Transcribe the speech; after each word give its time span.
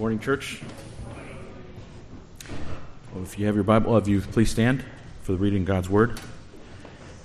morning, 0.00 0.18
church. 0.18 0.62
Well, 3.12 3.22
if 3.22 3.38
you 3.38 3.44
have 3.44 3.54
your 3.54 3.64
Bible, 3.64 3.94
of 3.94 4.08
you 4.08 4.22
please 4.22 4.50
stand 4.50 4.82
for 5.20 5.32
the 5.32 5.38
reading 5.38 5.60
of 5.60 5.68
God's 5.68 5.90
Word. 5.90 6.18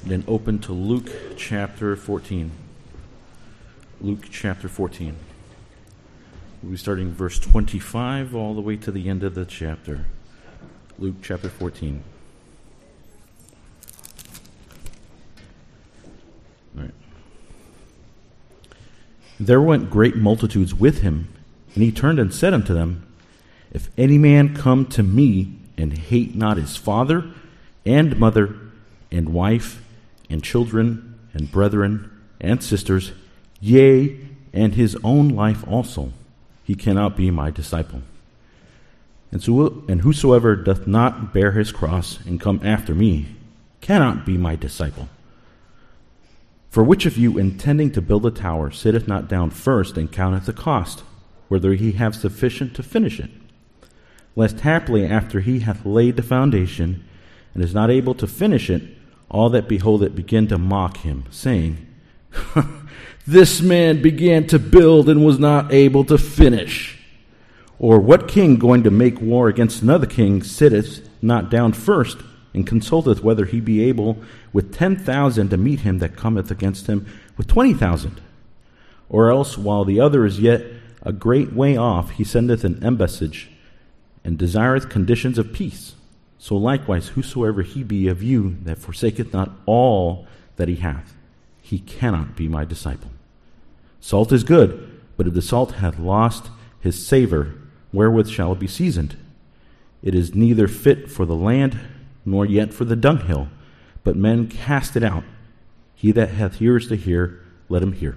And 0.02 0.12
then 0.12 0.26
open 0.28 0.60
to 0.60 0.74
Luke 0.74 1.10
chapter 1.38 1.96
14. 1.96 2.52
Luke 4.02 4.26
chapter 4.30 4.68
14. 4.68 5.16
We'll 6.62 6.72
be 6.74 6.78
starting 6.78 7.14
verse 7.14 7.40
25 7.40 8.36
all 8.36 8.54
the 8.54 8.60
way 8.60 8.76
to 8.76 8.92
the 8.92 9.08
end 9.08 9.24
of 9.24 9.36
the 9.36 9.46
chapter. 9.46 10.04
Luke 11.00 11.16
chapter 11.22 11.48
14. 11.48 12.04
All 16.76 16.84
right. 16.84 16.94
There 19.40 19.62
went 19.62 19.90
great 19.90 20.18
multitudes 20.18 20.76
with 20.76 21.04
him, 21.04 21.30
and 21.76 21.84
he 21.84 21.92
turned 21.92 22.20
and 22.20 22.34
said 22.34 22.54
unto 22.54 22.74
them, 22.74 23.06
If 23.72 23.90
any 23.98 24.18
man 24.18 24.56
come 24.56 24.86
to 24.88 25.04
me 25.04 25.54
and 25.78 25.98
hate 25.98 26.36
not 26.36 26.58
his 26.58 26.78
father 26.78 27.26
and 27.86 28.18
mother 28.18 28.56
and 29.12 29.30
wife 29.30 29.84
and 30.30 30.42
children 30.42 31.20
and 31.34 31.52
brethren 31.52 32.10
and 32.40 32.64
sisters, 32.64 33.12
yea, 33.60 34.18
and 34.54 34.76
his 34.76 34.98
own 35.04 35.30
life 35.30 35.68
also, 35.68 36.14
he 36.64 36.76
cannot 36.76 37.18
be 37.18 37.30
my 37.30 37.52
disciple. 37.52 38.02
And, 39.32 39.44
so, 39.44 39.84
and 39.90 40.02
whosoever 40.02 40.56
doth 40.56 40.88
not 40.88 41.34
bear 41.34 41.52
his 41.52 41.74
cross 41.74 42.20
and 42.26 42.40
come 42.40 42.62
after 42.64 42.96
me 42.96 43.28
cannot 43.82 44.26
be 44.26 44.38
my 44.38 44.56
disciple. 44.56 45.10
For 46.70 46.84
which 46.84 47.06
of 47.06 47.18
you, 47.18 47.38
intending 47.38 47.92
to 47.92 48.02
build 48.02 48.26
a 48.26 48.32
tower, 48.32 48.72
sitteth 48.72 49.08
not 49.08 49.28
down 49.28 49.50
first 49.50 49.98
and 49.98 50.12
counteth 50.12 50.46
the 50.46 50.54
cost, 50.54 51.04
whether 51.56 51.74
he 51.74 51.94
have 51.94 52.14
sufficient 52.14 52.76
to 52.76 52.84
finish 52.84 53.18
it? 53.18 53.30
Lest 54.36 54.60
haply, 54.60 55.06
after 55.06 55.40
he 55.40 55.60
hath 55.60 55.86
laid 55.86 56.18
the 56.18 56.22
foundation, 56.22 57.02
and 57.54 57.64
is 57.64 57.74
not 57.74 57.90
able 57.90 58.14
to 58.16 58.28
finish 58.28 58.70
it, 58.70 58.84
all 59.30 59.50
that 59.52 59.70
behold 59.70 60.04
it 60.04 60.18
begin 60.18 60.48
to 60.48 60.58
mock 60.58 60.98
him, 60.98 61.24
saying, 61.32 61.88
This 63.26 63.62
man 63.62 64.02
began 64.02 64.48
to 64.48 64.60
build 64.60 65.08
and 65.08 65.24
was 65.24 65.40
not 65.40 65.74
able 65.74 66.04
to 66.04 66.18
finish. 66.18 67.00
Or 67.80 68.02
what 68.02 68.28
king 68.28 68.58
going 68.58 68.84
to 68.84 68.92
make 68.92 69.22
war 69.22 69.48
against 69.48 69.82
another 69.82 70.08
king 70.08 70.44
sitteth 70.44 71.08
not 71.22 71.50
down 71.50 71.72
first 71.72 72.18
and 72.54 72.68
consulteth 72.68 73.24
whether 73.24 73.46
he 73.46 73.62
be 73.62 73.82
able 73.82 74.18
with 74.52 74.76
ten 74.76 74.98
thousand 74.98 75.52
to 75.52 75.58
meet 75.58 75.80
him 75.80 76.00
that 76.00 76.18
cometh 76.18 76.52
against 76.52 76.88
him 76.88 77.06
with 77.38 77.48
twenty 77.48 77.74
thousand? 77.74 78.20
Or 79.08 79.30
else, 79.32 79.58
while 79.58 79.86
the 79.86 80.02
other 80.02 80.26
is 80.26 80.42
yet 80.42 80.75
a 81.06 81.14
great 81.14 81.54
way 81.54 81.78
off, 81.78 82.12
he 82.12 82.24
sendeth 82.24 82.64
an 82.64 82.84
embassage 82.84 83.50
and 84.24 84.38
desireth 84.38 84.90
conditions 84.90 85.38
of 85.38 85.54
peace. 85.54 85.94
So 86.40 86.56
likewise, 86.56 87.10
whosoever 87.10 87.62
he 87.62 87.84
be 87.84 88.08
of 88.08 88.24
you 88.24 88.58
that 88.64 88.80
forsaketh 88.80 89.32
not 89.32 89.52
all 89.66 90.28
that 90.58 90.68
he 90.68 90.76
hath, 90.78 91.16
he 91.62 91.80
cannot 91.80 92.36
be 92.36 92.48
my 92.48 92.66
disciple. 92.66 93.12
Salt 94.02 94.32
is 94.32 94.44
good, 94.44 95.02
but 95.16 95.28
if 95.28 95.34
the 95.34 95.42
salt 95.42 95.74
hath 95.74 95.98
lost 96.00 96.50
his 96.80 97.06
savor, 97.06 97.56
wherewith 97.94 98.28
shall 98.28 98.52
it 98.54 98.60
be 98.60 98.68
seasoned? 98.68 99.16
It 100.04 100.14
is 100.14 100.36
neither 100.36 100.68
fit 100.68 101.10
for 101.10 101.26
the 101.26 101.36
land, 101.36 101.80
nor 102.26 102.46
yet 102.46 102.74
for 102.74 102.86
the 102.86 102.96
dunghill, 102.96 103.48
but 104.04 104.16
men 104.16 104.48
cast 104.48 104.96
it 104.96 105.04
out. 105.04 105.24
He 105.96 106.12
that 106.12 106.30
hath 106.30 106.62
ears 106.62 106.88
to 106.90 106.96
hear, 106.96 107.40
let 107.70 107.82
him 107.82 107.94
hear. 107.94 108.16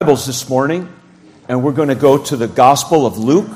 Bibles 0.00 0.26
this 0.26 0.48
morning, 0.48 0.92
and 1.48 1.62
we're 1.62 1.72
going 1.72 1.88
to 1.88 1.94
go 1.94 2.18
to 2.18 2.36
the 2.36 2.48
Gospel 2.48 3.06
of 3.06 3.18
Luke. 3.18 3.48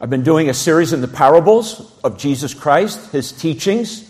I've 0.00 0.08
been 0.08 0.22
doing 0.22 0.48
a 0.48 0.54
series 0.54 0.92
in 0.92 1.02
the 1.02 1.08
parables 1.08 1.92
of 2.02 2.16
Jesus 2.16 2.54
Christ, 2.54 3.12
his 3.12 3.32
teachings. 3.32 4.06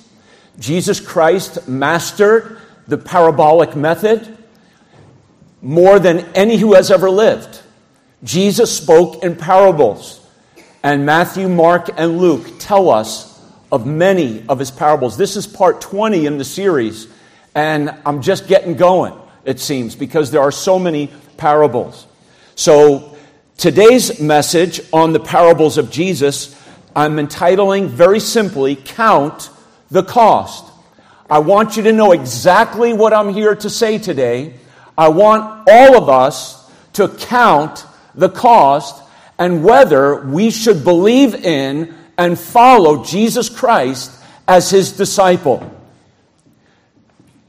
Jesus 0.58 1.00
Christ 1.00 1.66
mastered 1.66 2.58
the 2.86 2.98
parabolic 2.98 3.74
method 3.74 4.36
more 5.62 5.98
than 5.98 6.20
any 6.34 6.58
who 6.58 6.74
has 6.74 6.90
ever 6.90 7.10
lived. 7.10 7.60
Jesus 8.22 8.74
spoke 8.76 9.24
in 9.24 9.34
parables, 9.34 10.19
and 10.82 11.06
Matthew, 11.06 11.48
Mark, 11.48 11.91
and 11.96 12.18
Luke 12.18 12.46
tell 12.58 12.91
us 12.91 13.41
of 13.70 13.86
many 13.86 14.44
of 14.48 14.58
his 14.58 14.70
parables. 14.70 15.16
This 15.16 15.36
is 15.36 15.46
part 15.46 15.80
20 15.80 16.26
in 16.26 16.38
the 16.38 16.44
series, 16.44 17.06
and 17.54 17.94
I'm 18.04 18.22
just 18.22 18.48
getting 18.48 18.76
going, 18.76 19.14
it 19.44 19.60
seems, 19.60 19.94
because 19.94 20.30
there 20.30 20.40
are 20.40 20.52
so 20.52 20.78
many 20.78 21.10
parables. 21.36 22.06
So, 22.54 23.16
Today's 23.60 24.19
message 24.19 24.80
on 24.90 25.12
the 25.12 25.20
parables 25.20 25.76
of 25.76 25.90
Jesus, 25.90 26.58
I'm 26.96 27.19
entitling 27.19 27.88
very 27.88 28.19
simply, 28.19 28.74
Count 28.74 29.50
the 29.90 30.02
Cost. 30.02 30.64
I 31.28 31.40
want 31.40 31.76
you 31.76 31.82
to 31.82 31.92
know 31.92 32.12
exactly 32.12 32.94
what 32.94 33.12
I'm 33.12 33.34
here 33.34 33.54
to 33.54 33.69
say 33.69 33.98
today. 33.98 34.54
I 34.96 35.08
want 35.08 35.69
all 35.69 35.98
of 35.98 36.08
us 36.08 36.72
to 36.94 37.08
count 37.08 37.84
the 38.14 38.30
cost 38.30 39.02
and 39.40 39.64
whether 39.64 40.20
we 40.26 40.50
should 40.50 40.84
believe 40.84 41.34
in 41.34 41.94
and 42.18 42.38
follow 42.38 43.02
Jesus 43.02 43.48
Christ 43.48 44.12
as 44.46 44.70
his 44.70 44.92
disciple. 44.92 45.74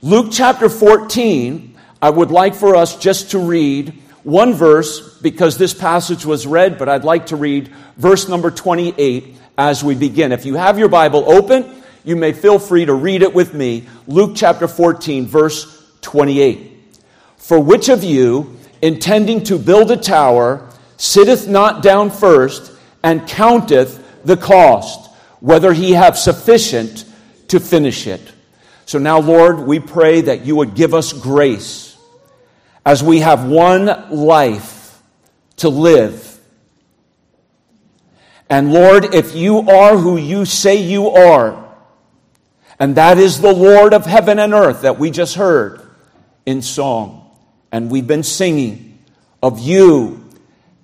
Luke 0.02 0.30
chapter 0.32 0.70
14, 0.70 1.78
I 2.02 2.10
would 2.10 2.32
like 2.32 2.56
for 2.56 2.76
us 2.78 2.98
just 2.98 3.32
to 3.32 3.40
read 3.40 3.90
one 4.24 4.54
verse 4.54 5.20
because 5.20 5.58
this 5.58 5.74
passage 5.74 6.26
was 6.26 6.48
read, 6.48 6.78
but 6.80 6.88
I'd 6.88 7.04
like 7.04 7.28
to 7.28 7.36
read 7.36 7.68
verse 7.98 8.30
number 8.30 8.52
28 8.52 9.36
as 9.58 9.84
we 9.84 9.94
begin. 9.94 10.32
If 10.32 10.46
you 10.46 10.56
have 10.56 10.80
your 10.80 10.88
Bible 10.88 11.30
open, 11.30 11.84
you 12.06 12.16
may 12.16 12.32
feel 12.32 12.58
free 12.58 12.86
to 12.86 12.94
read 12.94 13.22
it 13.22 13.34
with 13.34 13.54
me. 13.54 13.86
Luke 14.08 14.32
chapter 14.36 14.70
14, 14.70 15.28
verse 15.28 15.92
28. 16.00 16.72
For 17.36 17.60
which 17.60 17.90
of 17.90 18.04
you, 18.04 18.58
intending 18.82 19.44
to 19.44 19.60
build 19.60 19.92
a 19.92 19.98
tower, 19.98 20.71
sitteth 21.02 21.48
not 21.48 21.82
down 21.82 22.12
first 22.12 22.72
and 23.02 23.28
counteth 23.28 24.24
the 24.24 24.38
cost, 24.38 25.10
whether 25.40 25.74
he 25.74 25.94
have 25.94 26.16
sufficient 26.16 27.06
to 27.48 27.60
finish 27.60 28.06
it? 28.06 28.22
So 28.86 29.00
now, 29.00 29.20
Lord, 29.20 29.62
we 29.62 29.80
pray 29.80 30.22
that 30.22 30.46
you 30.46 30.58
would 30.58 30.76
give 30.76 30.94
us 30.94 31.12
grace 31.12 31.98
as 32.86 33.04
we 33.04 33.22
have 33.22 33.48
one 33.48 34.12
life 34.12 35.02
to 35.58 35.70
live. 35.70 36.40
And 38.48 38.72
Lord, 38.72 39.16
if 39.16 39.36
you 39.36 39.60
are 39.60 39.98
who 39.98 40.18
you 40.18 40.46
say 40.46 40.76
you 40.76 41.10
are, 41.10 41.68
and 42.80 42.96
that 42.96 43.18
is 43.18 43.42
the 43.42 43.54
Lord 43.54 43.94
of 43.94 44.06
heaven 44.06 44.38
and 44.38 44.54
earth 44.54 44.82
that 44.82 45.00
we 45.00 45.10
just 45.10 45.36
heard 45.36 45.82
in 46.46 46.62
song, 46.62 47.32
and 47.72 47.90
we've 47.90 48.08
been 48.08 48.24
singing 48.24 49.00
of 49.42 49.60
you, 49.60 50.21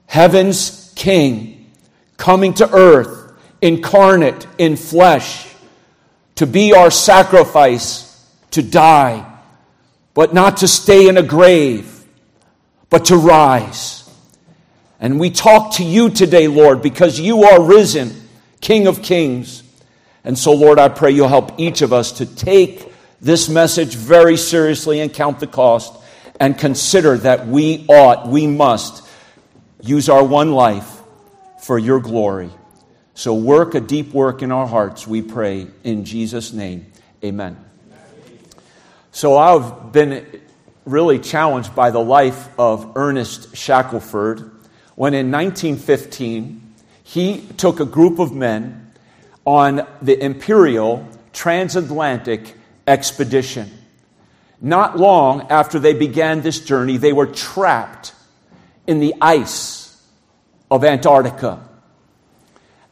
heaven's 0.08 0.92
King, 0.96 1.72
coming 2.18 2.56
to 2.56 2.70
earth, 2.74 3.34
incarnate 3.62 4.48
in 4.58 4.76
flesh, 4.76 5.48
to 6.36 6.48
be 6.48 6.74
our 6.74 6.90
sacrifice, 6.90 8.04
to 8.52 8.64
die 8.64 9.26
but 10.18 10.34
not 10.34 10.58
to 10.58 10.68
stay 10.68 11.08
in 11.08 11.16
a 11.16 11.22
grave, 11.22 12.04
but 12.90 13.06
to 13.06 13.16
rise. 13.16 14.10
And 15.00 15.20
we 15.20 15.30
talk 15.30 15.76
to 15.76 15.84
you 15.84 16.10
today, 16.10 16.48
Lord, 16.48 16.82
because 16.82 17.20
you 17.20 17.44
are 17.44 17.62
risen, 17.62 18.28
King 18.60 18.88
of 18.88 19.04
kings. 19.04 19.62
And 20.24 20.36
so, 20.36 20.54
Lord, 20.54 20.80
I 20.80 20.90
pray 20.90 21.12
you'll 21.12 21.28
help 21.28 21.60
each 21.60 21.84
of 21.84 21.94
us 21.94 22.14
to 22.14 22.26
take 22.26 22.92
this 23.22 23.48
message 23.48 23.94
very 23.94 24.38
seriously 24.38 25.02
and 25.02 25.14
count 25.14 25.40
the 25.40 25.46
cost 25.46 25.94
and 26.40 26.58
consider 26.58 27.16
that 27.18 27.46
we 27.46 27.86
ought, 27.88 28.28
we 28.28 28.48
must 28.48 29.07
use 29.82 30.10
our 30.10 30.24
one 30.24 30.52
life 30.52 31.02
for 31.62 31.78
your 31.78 32.00
glory. 32.00 32.50
So, 33.14 33.34
work 33.34 33.74
a 33.74 33.80
deep 33.80 34.14
work 34.14 34.42
in 34.42 34.52
our 34.52 34.68
hearts, 34.68 35.08
we 35.08 35.22
pray, 35.22 35.68
in 35.84 36.06
Jesus' 36.06 36.54
name. 36.54 36.86
Amen. 37.24 37.58
So 39.18 39.36
I've 39.36 39.92
been 39.92 40.28
really 40.86 41.18
challenged 41.18 41.74
by 41.74 41.90
the 41.90 42.00
life 42.00 42.48
of 42.60 42.92
Ernest 42.96 43.56
Shackelford 43.56 44.52
when 44.94 45.16
in 45.16 45.32
1915 45.32 46.62
he 47.04 47.42
took 47.58 47.80
a 47.80 47.86
group 47.86 48.20
of 48.20 48.32
men 48.32 48.92
on 49.44 49.88
the 50.04 50.24
Imperial 50.24 51.08
Transatlantic 51.34 52.54
Expedition. 52.86 53.72
Not 54.62 55.00
long 55.00 55.48
after 55.50 55.80
they 55.80 55.96
began 55.96 56.42
this 56.42 56.60
journey, 56.60 56.98
they 56.98 57.12
were 57.12 57.26
trapped 57.26 58.14
in 58.88 59.00
the 59.00 59.14
ice 59.22 60.02
of 60.72 60.84
Antarctica. 60.84 61.64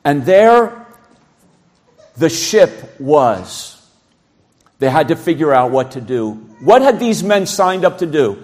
And 0.03 0.25
there, 0.25 0.85
the 2.17 2.29
ship 2.29 2.99
was. 2.99 3.71
They 4.79 4.89
had 4.89 5.07
to 5.07 5.15
figure 5.15 5.53
out 5.53 5.71
what 5.71 5.91
to 5.91 6.01
do. 6.01 6.31
What 6.59 6.81
had 6.81 6.99
these 6.99 7.23
men 7.23 7.45
signed 7.45 7.85
up 7.85 7.99
to 7.99 8.05
do? 8.05 8.43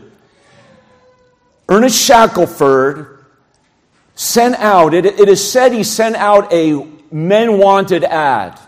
Ernest 1.69 2.01
Shackelford 2.01 3.24
sent 4.15 4.56
out, 4.56 4.94
it, 4.94 5.06
it 5.06 5.30
is 5.30 5.51
said 5.51 5.71
he 5.71 5.83
sent 5.83 6.15
out 6.15 6.51
a 6.51 6.86
men 7.12 7.57
wanted 7.57 8.03
ad. 8.03 8.59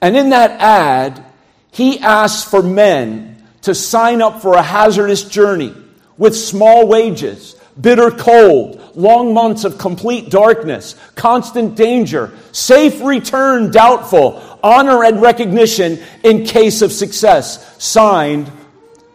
And 0.00 0.16
in 0.16 0.30
that 0.30 0.50
ad, 0.60 1.24
he 1.72 1.98
asked 1.98 2.50
for 2.50 2.62
men 2.62 3.42
to 3.62 3.74
sign 3.74 4.22
up 4.22 4.42
for 4.42 4.54
a 4.54 4.62
hazardous 4.62 5.24
journey 5.24 5.74
with 6.16 6.36
small 6.36 6.86
wages, 6.86 7.55
bitter 7.80 8.10
cold, 8.10 8.80
long 8.94 9.34
months 9.34 9.64
of 9.64 9.78
complete 9.78 10.30
darkness, 10.30 10.94
constant 11.14 11.76
danger, 11.76 12.32
safe 12.52 13.00
return 13.02 13.70
doubtful, 13.70 14.58
honor 14.62 15.04
and 15.04 15.20
recognition 15.20 16.02
in 16.24 16.44
case 16.44 16.82
of 16.82 16.92
success. 16.92 17.82
Signed, 17.82 18.50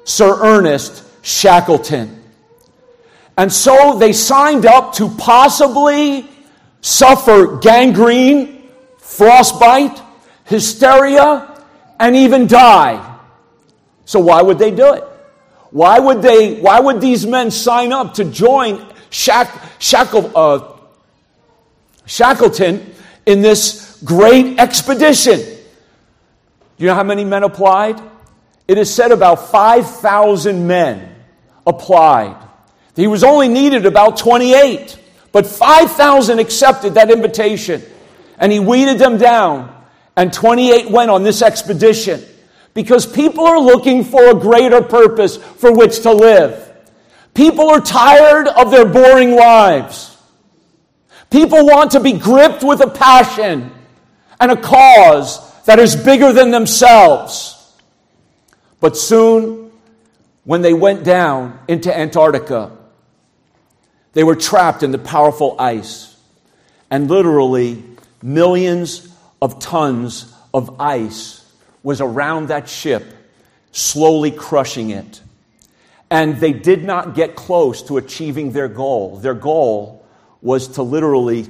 Sir 0.04 0.38
Ernest 0.42 1.04
Shackleton. 1.24 2.22
And 3.38 3.52
so 3.52 3.98
they 3.98 4.14
signed 4.14 4.66
up 4.66 4.94
to 4.96 5.10
possibly 5.10 6.28
suffer 6.82 7.58
gangrene, 7.58 8.70
frostbite, 8.98 10.02
hysteria, 10.46 11.64
and 12.00 12.16
even 12.16 12.48
die. 12.48 13.08
So 14.06 14.20
why 14.20 14.42
would 14.42 14.60
they 14.60 14.72
do 14.72 14.94
it? 14.94 15.04
Why 15.72 16.00
would 16.00 16.22
they? 16.22 16.60
Why 16.60 16.80
would 16.80 17.02
these 17.02 17.26
men 17.26 17.50
sign 17.50 17.94
up 17.94 18.16
to 18.16 18.26
join 18.26 18.86
Shack, 19.10 19.50
Shackle, 19.80 20.32
uh, 20.36 20.78
Shackleton 22.06 22.94
in 23.26 23.42
this 23.42 24.02
great 24.04 24.60
expedition? 24.60 25.40
Do 25.40 25.58
you 26.78 26.88
know 26.88 26.96
how 26.96 27.04
many 27.04 27.24
men 27.24 27.44
applied? 27.44 28.02
It 28.68 28.78
is 28.78 28.94
said 28.94 29.12
about 29.12 29.50
5,000 29.50 30.68
men 30.68 31.16
applied. 31.66 32.38
He 32.96 33.08
was 33.08 33.24
only 33.24 33.48
needed 33.48 33.86
about 33.86 34.18
28, 34.18 34.98
but 35.32 35.46
5,000 35.46 36.40
accepted 36.40 36.96
that 36.96 37.12
invitation. 37.12 37.82
And 38.38 38.52
he 38.52 38.60
weeded 38.60 38.98
them 38.98 39.18
down, 39.18 39.74
and 40.16 40.34
28 40.34 40.90
went 40.90 41.12
on 41.12 41.24
this 41.24 41.42
expedition 41.42 42.24
because 42.74 43.06
people 43.06 43.46
are 43.46 43.60
looking 43.60 44.04
for 44.04 44.30
a 44.30 44.34
greater 44.34 44.82
purpose 44.82 45.38
for 45.38 45.74
which 45.74 46.02
to 46.02 46.12
live. 46.12 46.70
People 47.34 47.70
are 47.70 47.82
tired 47.82 48.48
of 48.48 48.72
their 48.72 48.86
boring 48.86 49.36
lives. 49.36 50.18
People 51.30 51.66
want 51.66 51.92
to 51.92 52.00
be 52.00 52.14
gripped 52.14 52.64
with 52.64 52.82
a 52.82 52.90
passion 52.90 53.72
and 54.40 54.52
a 54.52 54.58
cause 54.58 55.64
that 55.64 55.80
is 55.80 55.96
bigger 55.96 56.34
than 56.34 56.52
themselves. 56.52 57.58
But 58.80 58.98
soon, 58.98 59.72
when 60.44 60.62
they 60.62 60.74
went 60.74 61.04
down 61.04 61.60
into 61.68 61.96
Antarctica, 61.96 62.72
they 64.14 64.24
were 64.24 64.36
trapped 64.36 64.84
in 64.84 64.92
the 64.92 64.98
powerful 64.98 65.56
ice. 65.60 66.18
And 66.90 67.10
literally, 67.10 67.84
millions 68.22 69.08
of 69.42 69.60
tons 69.60 70.34
of 70.54 70.82
ice 70.82 71.41
was 71.84 72.02
around 72.02 72.48
that 72.48 72.70
ship, 72.70 73.04
slowly 73.72 74.32
crushing 74.32 74.90
it. 74.92 75.22
And 76.10 76.38
they 76.38 76.54
did 76.54 76.84
not 76.84 77.16
get 77.16 77.36
close 77.36 77.84
to 77.84 77.98
achieving 77.98 78.52
their 78.52 78.68
goal. 78.68 79.18
Their 79.18 79.34
goal 79.34 80.06
was 80.42 80.68
to 80.70 80.84
literally 80.84 81.48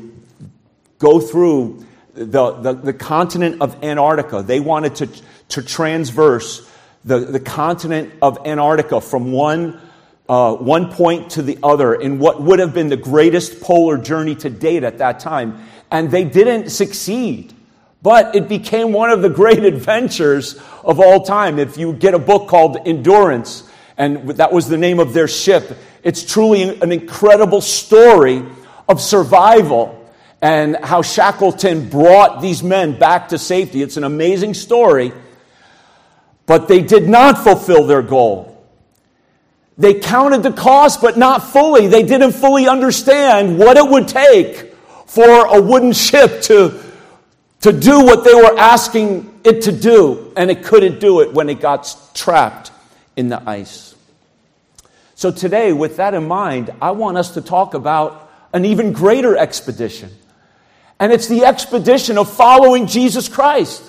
go 0.99 1.19
through 1.19 1.85
the, 2.13 2.51
the, 2.51 2.73
the 2.73 2.93
continent 2.93 3.61
of 3.61 3.83
Antarctica. 3.83 4.43
They 4.43 4.59
wanted 4.59 4.95
to, 4.97 5.09
to 5.49 5.61
transverse 5.61 6.69
the, 7.03 7.19
the 7.19 7.39
continent 7.39 8.13
of 8.21 8.45
Antarctica 8.45 9.01
from 9.01 9.31
one, 9.31 9.81
uh, 10.29 10.55
one 10.55 10.91
point 10.91 11.31
to 11.31 11.41
the 11.41 11.57
other 11.63 11.95
in 11.95 12.19
what 12.19 12.41
would 12.41 12.59
have 12.59 12.73
been 12.73 12.89
the 12.89 12.97
greatest 12.97 13.61
polar 13.61 13.97
journey 13.97 14.35
to 14.35 14.49
date 14.49 14.83
at 14.83 14.99
that 14.99 15.19
time. 15.19 15.65
And 15.89 16.11
they 16.11 16.23
didn't 16.23 16.69
succeed. 16.69 17.53
But 18.01 18.35
it 18.35 18.47
became 18.47 18.93
one 18.93 19.11
of 19.11 19.21
the 19.21 19.29
great 19.29 19.63
adventures 19.63 20.55
of 20.83 20.99
all 20.99 21.23
time. 21.23 21.59
If 21.59 21.77
you 21.77 21.93
get 21.93 22.13
a 22.13 22.19
book 22.19 22.47
called 22.47 22.77
Endurance, 22.87 23.69
and 23.97 24.29
that 24.31 24.51
was 24.51 24.67
the 24.67 24.77
name 24.77 24.99
of 24.99 25.13
their 25.13 25.27
ship, 25.27 25.77
it's 26.03 26.25
truly 26.25 26.63
an 26.63 26.91
incredible 26.91 27.61
story 27.61 28.43
of 28.89 28.99
survival 28.99 29.97
and 30.41 30.75
how 30.83 31.03
Shackleton 31.03 31.89
brought 31.89 32.41
these 32.41 32.63
men 32.63 32.97
back 32.97 33.29
to 33.29 33.37
safety. 33.37 33.83
It's 33.83 33.97
an 33.97 34.03
amazing 34.03 34.55
story, 34.55 35.13
but 36.47 36.67
they 36.67 36.81
did 36.81 37.07
not 37.07 37.37
fulfill 37.37 37.85
their 37.85 38.01
goal. 38.01 38.47
They 39.77 39.95
counted 39.95 40.41
the 40.41 40.51
cost, 40.51 41.01
but 41.01 41.17
not 41.17 41.51
fully. 41.51 41.87
They 41.87 42.03
didn't 42.03 42.33
fully 42.33 42.67
understand 42.67 43.59
what 43.59 43.77
it 43.77 43.87
would 43.87 44.07
take 44.07 44.73
for 45.05 45.45
a 45.45 45.61
wooden 45.61 45.93
ship 45.93 46.41
to 46.43 46.90
to 47.61 47.71
do 47.71 48.03
what 48.03 48.23
they 48.23 48.33
were 48.33 48.57
asking 48.57 49.39
it 49.43 49.63
to 49.63 49.71
do, 49.71 50.33
and 50.35 50.51
it 50.51 50.63
couldn't 50.63 50.99
do 50.99 51.21
it 51.21 51.33
when 51.33 51.49
it 51.49 51.59
got 51.59 51.95
trapped 52.13 52.71
in 53.15 53.29
the 53.29 53.41
ice. 53.47 53.95
So, 55.15 55.31
today, 55.31 55.71
with 55.71 55.97
that 55.97 56.13
in 56.13 56.27
mind, 56.27 56.71
I 56.81 56.91
want 56.91 57.17
us 57.17 57.35
to 57.35 57.41
talk 57.41 57.75
about 57.75 58.31
an 58.53 58.65
even 58.65 58.91
greater 58.91 59.37
expedition. 59.37 60.09
And 60.99 61.11
it's 61.11 61.27
the 61.27 61.45
expedition 61.45 62.17
of 62.17 62.31
following 62.31 62.87
Jesus 62.87 63.29
Christ. 63.29 63.83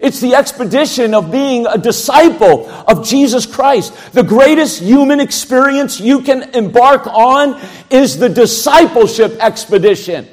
It's 0.00 0.20
the 0.20 0.34
expedition 0.34 1.14
of 1.14 1.30
being 1.30 1.66
a 1.66 1.78
disciple 1.78 2.68
of 2.68 3.06
Jesus 3.06 3.46
Christ. 3.46 3.94
The 4.12 4.22
greatest 4.24 4.82
human 4.82 5.20
experience 5.20 6.00
you 6.00 6.22
can 6.22 6.54
embark 6.54 7.06
on 7.06 7.60
is 7.90 8.18
the 8.18 8.28
discipleship 8.28 9.36
expedition. 9.40 10.28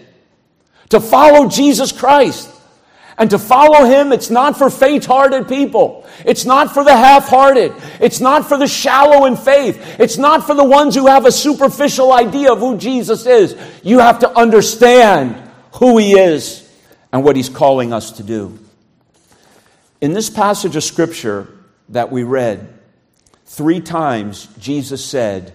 To 0.90 1.00
follow 1.00 1.48
Jesus 1.48 1.92
Christ. 1.92 2.50
And 3.18 3.30
to 3.30 3.40
follow 3.40 3.86
him, 3.86 4.12
it's 4.12 4.30
not 4.30 4.58
for 4.58 4.70
faint 4.70 5.06
hearted 5.06 5.48
people. 5.48 6.08
It's 6.26 6.46
not 6.46 6.74
for 6.74 6.84
the 6.84 6.96
half 6.96 7.28
hearted. 7.28 7.74
It's 8.00 8.20
not 8.20 8.48
for 8.48 8.58
the 8.58 8.68
shallow 8.68 9.26
in 9.26 9.36
faith. 9.36 10.00
It's 10.00 10.18
not 10.18 10.48
for 10.48 10.56
the 10.56 10.64
ones 10.64 10.96
who 10.96 11.08
have 11.08 11.26
a 11.26 11.32
superficial 11.32 12.14
idea 12.14 12.52
of 12.52 12.60
who 12.60 12.78
Jesus 12.78 13.26
is. 13.26 13.56
You 13.84 14.00
have 14.00 14.20
to 14.20 14.38
understand 14.38 15.50
who 15.74 15.98
he 15.98 16.14
is 16.14 16.68
and 17.12 17.24
what 17.24 17.36
he's 17.36 17.50
calling 17.50 17.94
us 17.94 18.14
to 18.14 18.24
do. 18.24 18.58
In 20.00 20.14
this 20.14 20.30
passage 20.30 20.76
of 20.76 20.84
scripture 20.84 21.48
that 21.90 22.12
we 22.12 22.24
read, 22.24 22.74
three 23.46 23.82
times 23.82 24.48
Jesus 24.58 25.04
said, 25.06 25.54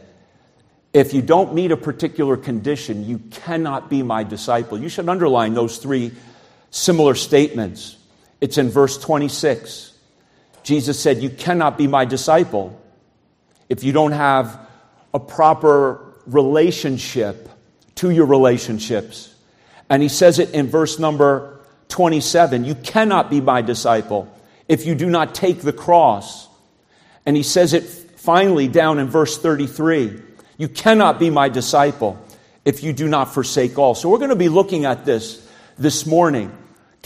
if 0.92 1.12
you 1.12 1.20
don't 1.20 1.52
meet 1.52 1.72
a 1.72 1.76
particular 1.76 2.36
condition, 2.36 3.04
you 3.04 3.18
cannot 3.30 3.90
be 3.90 4.02
my 4.02 4.24
disciple. 4.24 4.80
You 4.80 4.88
should 4.88 5.08
underline 5.08 5.52
those 5.52 5.78
three 5.78 6.12
similar 6.76 7.14
statements. 7.14 7.96
It's 8.40 8.58
in 8.58 8.68
verse 8.68 8.98
26. 8.98 9.92
Jesus 10.62 11.00
said, 11.00 11.22
You 11.22 11.30
cannot 11.30 11.78
be 11.78 11.86
my 11.86 12.04
disciple 12.04 12.78
if 13.68 13.82
you 13.82 13.92
don't 13.92 14.12
have 14.12 14.60
a 15.14 15.18
proper 15.18 16.14
relationship 16.26 17.48
to 17.96 18.10
your 18.10 18.26
relationships. 18.26 19.34
And 19.88 20.02
he 20.02 20.08
says 20.08 20.38
it 20.38 20.50
in 20.50 20.66
verse 20.66 20.98
number 20.98 21.60
27 21.88 22.64
You 22.64 22.74
cannot 22.74 23.30
be 23.30 23.40
my 23.40 23.62
disciple 23.62 24.30
if 24.68 24.84
you 24.84 24.94
do 24.94 25.08
not 25.08 25.34
take 25.34 25.62
the 25.62 25.72
cross. 25.72 26.46
And 27.24 27.36
he 27.36 27.42
says 27.42 27.72
it 27.72 27.84
finally 27.84 28.68
down 28.68 28.98
in 28.98 29.06
verse 29.08 29.38
33 29.38 30.20
You 30.58 30.68
cannot 30.68 31.18
be 31.18 31.30
my 31.30 31.48
disciple 31.48 32.22
if 32.66 32.82
you 32.82 32.92
do 32.92 33.08
not 33.08 33.32
forsake 33.32 33.78
all. 33.78 33.94
So 33.94 34.10
we're 34.10 34.18
going 34.18 34.28
to 34.28 34.36
be 34.36 34.50
looking 34.50 34.84
at 34.84 35.06
this 35.06 35.42
this 35.78 36.04
morning 36.04 36.52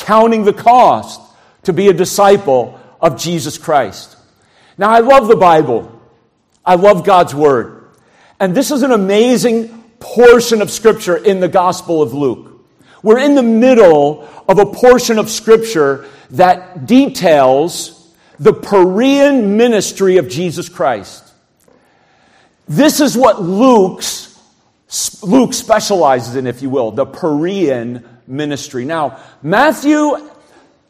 counting 0.02 0.44
the 0.44 0.52
cost 0.52 1.20
to 1.64 1.72
be 1.72 1.88
a 1.88 1.92
disciple 1.92 2.80
of 3.00 3.18
Jesus 3.18 3.58
Christ. 3.58 4.16
Now, 4.78 4.90
I 4.90 5.00
love 5.00 5.28
the 5.28 5.36
Bible. 5.36 6.00
I 6.64 6.74
love 6.74 7.04
God's 7.04 7.34
Word. 7.34 7.88
And 8.38 8.54
this 8.54 8.70
is 8.70 8.82
an 8.82 8.92
amazing 8.92 9.82
portion 9.98 10.62
of 10.62 10.70
Scripture 10.70 11.16
in 11.16 11.40
the 11.40 11.48
Gospel 11.48 12.02
of 12.02 12.14
Luke. 12.14 12.66
We're 13.02 13.18
in 13.18 13.34
the 13.34 13.42
middle 13.42 14.28
of 14.48 14.58
a 14.58 14.66
portion 14.66 15.18
of 15.18 15.30
Scripture 15.30 16.06
that 16.30 16.86
details 16.86 17.96
the 18.38 18.52
Perean 18.52 19.56
ministry 19.56 20.16
of 20.16 20.28
Jesus 20.28 20.68
Christ. 20.68 21.24
This 22.66 23.00
is 23.00 23.16
what 23.16 23.42
Luke's, 23.42 24.38
Luke 25.22 25.52
specializes 25.52 26.36
in, 26.36 26.46
if 26.46 26.62
you 26.62 26.70
will, 26.70 26.90
the 26.92 27.06
Perean 27.06 28.04
ministry. 28.30 28.84
Now, 28.84 29.20
Matthew 29.42 30.30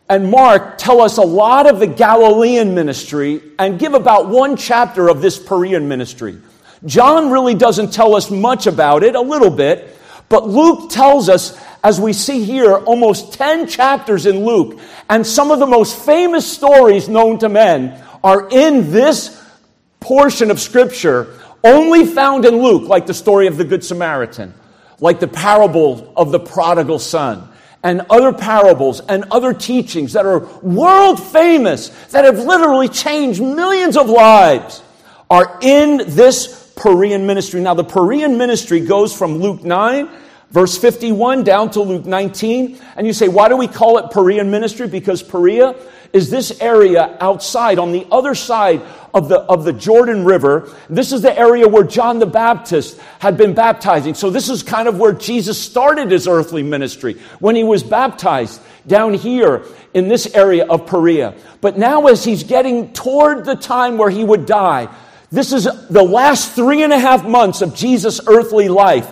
and 0.09 0.31
Mark 0.31 0.79
tell 0.79 1.01
us 1.01 1.17
a 1.17 1.23
lot 1.23 1.69
of 1.69 1.81
the 1.81 1.87
Galilean 1.87 2.75
ministry 2.75 3.41
and 3.59 3.79
give 3.79 3.95
about 3.95 4.29
one 4.29 4.57
chapter 4.57 5.09
of 5.09 5.23
this 5.23 5.39
Perean 5.39 5.87
ministry. 5.87 6.39
John 6.85 7.31
really 7.31 7.55
doesn't 7.55 7.93
tell 7.93 8.15
us 8.15 8.31
much 8.31 8.67
about 8.67 9.03
it, 9.03 9.15
a 9.15 9.21
little 9.21 9.51
bit, 9.51 9.97
but 10.29 10.49
Luke 10.49 10.91
tells 10.91 11.29
us 11.29 11.59
as 11.83 12.01
we 12.01 12.13
see 12.13 12.45
here, 12.45 12.77
almost 12.77 13.33
10 13.35 13.67
chapters 13.67 14.27
in 14.27 14.45
Luke, 14.45 14.79
and 15.09 15.27
some 15.27 15.51
of 15.51 15.59
the 15.59 15.67
most 15.67 15.99
famous 16.05 16.51
stories 16.51 17.09
known 17.09 17.39
to 17.39 17.49
men 17.49 18.03
are 18.23 18.49
in 18.51 18.91
this 18.91 19.43
portion 19.99 20.51
of 20.51 20.61
Scripture, 20.61 21.39
only 21.65 22.05
found 22.05 22.45
in 22.45 22.57
Luke, 22.63 22.89
like 22.89 23.07
the 23.07 23.15
story 23.15 23.47
of 23.47 23.57
the 23.57 23.65
Good 23.65 23.85
Samaritan, 23.85 24.53
like 25.01 25.21
the 25.21 25.29
parable 25.29 26.13
of 26.17 26.31
the 26.33 26.41
prodigal 26.41 26.99
son, 26.99 27.49
and 27.83 28.03
other 28.11 28.33
parables 28.33 29.01
and 29.01 29.25
other 29.31 29.55
teachings 29.55 30.13
that 30.13 30.27
are 30.27 30.41
world 30.61 31.23
famous, 31.23 31.89
that 32.09 32.25
have 32.25 32.39
literally 32.39 32.89
changed 32.89 33.41
millions 33.41 33.97
of 33.97 34.09
lives, 34.09 34.83
are 35.31 35.59
in 35.63 35.99
this 36.07 36.73
Perean 36.77 37.27
ministry. 37.27 37.61
Now, 37.61 37.75
the 37.75 37.85
Perean 37.85 38.37
ministry 38.37 38.81
goes 38.81 39.17
from 39.17 39.39
Luke 39.39 39.63
9 39.63 40.09
verse 40.51 40.77
51 40.77 41.45
down 41.45 41.71
to 41.71 41.81
Luke 41.81 42.05
19. 42.05 42.81
And 42.97 43.07
you 43.07 43.13
say, 43.13 43.29
why 43.29 43.49
do 43.49 43.57
we 43.57 43.69
call 43.69 43.99
it 43.99 44.07
Perean 44.07 44.51
ministry? 44.51 44.89
Because 44.89 45.23
Perea 45.23 45.75
is 46.13 46.29
this 46.29 46.61
area 46.61 47.17
outside, 47.21 47.79
on 47.79 47.93
the 47.93 48.07
other 48.11 48.35
side 48.35 48.83
of 49.13 49.29
the, 49.29 49.41
of 49.41 49.65
the 49.65 49.73
Jordan 49.73 50.25
River. 50.25 50.73
This 50.89 51.13
is 51.13 51.23
the 51.23 51.37
area 51.37 51.67
where 51.67 51.85
John 51.85 52.19
the 52.19 52.27
Baptist 52.27 52.99
had 53.19 53.37
been 53.37 53.55
baptizing. 53.55 54.15
So 54.15 54.31
this 54.31 54.49
is 54.49 54.63
kind 54.63 54.89
of 54.89 54.99
where 54.99 55.13
Jesus 55.13 55.61
started 55.61 56.11
his 56.11 56.29
earthly 56.29 56.63
ministry 56.63 57.21
when 57.39 57.57
he 57.57 57.65
was 57.65 57.83
baptized 57.83 58.61
down 58.87 59.15
here 59.15 59.65
in 59.95 60.09
this 60.09 60.35
area 60.35 60.67
of 60.67 60.87
Perea. 60.87 61.35
But 61.61 61.77
now, 61.77 62.07
as 62.07 62.25
he's 62.25 62.45
getting 62.45 62.93
toward 62.93 63.45
the 63.45 63.57
time 63.57 63.99
where 63.99 64.11
he 64.11 64.25
would 64.25 64.47
die, 64.47 64.89
this 65.33 65.53
is 65.53 65.65
the 65.89 66.03
last 66.03 66.55
three 66.55 66.83
and 66.83 66.93
a 66.93 66.99
half 66.99 67.25
months 67.25 67.63
of 67.63 67.75
Jesus' 67.75 68.21
earthly 68.27 68.69
life. 68.69 69.09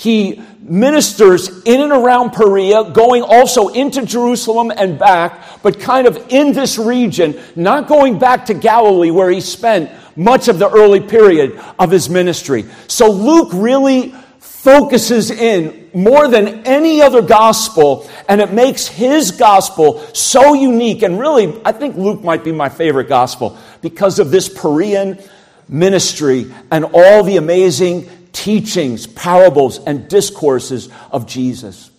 He 0.00 0.42
ministers 0.62 1.62
in 1.64 1.82
and 1.82 1.92
around 1.92 2.30
Perea, 2.30 2.84
going 2.84 3.22
also 3.22 3.68
into 3.68 4.06
Jerusalem 4.06 4.72
and 4.74 4.98
back, 4.98 5.62
but 5.62 5.78
kind 5.78 6.06
of 6.06 6.16
in 6.30 6.54
this 6.54 6.78
region, 6.78 7.38
not 7.54 7.86
going 7.86 8.18
back 8.18 8.46
to 8.46 8.54
Galilee 8.54 9.10
where 9.10 9.28
he 9.28 9.42
spent 9.42 9.90
much 10.16 10.48
of 10.48 10.58
the 10.58 10.70
early 10.70 11.00
period 11.00 11.60
of 11.78 11.90
his 11.90 12.08
ministry. 12.08 12.64
So 12.86 13.10
Luke 13.10 13.50
really 13.52 14.14
focuses 14.38 15.30
in 15.30 15.90
more 15.92 16.28
than 16.28 16.66
any 16.66 17.02
other 17.02 17.20
gospel, 17.20 18.08
and 18.26 18.40
it 18.40 18.54
makes 18.54 18.86
his 18.86 19.32
gospel 19.32 20.00
so 20.14 20.54
unique. 20.54 21.02
And 21.02 21.20
really, 21.20 21.60
I 21.62 21.72
think 21.72 21.96
Luke 21.96 22.24
might 22.24 22.42
be 22.42 22.52
my 22.52 22.70
favorite 22.70 23.10
gospel 23.10 23.58
because 23.82 24.18
of 24.18 24.30
this 24.30 24.48
Perean 24.48 25.22
ministry 25.68 26.50
and 26.70 26.86
all 26.94 27.22
the 27.22 27.36
amazing 27.36 28.08
teachings, 28.32 29.06
parables, 29.06 29.78
and 29.78 30.08
discourses 30.08 30.88
of 31.10 31.26
Jesus. 31.26 31.90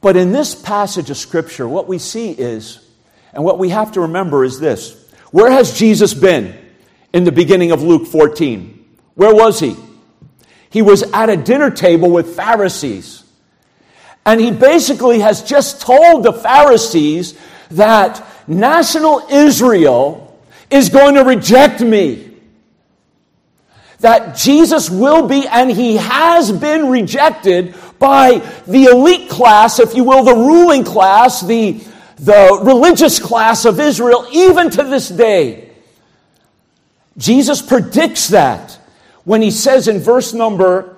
But 0.00 0.16
in 0.16 0.32
this 0.32 0.54
passage 0.54 1.10
of 1.10 1.16
Scripture, 1.16 1.68
what 1.68 1.86
we 1.86 1.98
see 1.98 2.30
is, 2.30 2.86
and 3.32 3.44
what 3.44 3.58
we 3.58 3.68
have 3.68 3.92
to 3.92 4.02
remember 4.02 4.44
is 4.44 4.58
this 4.58 4.96
where 5.30 5.50
has 5.50 5.78
Jesus 5.78 6.14
been 6.14 6.58
in 7.12 7.24
the 7.24 7.32
beginning 7.32 7.70
of 7.70 7.82
Luke 7.82 8.06
14? 8.06 8.76
Where 9.14 9.34
was 9.34 9.60
he? 9.60 9.76
He 10.70 10.82
was 10.82 11.02
at 11.12 11.28
a 11.28 11.36
dinner 11.36 11.70
table 11.70 12.10
with 12.10 12.36
Pharisees. 12.36 13.24
And 14.24 14.40
he 14.40 14.50
basically 14.50 15.20
has 15.20 15.42
just 15.42 15.80
told 15.80 16.24
the 16.24 16.32
Pharisees 16.32 17.38
that 17.70 18.24
national 18.46 19.26
Israel 19.30 20.38
is 20.70 20.88
going 20.88 21.14
to 21.14 21.24
reject 21.24 21.80
me 21.80 22.29
that 24.00 24.36
Jesus 24.36 24.90
will 24.90 25.26
be 25.26 25.46
and 25.46 25.70
he 25.70 25.96
has 25.96 26.50
been 26.50 26.88
rejected 26.88 27.74
by 27.98 28.38
the 28.66 28.84
elite 28.84 29.28
class, 29.28 29.78
if 29.78 29.94
you 29.94 30.04
will, 30.04 30.24
the 30.24 30.34
ruling 30.34 30.84
class, 30.84 31.42
the, 31.42 31.72
the 32.16 32.60
religious 32.64 33.18
class 33.18 33.64
of 33.66 33.78
Israel, 33.78 34.26
even 34.32 34.70
to 34.70 34.84
this 34.84 35.08
day. 35.08 35.70
Jesus 37.18 37.60
predicts 37.60 38.28
that 38.28 38.78
when 39.24 39.42
he 39.42 39.50
says 39.50 39.86
in 39.86 39.98
verse 39.98 40.32
number 40.32 40.96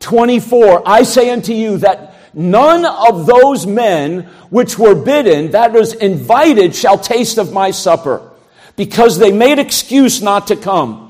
24, 0.00 0.82
I 0.86 1.02
say 1.02 1.30
unto 1.30 1.52
you 1.52 1.78
that 1.78 2.14
none 2.32 2.84
of 2.84 3.26
those 3.26 3.66
men 3.66 4.22
which 4.50 4.78
were 4.78 4.94
bidden, 4.94 5.50
that 5.50 5.74
is 5.74 5.94
invited, 5.94 6.76
shall 6.76 6.98
taste 6.98 7.38
of 7.38 7.52
my 7.52 7.72
supper, 7.72 8.30
because 8.76 9.18
they 9.18 9.32
made 9.32 9.58
excuse 9.58 10.22
not 10.22 10.46
to 10.46 10.56
come. 10.56 11.05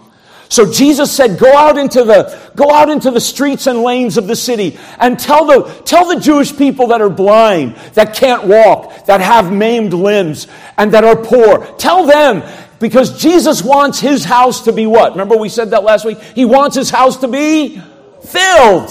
So 0.49 0.71
Jesus 0.71 1.11
said, 1.11 1.39
go 1.39 1.57
out 1.57 1.77
into 1.77 2.05
the, 2.05 2.39
go 2.55 2.71
out 2.71 2.89
into 2.89 3.11
the 3.11 3.21
streets 3.21 3.67
and 3.67 3.83
lanes 3.83 4.17
of 4.17 4.27
the 4.27 4.37
city 4.37 4.79
and 4.99 5.19
tell 5.19 5.45
the, 5.45 5.83
tell 5.85 6.07
the 6.07 6.21
Jewish 6.21 6.57
people 6.57 6.89
that 6.89 7.01
are 7.01 7.11
blind, 7.11 7.75
that 7.95 8.15
can't 8.15 8.45
walk, 8.45 9.07
that 9.07 9.21
have 9.21 9.53
maimed 9.53 9.93
limbs, 9.93 10.47
and 10.79 10.93
that 10.93 11.05
are 11.05 11.17
poor. 11.17 11.67
Tell 11.79 12.07
them, 12.07 12.43
because 12.79 13.21
Jesus 13.21 13.63
wants 13.63 13.99
his 13.99 14.25
house 14.25 14.63
to 14.65 14.73
be 14.73 14.87
what? 14.87 15.13
Remember 15.13 15.37
we 15.37 15.49
said 15.49 15.71
that 15.71 15.83
last 15.83 16.05
week? 16.05 16.21
He 16.21 16.45
wants 16.45 16.77
his 16.77 16.91
house 16.91 17.17
to 17.19 17.29
be 17.29 17.81
filled. 18.25 18.91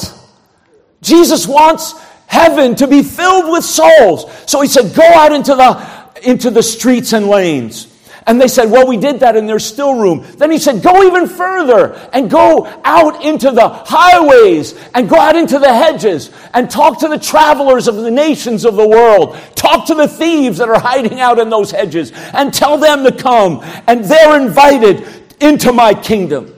Jesus 1.01 1.47
wants 1.47 1.93
heaven 2.27 2.75
to 2.75 2.87
be 2.87 3.03
filled 3.03 3.51
with 3.51 3.63
souls. 3.63 4.29
So 4.45 4.59
he 4.61 4.67
said, 4.67 4.95
go 4.95 5.03
out 5.03 5.31
into 5.31 5.55
the, 5.55 6.29
into 6.29 6.49
the 6.49 6.63
streets 6.63 7.13
and 7.13 7.27
lanes. 7.27 7.94
And 8.27 8.41
they 8.41 8.47
said, 8.47 8.71
Well, 8.71 8.87
we 8.87 8.97
did 8.97 9.19
that 9.19 9.35
and 9.35 9.47
there's 9.47 9.65
still 9.65 9.95
room. 9.95 10.25
Then 10.37 10.49
he 10.49 10.57
said, 10.57 10.81
Go 10.81 11.03
even 11.03 11.27
further 11.27 11.93
and 12.11 12.29
go 12.29 12.65
out 12.83 13.23
into 13.23 13.51
the 13.51 13.69
highways 13.69 14.73
and 14.95 15.07
go 15.07 15.17
out 15.17 15.35
into 15.35 15.59
the 15.59 15.71
hedges 15.71 16.31
and 16.53 16.69
talk 16.69 16.99
to 17.01 17.07
the 17.07 17.19
travelers 17.19 17.87
of 17.87 17.95
the 17.97 18.09
nations 18.09 18.65
of 18.65 18.75
the 18.75 18.87
world. 18.87 19.37
Talk 19.55 19.87
to 19.87 19.95
the 19.95 20.07
thieves 20.07 20.57
that 20.57 20.69
are 20.69 20.79
hiding 20.79 21.19
out 21.19 21.37
in 21.37 21.49
those 21.49 21.69
hedges 21.69 22.11
and 22.33 22.51
tell 22.51 22.77
them 22.77 23.03
to 23.03 23.11
come. 23.11 23.61
And 23.87 24.03
they're 24.03 24.41
invited 24.41 25.07
into 25.39 25.71
my 25.71 25.93
kingdom. 25.93 26.51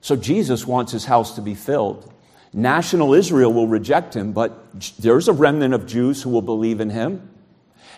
So 0.00 0.14
Jesus 0.14 0.64
wants 0.64 0.92
his 0.92 1.04
house 1.04 1.34
to 1.34 1.42
be 1.42 1.54
filled. 1.54 2.12
National 2.52 3.14
Israel 3.14 3.52
will 3.52 3.68
reject 3.68 4.14
him, 4.14 4.32
but 4.32 4.56
there's 4.98 5.28
a 5.28 5.32
remnant 5.32 5.74
of 5.74 5.86
Jews 5.86 6.22
who 6.22 6.30
will 6.30 6.42
believe 6.42 6.80
in 6.80 6.90
him. 6.90 7.28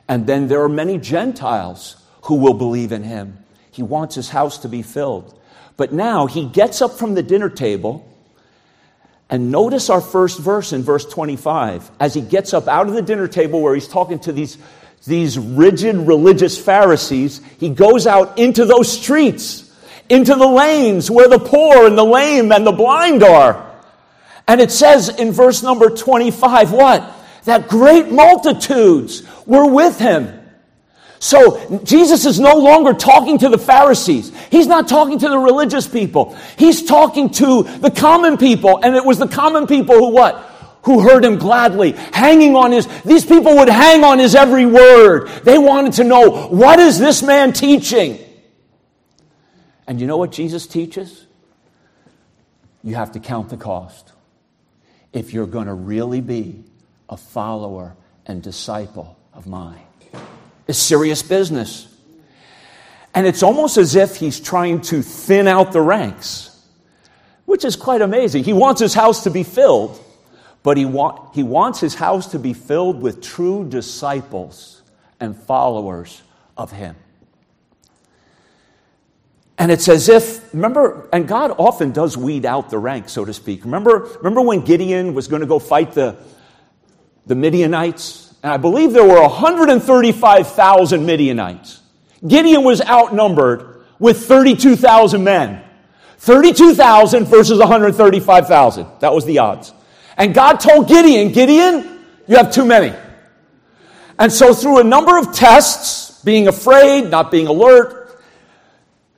And 0.08 0.26
then 0.26 0.48
there 0.48 0.62
are 0.62 0.68
many 0.68 0.98
Gentiles 0.98 2.01
who 2.22 2.36
will 2.36 2.54
believe 2.54 2.92
in 2.92 3.02
him. 3.02 3.38
He 3.70 3.82
wants 3.82 4.14
his 4.14 4.28
house 4.28 4.58
to 4.58 4.68
be 4.68 4.82
filled. 4.82 5.38
But 5.76 5.92
now 5.92 6.26
he 6.26 6.46
gets 6.46 6.82
up 6.82 6.98
from 6.98 7.14
the 7.14 7.22
dinner 7.22 7.48
table, 7.48 8.08
and 9.30 9.50
notice 9.50 9.88
our 9.88 10.00
first 10.00 10.38
verse 10.38 10.72
in 10.72 10.82
verse 10.82 11.04
25. 11.06 11.90
As 11.98 12.14
he 12.14 12.20
gets 12.20 12.52
up 12.52 12.68
out 12.68 12.88
of 12.88 12.94
the 12.94 13.02
dinner 13.02 13.28
table 13.28 13.62
where 13.62 13.74
he's 13.74 13.88
talking 13.88 14.18
to 14.20 14.32
these, 14.32 14.58
these 15.06 15.38
rigid 15.38 15.96
religious 15.96 16.62
Pharisees, 16.62 17.40
he 17.58 17.70
goes 17.70 18.06
out 18.06 18.38
into 18.38 18.66
those 18.66 18.92
streets, 18.92 19.74
into 20.10 20.34
the 20.34 20.46
lanes 20.46 21.10
where 21.10 21.28
the 21.28 21.38
poor 21.38 21.86
and 21.86 21.96
the 21.96 22.04
lame 22.04 22.52
and 22.52 22.66
the 22.66 22.72
blind 22.72 23.22
are. 23.22 23.70
And 24.46 24.60
it 24.60 24.70
says 24.70 25.08
in 25.08 25.32
verse 25.32 25.62
number 25.62 25.88
25 25.88 26.72
what? 26.72 27.10
That 27.44 27.68
great 27.68 28.12
multitudes 28.12 29.22
were 29.46 29.66
with 29.66 29.98
him. 29.98 30.41
So 31.22 31.78
Jesus 31.84 32.26
is 32.26 32.40
no 32.40 32.56
longer 32.56 32.92
talking 32.92 33.38
to 33.38 33.48
the 33.48 33.56
Pharisees. 33.56 34.32
He's 34.50 34.66
not 34.66 34.88
talking 34.88 35.20
to 35.20 35.28
the 35.28 35.38
religious 35.38 35.86
people. 35.86 36.36
He's 36.58 36.82
talking 36.82 37.30
to 37.34 37.62
the 37.62 37.92
common 37.92 38.36
people. 38.36 38.80
And 38.82 38.96
it 38.96 39.04
was 39.04 39.20
the 39.20 39.28
common 39.28 39.68
people 39.68 39.94
who 39.94 40.08
what? 40.08 40.34
Who 40.82 40.98
heard 40.98 41.24
him 41.24 41.38
gladly, 41.38 41.92
hanging 41.92 42.56
on 42.56 42.72
his, 42.72 42.88
these 43.04 43.24
people 43.24 43.54
would 43.58 43.68
hang 43.68 44.02
on 44.02 44.18
his 44.18 44.34
every 44.34 44.66
word. 44.66 45.28
They 45.44 45.58
wanted 45.58 45.92
to 45.94 46.04
know, 46.04 46.48
what 46.48 46.80
is 46.80 46.98
this 46.98 47.22
man 47.22 47.52
teaching? 47.52 48.18
And 49.86 50.00
you 50.00 50.08
know 50.08 50.16
what 50.16 50.32
Jesus 50.32 50.66
teaches? 50.66 51.24
You 52.82 52.96
have 52.96 53.12
to 53.12 53.20
count 53.20 53.48
the 53.48 53.56
cost. 53.56 54.10
If 55.12 55.32
you're 55.32 55.46
going 55.46 55.68
to 55.68 55.74
really 55.74 56.20
be 56.20 56.64
a 57.08 57.16
follower 57.16 57.94
and 58.26 58.42
disciple 58.42 59.16
of 59.32 59.46
mine 59.46 59.86
is 60.66 60.78
serious 60.78 61.22
business. 61.22 61.88
And 63.14 63.26
it's 63.26 63.42
almost 63.42 63.76
as 63.76 63.94
if 63.94 64.16
he's 64.16 64.40
trying 64.40 64.80
to 64.82 65.02
thin 65.02 65.46
out 65.46 65.72
the 65.72 65.80
ranks, 65.80 66.48
which 67.44 67.64
is 67.64 67.76
quite 67.76 68.00
amazing. 68.00 68.44
He 68.44 68.52
wants 68.52 68.80
his 68.80 68.94
house 68.94 69.24
to 69.24 69.30
be 69.30 69.42
filled, 69.42 70.02
but 70.62 70.76
he, 70.76 70.84
want, 70.84 71.34
he 71.34 71.42
wants 71.42 71.80
his 71.80 71.94
house 71.94 72.32
to 72.32 72.38
be 72.38 72.54
filled 72.54 73.02
with 73.02 73.20
true 73.22 73.68
disciples 73.68 74.82
and 75.20 75.36
followers 75.36 76.22
of 76.56 76.72
him. 76.72 76.96
And 79.58 79.70
it's 79.70 79.88
as 79.88 80.08
if, 80.08 80.52
remember, 80.54 81.08
and 81.12 81.28
God 81.28 81.54
often 81.58 81.92
does 81.92 82.16
weed 82.16 82.44
out 82.44 82.70
the 82.70 82.78
ranks, 82.78 83.12
so 83.12 83.24
to 83.24 83.32
speak. 83.32 83.64
Remember, 83.64 84.08
remember 84.16 84.40
when 84.40 84.62
Gideon 84.64 85.14
was 85.14 85.28
going 85.28 85.40
to 85.40 85.46
go 85.46 85.58
fight 85.58 85.92
the, 85.92 86.16
the 87.26 87.34
Midianites? 87.34 88.21
And 88.42 88.52
I 88.52 88.56
believe 88.56 88.92
there 88.92 89.06
were 89.06 89.22
135,000 89.22 91.06
Midianites. 91.06 91.80
Gideon 92.26 92.64
was 92.64 92.80
outnumbered 92.82 93.84
with 93.98 94.26
32,000 94.26 95.22
men. 95.22 95.62
32,000 96.18 97.24
versus 97.26 97.58
135,000. 97.58 98.86
That 99.00 99.12
was 99.12 99.24
the 99.24 99.38
odds. 99.38 99.72
And 100.16 100.34
God 100.34 100.60
told 100.60 100.88
Gideon, 100.88 101.32
Gideon, 101.32 102.04
you 102.26 102.36
have 102.36 102.52
too 102.52 102.64
many. 102.64 102.94
And 104.18 104.30
so, 104.30 104.54
through 104.54 104.78
a 104.78 104.84
number 104.84 105.18
of 105.18 105.32
tests, 105.34 106.22
being 106.22 106.46
afraid, 106.46 107.10
not 107.10 107.30
being 107.30 107.48
alert, 107.48 108.22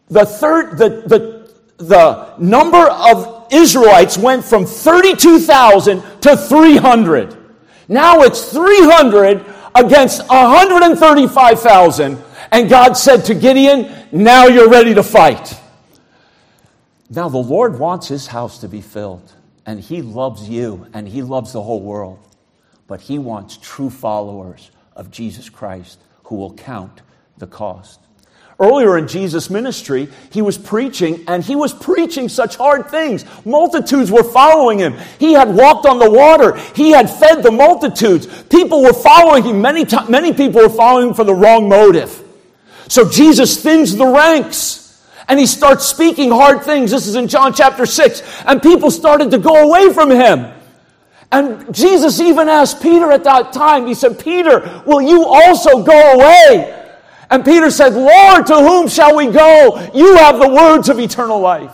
the 0.09 0.25
third, 0.25 0.79
the, 0.79 1.03
the, 1.07 1.85
the 1.85 2.37
number 2.39 2.89
of 2.89 3.49
Israelites 3.53 4.17
went 4.17 4.45
from 4.45 4.65
32,000 4.65 6.03
to 6.23 6.37
300. 6.37 7.44
Now 7.89 8.23
it's 8.23 8.51
300 8.51 9.45
against 9.75 10.29
135,000. 10.29 12.19
And 12.53 12.69
God 12.69 12.93
said 12.93 13.25
to 13.27 13.35
Gideon, 13.35 13.93
Now 14.13 14.47
you're 14.47 14.69
ready 14.71 14.95
to 14.95 15.03
fight. 15.03 15.59
Now 17.11 17.29
the 17.29 17.39
Lord 17.39 17.79
wants 17.79 18.09
his 18.09 18.29
house 18.29 18.59
to 18.59 18.69
be 18.69 18.81
filled, 18.81 19.33
and 19.67 19.81
he 19.81 20.03
loves 20.03 20.49
you, 20.49 20.87
and 20.95 21.09
he 21.09 21.23
loves 21.23 21.53
the 21.53 21.63
whole 21.63 21.83
world. 21.83 22.19
But 22.87 23.01
he 23.01 23.19
wants 23.19 23.57
true 23.57 23.91
followers 23.91 24.71
of 24.95 25.11
Jesus 25.11 25.49
Christ 25.49 26.01
who 26.25 26.37
will 26.37 26.55
count 26.55 27.03
the 27.39 27.47
cost. 27.47 28.01
Earlier 28.61 28.97
in 28.99 29.09
Jesus' 29.09 29.51
ministry, 29.51 30.09
he 30.31 30.41
was 30.41 30.57
preaching, 30.57 31.25
and 31.27 31.43
he 31.43 31.57
was 31.57 31.73
preaching 31.73 32.29
such 32.29 32.55
hard 32.55 32.89
things. 32.89 33.25
Multitudes 33.45 34.13
were 34.13 34.23
following 34.23 34.79
him. 34.79 34.95
He 35.19 35.33
had 35.33 35.53
walked 35.53 35.87
on 35.87 35.99
the 35.99 36.11
water. 36.11 36.57
He 36.77 36.93
had 36.93 37.11
fed 37.11 37.43
the 37.43 37.51
multitudes. 37.51 38.27
People 38.45 38.83
were 38.83 38.93
following 38.93 39.43
him. 39.43 39.61
Many, 39.61 39.85
many 40.09 40.33
people 40.33 40.63
were 40.63 40.69
following 40.69 41.09
him 41.09 41.15
for 41.15 41.25
the 41.25 41.35
wrong 41.35 41.69
motive. 41.69 42.23
So 42.87 43.09
Jesus 43.09 43.61
thins 43.61 43.97
the 43.97 44.07
ranks. 44.07 44.83
And 45.27 45.41
he 45.41 45.47
starts 45.47 45.87
speaking 45.87 46.31
hard 46.31 46.63
things. 46.63 46.91
This 46.91 47.07
is 47.07 47.17
in 47.17 47.29
John 47.29 47.55
chapter 47.55 47.87
6. 47.87 48.45
And 48.47 48.63
people 48.63 48.91
started 48.91 49.33
to 49.33 49.39
go 49.39 49.69
away 49.69 49.93
from 49.93 50.11
him. 50.11 50.53
And 51.33 51.75
Jesus 51.75 52.21
even 52.21 52.49
asked 52.49 52.81
Peter 52.81 53.11
at 53.11 53.25
that 53.25 53.53
time, 53.53 53.87
he 53.87 53.95
said, 53.95 54.21
Peter, 54.21 54.83
will 54.87 55.03
you 55.03 55.25
also 55.25 55.83
go 55.83 56.13
away? 56.13 56.84
And 57.35 57.45
Peter 57.45 57.69
said, 57.69 57.95
Lord, 57.95 58.47
to 58.47 58.55
whom 58.55 58.87
shall 58.87 59.17
we 59.17 59.27
go? 59.27 59.91
You 59.93 60.15
have 60.19 60.39
the 60.39 60.49
words 60.49 60.89
of 60.89 61.01
eternal 61.01 61.41
life. 61.41 61.73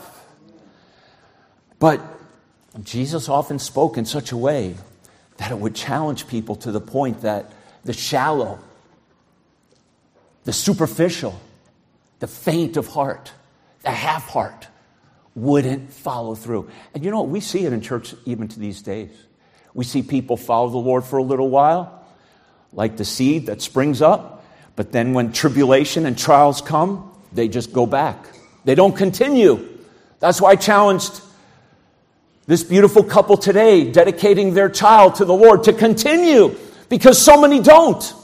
But 1.78 2.00
Jesus 2.82 3.28
often 3.28 3.58
spoke 3.58 3.98
in 3.98 4.06
such 4.06 4.32
a 4.32 4.38
way 4.38 4.74
that 5.36 5.50
it 5.50 5.58
would 5.58 5.74
challenge 5.74 6.26
people 6.28 6.56
to 6.56 6.72
the 6.72 6.80
point 6.80 7.20
that 7.20 7.52
the 7.84 7.92
shallow, 7.92 8.58
the 10.44 10.52
superficial, 10.54 11.38
the 12.20 12.26
faint 12.26 12.78
of 12.78 12.86
heart, 12.86 13.30
the 13.82 13.90
half 13.90 14.28
heart 14.28 14.66
wouldn't 15.34 15.92
follow 15.92 16.34
through. 16.34 16.70
And 16.94 17.04
you 17.04 17.10
know 17.10 17.20
what? 17.20 17.28
We 17.28 17.40
see 17.40 17.66
it 17.66 17.74
in 17.74 17.82
church 17.82 18.14
even 18.24 18.48
to 18.48 18.58
these 18.58 18.80
days. 18.80 19.10
We 19.74 19.84
see 19.84 20.00
people 20.00 20.38
follow 20.38 20.70
the 20.70 20.78
Lord 20.78 21.04
for 21.04 21.18
a 21.18 21.22
little 21.22 21.50
while, 21.50 22.02
like 22.72 22.96
the 22.96 23.04
seed 23.04 23.44
that 23.44 23.60
springs 23.60 24.00
up, 24.00 24.39
but 24.76 24.92
then 24.92 25.14
when 25.14 25.32
tribulation 25.32 26.06
and 26.06 26.16
trials 26.16 26.60
come, 26.60 27.10
they 27.32 27.48
just 27.48 27.72
go 27.72 27.86
back. 27.86 28.26
They 28.64 28.74
don't 28.74 28.96
continue. 28.96 29.68
That's 30.18 30.40
why 30.40 30.50
I 30.50 30.56
challenged 30.56 31.20
this 32.46 32.64
beautiful 32.64 33.04
couple 33.04 33.36
today, 33.36 33.90
dedicating 33.90 34.54
their 34.54 34.68
child 34.68 35.16
to 35.16 35.24
the 35.24 35.34
Lord, 35.34 35.64
to 35.64 35.72
continue, 35.72 36.56
because 36.88 37.22
so 37.22 37.40
many 37.40 37.60
don't. 37.60 38.14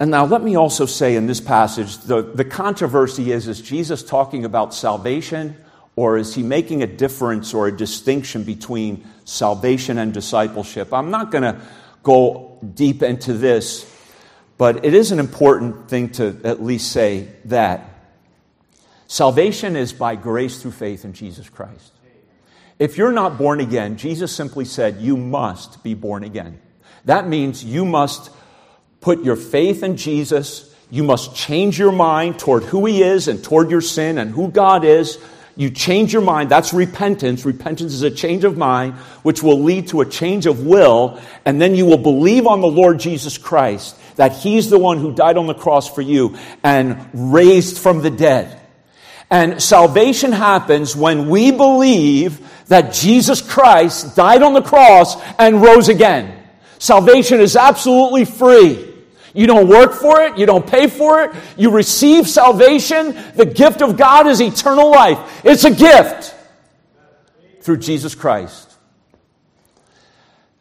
And 0.00 0.10
now 0.10 0.24
let 0.24 0.42
me 0.42 0.56
also 0.56 0.86
say 0.86 1.16
in 1.16 1.26
this 1.26 1.40
passage, 1.40 1.98
the, 1.98 2.22
the 2.22 2.44
controversy 2.44 3.32
is, 3.32 3.48
is 3.48 3.60
Jesus 3.60 4.02
talking 4.02 4.44
about 4.44 4.72
salvation 4.72 5.56
or 5.96 6.16
is 6.16 6.36
he 6.36 6.44
making 6.44 6.84
a 6.84 6.86
difference 6.86 7.52
or 7.52 7.66
a 7.66 7.76
distinction 7.76 8.44
between 8.44 9.04
salvation 9.24 9.98
and 9.98 10.14
discipleship? 10.14 10.94
I'm 10.94 11.10
not 11.10 11.32
going 11.32 11.42
to 11.42 11.60
go 12.02 12.58
deep 12.74 13.02
into 13.02 13.32
this, 13.32 13.90
but 14.56 14.84
it 14.84 14.94
is 14.94 15.12
an 15.12 15.18
important 15.18 15.88
thing 15.88 16.10
to 16.10 16.40
at 16.44 16.62
least 16.62 16.90
say 16.92 17.28
that 17.46 17.88
salvation 19.06 19.76
is 19.76 19.92
by 19.92 20.16
grace 20.16 20.60
through 20.60 20.72
faith 20.72 21.04
in 21.04 21.12
Jesus 21.12 21.48
Christ. 21.48 21.92
If 22.78 22.96
you're 22.96 23.12
not 23.12 23.38
born 23.38 23.60
again, 23.60 23.96
Jesus 23.96 24.34
simply 24.34 24.64
said, 24.64 24.98
You 24.98 25.16
must 25.16 25.82
be 25.82 25.94
born 25.94 26.22
again. 26.22 26.60
That 27.04 27.26
means 27.26 27.64
you 27.64 27.84
must 27.84 28.30
put 29.00 29.24
your 29.24 29.36
faith 29.36 29.82
in 29.82 29.96
Jesus. 29.96 30.74
You 30.90 31.02
must 31.02 31.34
change 31.34 31.78
your 31.78 31.92
mind 31.92 32.38
toward 32.38 32.64
who 32.64 32.86
He 32.86 33.02
is 33.02 33.28
and 33.28 33.42
toward 33.42 33.70
your 33.70 33.80
sin 33.80 34.18
and 34.18 34.30
who 34.30 34.50
God 34.50 34.84
is. 34.84 35.18
You 35.58 35.70
change 35.70 36.12
your 36.12 36.22
mind. 36.22 36.50
That's 36.50 36.72
repentance. 36.72 37.44
Repentance 37.44 37.92
is 37.92 38.02
a 38.02 38.12
change 38.12 38.44
of 38.44 38.56
mind, 38.56 38.94
which 39.24 39.42
will 39.42 39.60
lead 39.60 39.88
to 39.88 40.02
a 40.02 40.06
change 40.06 40.46
of 40.46 40.64
will. 40.64 41.20
And 41.44 41.60
then 41.60 41.74
you 41.74 41.84
will 41.84 41.98
believe 41.98 42.46
on 42.46 42.60
the 42.60 42.68
Lord 42.68 43.00
Jesus 43.00 43.36
Christ 43.36 43.96
that 44.14 44.36
He's 44.36 44.70
the 44.70 44.78
one 44.78 44.98
who 44.98 45.12
died 45.12 45.36
on 45.36 45.48
the 45.48 45.54
cross 45.54 45.92
for 45.92 46.00
you 46.00 46.38
and 46.62 47.10
raised 47.12 47.76
from 47.76 48.02
the 48.02 48.10
dead. 48.10 48.60
And 49.30 49.60
salvation 49.60 50.30
happens 50.30 50.94
when 50.94 51.28
we 51.28 51.50
believe 51.50 52.40
that 52.68 52.94
Jesus 52.94 53.42
Christ 53.42 54.14
died 54.14 54.42
on 54.42 54.52
the 54.52 54.62
cross 54.62 55.20
and 55.40 55.60
rose 55.60 55.88
again. 55.88 56.40
Salvation 56.78 57.40
is 57.40 57.56
absolutely 57.56 58.26
free. 58.26 58.87
You 59.34 59.46
don't 59.46 59.68
work 59.68 59.92
for 59.92 60.22
it. 60.22 60.38
You 60.38 60.46
don't 60.46 60.66
pay 60.66 60.86
for 60.86 61.22
it. 61.22 61.32
You 61.56 61.70
receive 61.70 62.28
salvation. 62.28 63.16
The 63.34 63.46
gift 63.46 63.82
of 63.82 63.96
God 63.96 64.26
is 64.26 64.40
eternal 64.40 64.90
life. 64.90 65.44
It's 65.44 65.64
a 65.64 65.74
gift 65.74 66.34
through 67.60 67.78
Jesus 67.78 68.14
Christ. 68.14 68.74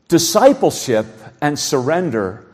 Discipleship 0.07 1.05
and 1.41 1.57
surrender 1.57 2.45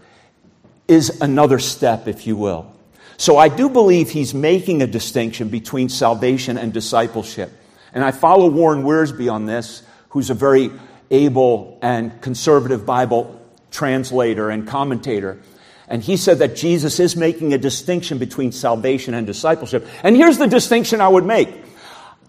is 0.87 1.21
another 1.21 1.59
step, 1.59 2.07
if 2.07 2.27
you 2.27 2.35
will. 2.35 2.71
So 3.17 3.37
I 3.37 3.47
do 3.47 3.69
believe 3.69 4.09
he's 4.09 4.33
making 4.33 4.81
a 4.81 4.87
distinction 4.87 5.49
between 5.49 5.89
salvation 5.89 6.57
and 6.57 6.73
discipleship. 6.73 7.51
And 7.93 8.03
I 8.03 8.11
follow 8.11 8.49
Warren 8.49 8.83
Wiersbe 8.83 9.31
on 9.31 9.45
this, 9.45 9.83
who's 10.09 10.29
a 10.29 10.33
very 10.33 10.71
able 11.11 11.77
and 11.81 12.19
conservative 12.21 12.85
Bible 12.85 13.39
translator 13.69 14.49
and 14.49 14.67
commentator. 14.67 15.39
And 15.87 16.01
he 16.01 16.17
said 16.17 16.39
that 16.39 16.55
Jesus 16.55 16.99
is 16.99 17.15
making 17.15 17.53
a 17.53 17.57
distinction 17.57 18.17
between 18.17 18.51
salvation 18.51 19.13
and 19.13 19.27
discipleship. 19.27 19.87
And 20.01 20.15
here's 20.15 20.37
the 20.37 20.47
distinction 20.47 21.01
I 21.01 21.07
would 21.07 21.25
make 21.25 21.49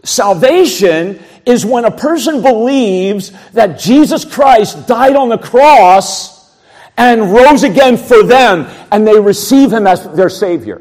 salvation 0.03 1.23
is 1.47 1.65
when 1.65 1.85
a 1.85 1.91
person 1.91 2.43
believes 2.43 3.33
that 3.53 3.79
Jesus 3.79 4.25
Christ 4.25 4.87
died 4.87 5.17
on 5.17 5.31
the 5.31 5.39
cross 5.39 6.55
and 6.97 7.33
rose 7.33 7.65
again 7.65 7.97
for 7.97 8.23
them, 8.23 8.67
and 8.93 9.07
they 9.07 9.19
receive 9.19 9.73
him 9.73 9.87
as 9.87 10.09
their 10.15 10.29
Savior. 10.29 10.81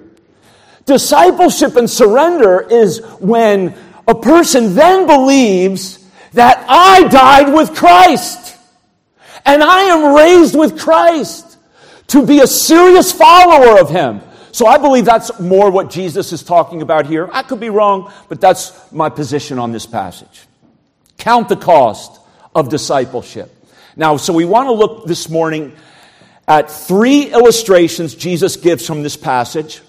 Discipleship 0.85 1.75
and 1.75 1.89
surrender 1.89 2.61
is 2.61 2.99
when 3.19 3.73
a 4.07 4.13
person 4.13 4.75
then 4.75 5.07
believes 5.07 6.05
that 6.33 6.65
I 6.67 7.07
died 7.07 7.53
with 7.53 7.73
Christ 7.73 8.57
and 9.45 9.63
I 9.63 9.83
am 9.83 10.15
raised 10.15 10.57
with 10.57 10.79
Christ 10.79 11.52
to 12.07 12.25
be 12.25 12.39
a 12.41 12.47
serious 12.47 13.11
follower 13.11 13.79
of 13.79 13.89
him. 13.89 14.21
So 14.51 14.67
I 14.67 14.77
believe 14.77 15.05
that's 15.05 15.39
more 15.39 15.71
what 15.71 15.89
Jesus 15.89 16.31
is 16.31 16.43
talking 16.43 16.83
about 16.83 17.07
here. 17.07 17.27
I 17.31 17.41
could 17.41 17.59
be 17.59 17.71
wrong, 17.71 18.13
but 18.29 18.39
that's 18.39 18.91
my 18.91 19.09
position 19.09 19.57
on 19.57 19.71
this 19.71 19.87
passage. 19.87 20.45
Count 21.17 21.49
the 21.49 21.55
cost 21.55 22.19
of 22.53 22.69
discipleship. 22.69 23.51
Now, 23.95 24.17
so 24.17 24.31
we 24.31 24.45
want 24.45 24.67
to 24.67 24.73
look 24.73 25.05
this 25.05 25.27
morning 25.27 25.75
at 26.47 26.69
three 26.69 27.33
illustrations 27.33 28.13
Jesus 28.13 28.57
gives 28.57 28.85
from 28.85 29.01
this 29.01 29.17
passage. 29.17 29.81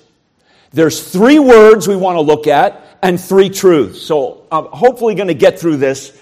There's 0.72 1.12
three 1.12 1.38
words 1.38 1.86
we 1.86 1.96
want 1.96 2.16
to 2.16 2.22
look 2.22 2.46
at 2.46 2.98
and 3.02 3.20
three 3.20 3.50
truths. 3.50 4.00
So 4.00 4.46
I'm 4.50 4.64
hopefully 4.66 5.14
going 5.14 5.28
to 5.28 5.34
get 5.34 5.58
through 5.58 5.76
this 5.76 6.18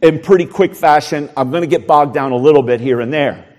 in 0.00 0.20
pretty 0.20 0.46
quick 0.46 0.76
fashion. 0.76 1.30
I'm 1.36 1.50
going 1.50 1.62
to 1.62 1.66
get 1.66 1.88
bogged 1.88 2.14
down 2.14 2.30
a 2.30 2.36
little 2.36 2.62
bit 2.62 2.80
here 2.80 3.00
and 3.00 3.12
there 3.12 3.51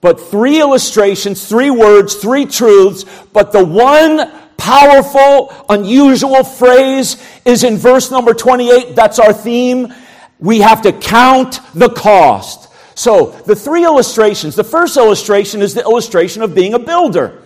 but 0.00 0.20
three 0.20 0.60
illustrations, 0.60 1.46
three 1.46 1.70
words, 1.70 2.14
three 2.14 2.46
truths, 2.46 3.04
but 3.32 3.52
the 3.52 3.64
one 3.64 4.30
powerful, 4.56 5.52
unusual 5.68 6.44
phrase 6.44 7.16
is 7.44 7.64
in 7.64 7.76
verse 7.76 8.10
number 8.10 8.34
28. 8.34 8.94
That's 8.94 9.18
our 9.18 9.32
theme. 9.32 9.92
We 10.38 10.60
have 10.60 10.82
to 10.82 10.92
count 10.92 11.60
the 11.74 11.90
cost. 11.90 12.68
So, 12.94 13.30
the 13.46 13.56
three 13.56 13.84
illustrations. 13.84 14.56
The 14.56 14.64
first 14.64 14.96
illustration 14.96 15.62
is 15.62 15.74
the 15.74 15.80
illustration 15.80 16.42
of 16.42 16.54
being 16.54 16.74
a 16.74 16.78
builder. 16.78 17.42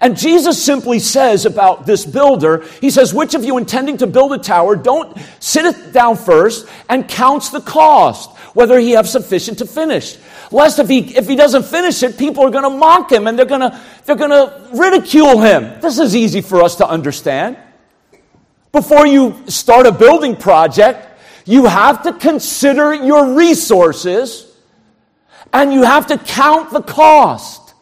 And 0.00 0.16
Jesus 0.16 0.62
simply 0.62 0.98
says 0.98 1.46
about 1.46 1.86
this 1.86 2.04
builder, 2.04 2.64
He 2.80 2.90
says, 2.90 3.14
Which 3.14 3.34
of 3.34 3.44
you 3.44 3.56
intending 3.56 3.98
to 3.98 4.06
build 4.06 4.32
a 4.32 4.38
tower, 4.38 4.76
don't 4.76 5.16
sit 5.40 5.64
it 5.64 5.92
down 5.92 6.16
first 6.16 6.68
and 6.88 7.08
counts 7.08 7.50
the 7.50 7.60
cost, 7.60 8.30
whether 8.56 8.78
he 8.80 8.92
have 8.92 9.06
sufficient 9.06 9.58
to 9.58 9.66
finish. 9.66 10.16
Lest 10.50 10.78
if 10.78 10.88
he, 10.88 11.14
if 11.14 11.28
he 11.28 11.36
doesn't 11.36 11.66
finish 11.66 12.02
it, 12.02 12.16
people 12.16 12.42
are 12.42 12.50
going 12.50 12.64
to 12.64 12.70
mock 12.70 13.12
him 13.12 13.26
and 13.26 13.38
they're 13.38 13.44
going 13.44 13.60
to, 13.60 13.78
they're 14.06 14.16
going 14.16 14.30
to 14.30 14.68
ridicule 14.72 15.42
him. 15.42 15.78
This 15.80 15.98
is 15.98 16.16
easy 16.16 16.40
for 16.40 16.62
us 16.62 16.76
to 16.76 16.88
understand. 16.88 17.58
Before 18.72 19.06
you 19.06 19.44
start 19.48 19.84
a 19.84 19.92
building 19.92 20.36
project, 20.36 21.06
You 21.46 21.66
have 21.66 22.02
to 22.02 22.12
consider 22.12 22.92
your 22.92 23.34
resources 23.34 24.52
and 25.52 25.72
you 25.72 25.84
have 25.84 26.08
to 26.08 26.18
count 26.18 26.72
the 26.72 26.82
cost 26.82 27.74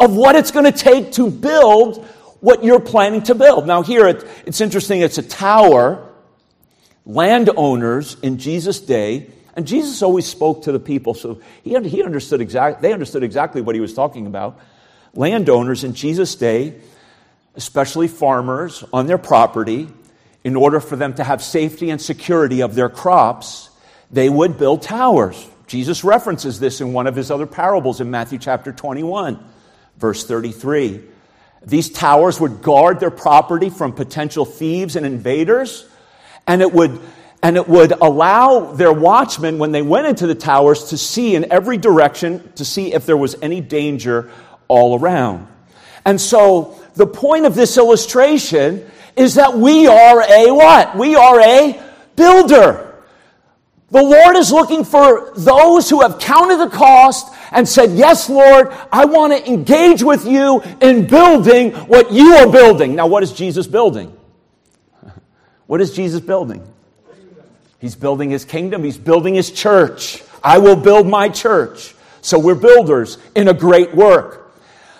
of 0.00 0.16
what 0.16 0.34
it's 0.34 0.50
going 0.50 0.64
to 0.64 0.72
take 0.72 1.12
to 1.12 1.30
build 1.30 2.04
what 2.40 2.64
you're 2.64 2.80
planning 2.80 3.22
to 3.22 3.34
build. 3.36 3.68
Now, 3.68 3.82
here 3.82 4.08
it, 4.08 4.26
it's 4.44 4.60
interesting, 4.60 5.00
it's 5.00 5.18
a 5.18 5.22
tower. 5.22 6.10
Landowners 7.06 8.16
in 8.20 8.38
Jesus' 8.38 8.80
day, 8.80 9.30
and 9.56 9.66
Jesus 9.66 10.02
always 10.02 10.26
spoke 10.26 10.64
to 10.64 10.72
the 10.72 10.80
people, 10.80 11.14
so 11.14 11.40
he, 11.62 11.78
he 11.88 12.02
understood 12.02 12.40
exact, 12.40 12.82
they 12.82 12.92
understood 12.92 13.22
exactly 13.22 13.60
what 13.60 13.74
he 13.74 13.80
was 13.80 13.94
talking 13.94 14.26
about. 14.26 14.58
Landowners 15.14 15.84
in 15.84 15.94
Jesus' 15.94 16.34
day, 16.34 16.74
especially 17.54 18.08
farmers 18.08 18.84
on 18.92 19.06
their 19.06 19.18
property, 19.18 19.88
in 20.42 20.56
order 20.56 20.80
for 20.80 20.96
them 20.96 21.14
to 21.14 21.24
have 21.24 21.42
safety 21.42 21.90
and 21.90 22.00
security 22.00 22.62
of 22.62 22.74
their 22.74 22.88
crops, 22.88 23.70
they 24.10 24.28
would 24.28 24.58
build 24.58 24.82
towers. 24.82 25.48
Jesus 25.66 26.04
references 26.04 26.60
this 26.60 26.80
in 26.80 26.92
one 26.92 27.06
of 27.06 27.16
his 27.16 27.30
other 27.30 27.46
parables 27.46 28.00
in 28.00 28.10
Matthew 28.10 28.38
chapter 28.38 28.72
21, 28.72 29.42
verse 29.96 30.26
33. 30.26 31.00
These 31.64 31.90
towers 31.90 32.38
would 32.38 32.60
guard 32.60 33.00
their 33.00 33.10
property 33.10 33.70
from 33.70 33.92
potential 33.92 34.44
thieves 34.44 34.96
and 34.96 35.06
invaders, 35.06 35.88
and 36.46 36.60
it 36.60 36.72
would 36.72 37.00
and 37.44 37.58
it 37.58 37.68
would 37.68 37.92
allow 37.92 38.72
their 38.72 38.90
watchmen, 38.90 39.58
when 39.58 39.70
they 39.70 39.82
went 39.82 40.06
into 40.06 40.26
the 40.26 40.34
towers, 40.34 40.84
to 40.84 40.96
see 40.96 41.34
in 41.34 41.52
every 41.52 41.76
direction 41.76 42.50
to 42.54 42.64
see 42.64 42.94
if 42.94 43.04
there 43.04 43.18
was 43.18 43.36
any 43.42 43.60
danger 43.60 44.30
all 44.66 44.98
around. 44.98 45.46
And 46.06 46.18
so, 46.18 46.80
the 46.94 47.06
point 47.06 47.44
of 47.44 47.54
this 47.54 47.76
illustration 47.76 48.90
is 49.14 49.34
that 49.34 49.52
we 49.52 49.86
are 49.86 50.22
a 50.22 50.54
what? 50.54 50.96
We 50.96 51.16
are 51.16 51.38
a 51.38 51.82
builder. 52.16 52.94
The 53.90 54.02
Lord 54.02 54.36
is 54.36 54.50
looking 54.50 54.82
for 54.82 55.34
those 55.36 55.90
who 55.90 56.00
have 56.00 56.18
counted 56.18 56.56
the 56.56 56.70
cost 56.70 57.30
and 57.50 57.68
said, 57.68 57.92
Yes, 57.92 58.30
Lord, 58.30 58.72
I 58.90 59.04
want 59.04 59.34
to 59.34 59.52
engage 59.52 60.02
with 60.02 60.24
you 60.24 60.62
in 60.80 61.06
building 61.06 61.72
what 61.72 62.10
you 62.10 62.36
are 62.36 62.50
building. 62.50 62.94
Now, 62.94 63.06
what 63.06 63.22
is 63.22 63.34
Jesus 63.34 63.66
building? 63.66 64.16
What 65.66 65.82
is 65.82 65.94
Jesus 65.94 66.20
building? 66.20 66.73
He's 67.84 67.94
building 67.94 68.30
his 68.30 68.46
kingdom, 68.46 68.82
he's 68.82 68.96
building 68.96 69.34
his 69.34 69.50
church. 69.50 70.22
I 70.42 70.56
will 70.56 70.74
build 70.74 71.06
my 71.06 71.28
church. 71.28 71.94
So 72.22 72.38
we're 72.38 72.54
builders 72.54 73.18
in 73.34 73.48
a 73.48 73.52
great 73.52 73.94
work. 73.94 74.54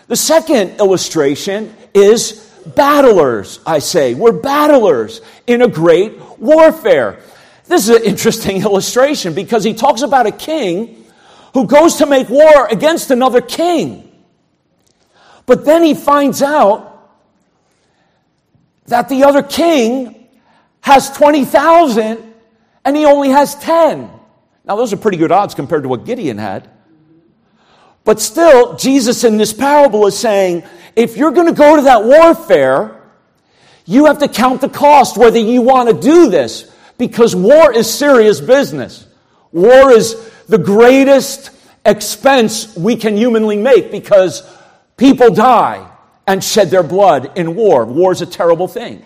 The 0.08 0.16
second 0.16 0.80
illustration 0.80 1.74
is 1.94 2.46
battlers, 2.76 3.60
I 3.64 3.78
say. 3.78 4.12
We're 4.12 4.38
battlers 4.38 5.22
in 5.46 5.62
a 5.62 5.68
great 5.68 6.20
warfare. 6.38 7.20
This 7.64 7.88
is 7.88 7.96
an 7.96 8.02
interesting 8.02 8.60
illustration 8.68 9.32
because 9.32 9.64
he 9.64 9.72
talks 9.72 10.02
about 10.02 10.26
a 10.26 10.32
king 10.32 11.06
who 11.54 11.66
goes 11.66 11.96
to 11.96 12.06
make 12.06 12.28
war 12.28 12.66
against 12.70 13.10
another 13.10 13.40
king. 13.40 14.12
But 15.46 15.64
then 15.64 15.82
he 15.82 15.94
finds 15.94 16.42
out 16.42 17.16
that 18.88 19.08
the 19.08 19.24
other 19.24 19.42
king 19.42 20.28
has 20.82 21.10
20,000 21.12 22.33
and 22.84 22.96
he 22.96 23.04
only 23.04 23.30
has 23.30 23.54
10. 23.56 24.10
Now, 24.64 24.76
those 24.76 24.92
are 24.92 24.96
pretty 24.96 25.18
good 25.18 25.32
odds 25.32 25.54
compared 25.54 25.82
to 25.82 25.88
what 25.88 26.04
Gideon 26.04 26.38
had. 26.38 26.70
But 28.04 28.20
still, 28.20 28.76
Jesus 28.76 29.24
in 29.24 29.36
this 29.36 29.52
parable 29.52 30.06
is 30.06 30.18
saying 30.18 30.64
if 30.94 31.16
you're 31.16 31.32
going 31.32 31.46
to 31.46 31.54
go 31.54 31.76
to 31.76 31.82
that 31.82 32.04
warfare, 32.04 33.00
you 33.86 34.06
have 34.06 34.18
to 34.18 34.28
count 34.28 34.60
the 34.60 34.68
cost 34.68 35.16
whether 35.16 35.38
you 35.38 35.62
want 35.62 35.88
to 35.88 35.94
do 35.94 36.30
this 36.30 36.70
because 36.98 37.34
war 37.34 37.72
is 37.72 37.92
serious 37.92 38.40
business. 38.40 39.06
War 39.52 39.90
is 39.90 40.30
the 40.48 40.58
greatest 40.58 41.50
expense 41.84 42.76
we 42.76 42.96
can 42.96 43.16
humanly 43.16 43.56
make 43.56 43.90
because 43.90 44.42
people 44.96 45.30
die 45.30 45.90
and 46.26 46.42
shed 46.42 46.70
their 46.70 46.82
blood 46.82 47.36
in 47.36 47.54
war. 47.54 47.84
War 47.84 48.12
is 48.12 48.22
a 48.22 48.26
terrible 48.26 48.68
thing. 48.68 49.04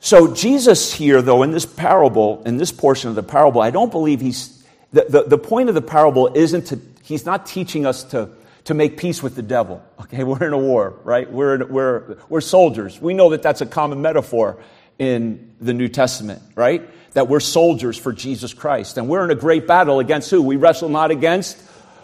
So, 0.00 0.34
Jesus 0.34 0.92
here, 0.92 1.20
though, 1.22 1.42
in 1.42 1.50
this 1.50 1.66
parable, 1.66 2.42
in 2.44 2.56
this 2.56 2.72
portion 2.72 3.10
of 3.10 3.16
the 3.16 3.22
parable, 3.22 3.60
I 3.60 3.70
don't 3.70 3.90
believe 3.90 4.20
he's, 4.20 4.64
the, 4.92 5.04
the, 5.08 5.22
the 5.24 5.38
point 5.38 5.68
of 5.68 5.74
the 5.74 5.82
parable 5.82 6.32
isn't 6.34 6.68
to, 6.68 6.80
he's 7.02 7.26
not 7.26 7.46
teaching 7.46 7.86
us 7.86 8.02
to 8.04 8.30
to 8.64 8.74
make 8.74 8.96
peace 8.96 9.22
with 9.22 9.34
the 9.34 9.42
devil. 9.42 9.82
Okay, 10.02 10.24
we're 10.24 10.44
in 10.44 10.52
a 10.52 10.58
war, 10.58 10.94
right? 11.04 11.30
We're, 11.30 11.56
in, 11.56 11.68
we're, 11.68 12.16
we're 12.28 12.40
soldiers. 12.40 13.00
We 13.00 13.14
know 13.14 13.30
that 13.30 13.42
that's 13.42 13.60
a 13.60 13.66
common 13.66 14.02
metaphor 14.02 14.58
in 14.98 15.54
the 15.60 15.74
New 15.74 15.88
Testament, 15.88 16.42
right? 16.54 16.88
That 17.14 17.28
we're 17.28 17.40
soldiers 17.40 17.96
for 17.96 18.12
Jesus 18.12 18.54
Christ. 18.54 18.98
And 18.98 19.08
we're 19.08 19.24
in 19.24 19.30
a 19.30 19.34
great 19.34 19.66
battle 19.66 19.98
against 19.98 20.30
who? 20.30 20.42
We 20.42 20.56
wrestle 20.56 20.88
not 20.88 21.10
against 21.10 21.56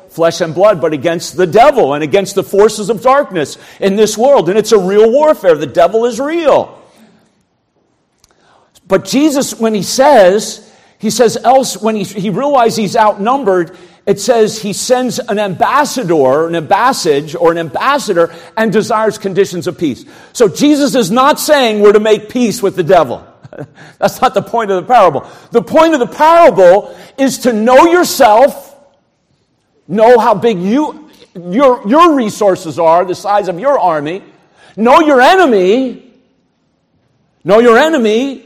flesh 0.08 0.40
and 0.40 0.54
blood, 0.54 0.80
but 0.80 0.92
against 0.92 1.36
the 1.36 1.46
devil 1.46 1.94
and 1.94 2.02
against 2.02 2.34
the 2.34 2.42
forces 2.42 2.88
of 2.90 3.02
darkness 3.02 3.58
in 3.80 3.96
this 3.96 4.16
world. 4.16 4.48
And 4.48 4.58
it's 4.58 4.72
a 4.72 4.78
real 4.78 5.10
warfare. 5.10 5.56
The 5.56 5.66
devil 5.66 6.06
is 6.06 6.18
real. 6.18 6.82
But 8.86 9.04
Jesus, 9.04 9.58
when 9.58 9.74
he 9.74 9.82
says, 9.82 10.72
he 10.98 11.10
says, 11.10 11.36
else, 11.36 11.80
when 11.80 11.96
he, 11.96 12.04
he 12.04 12.30
realizes 12.30 12.76
he's 12.76 12.96
outnumbered, 12.96 13.76
it 14.06 14.20
says 14.20 14.62
he 14.62 14.72
sends 14.72 15.18
an 15.18 15.38
ambassador, 15.38 16.46
an 16.46 16.54
ambassage, 16.54 17.38
or 17.38 17.50
an 17.50 17.58
ambassador, 17.58 18.32
and 18.56 18.72
desires 18.72 19.18
conditions 19.18 19.66
of 19.66 19.76
peace. 19.76 20.04
So 20.32 20.48
Jesus 20.48 20.94
is 20.94 21.10
not 21.10 21.40
saying 21.40 21.80
we're 21.80 21.92
to 21.92 22.00
make 22.00 22.28
peace 22.28 22.62
with 22.62 22.76
the 22.76 22.84
devil. 22.84 23.26
That's 23.98 24.20
not 24.22 24.34
the 24.34 24.42
point 24.42 24.70
of 24.70 24.80
the 24.86 24.92
parable. 24.92 25.28
The 25.50 25.62
point 25.62 25.94
of 25.94 26.00
the 26.00 26.06
parable 26.06 26.96
is 27.18 27.38
to 27.38 27.52
know 27.52 27.86
yourself, 27.86 28.78
know 29.88 30.18
how 30.18 30.34
big 30.34 30.60
you, 30.60 31.10
your, 31.34 31.86
your 31.88 32.14
resources 32.14 32.78
are, 32.78 33.04
the 33.04 33.14
size 33.14 33.48
of 33.48 33.58
your 33.58 33.76
army, 33.78 34.22
know 34.76 35.00
your 35.00 35.20
enemy, 35.20 36.12
know 37.42 37.58
your 37.58 37.76
enemy, 37.76 38.45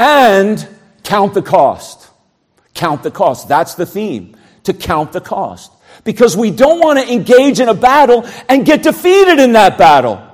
and 0.00 0.66
count 1.04 1.34
the 1.34 1.42
cost. 1.42 2.08
Count 2.72 3.02
the 3.02 3.10
cost. 3.10 3.48
That's 3.48 3.74
the 3.74 3.84
theme 3.84 4.34
to 4.64 4.72
count 4.72 5.12
the 5.12 5.20
cost. 5.20 5.70
Because 6.04 6.36
we 6.36 6.50
don't 6.50 6.80
want 6.80 6.98
to 6.98 7.12
engage 7.12 7.60
in 7.60 7.68
a 7.68 7.74
battle 7.74 8.26
and 8.48 8.64
get 8.64 8.82
defeated 8.82 9.38
in 9.38 9.52
that 9.52 9.76
battle. 9.76 10.26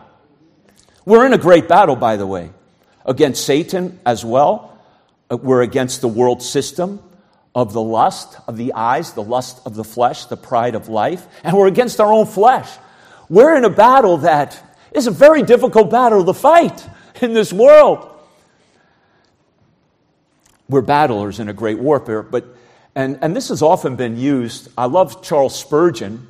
We're 1.05 1.26
in 1.26 1.33
a 1.33 1.38
great 1.38 1.66
battle, 1.66 1.96
by 1.96 2.16
the 2.16 2.26
way, 2.26 2.50
against 3.05 3.44
Satan 3.44 3.98
as 4.07 4.24
well. 4.24 4.79
Uh, 5.29 5.37
we're 5.37 5.62
against 5.62 6.00
the 6.00 6.09
world 6.09 6.42
system 6.42 7.02
of 7.52 7.72
the 7.72 7.83
lust 7.83 8.38
of 8.46 8.57
the 8.57 8.72
eyes, 8.74 9.14
the 9.14 9.22
lust 9.22 9.61
of 9.66 9.74
the 9.74 9.85
flesh, 9.85 10.26
the 10.26 10.37
pride 10.37 10.76
of 10.76 10.88
life, 10.88 11.26
and 11.42 11.57
we're 11.57 11.66
against 11.66 12.00
our 12.00 12.12
own 12.12 12.26
flesh. 12.26 12.68
We're 13.29 13.57
in 13.57 13.64
a 13.64 13.70
battle 13.70 14.18
that 14.18 14.62
is 14.92 15.09
a 15.09 15.11
very 15.11 15.42
difficult 15.42 15.90
battle 15.90 16.24
to 16.24 16.35
fight 16.35 16.87
in 17.20 17.35
this 17.35 17.52
world. 17.52 18.15
We're 20.68 20.83
battlers 20.83 21.38
in 21.38 21.48
a 21.48 21.52
great 21.52 21.79
warfare, 21.79 22.22
but 22.22 22.57
and, 22.96 23.18
and 23.20 23.37
this 23.37 23.50
has 23.50 23.61
often 23.61 23.94
been 23.96 24.16
used. 24.16 24.68
I 24.76 24.87
love 24.87 25.22
Charles 25.22 25.57
Spurgeon, 25.57 26.26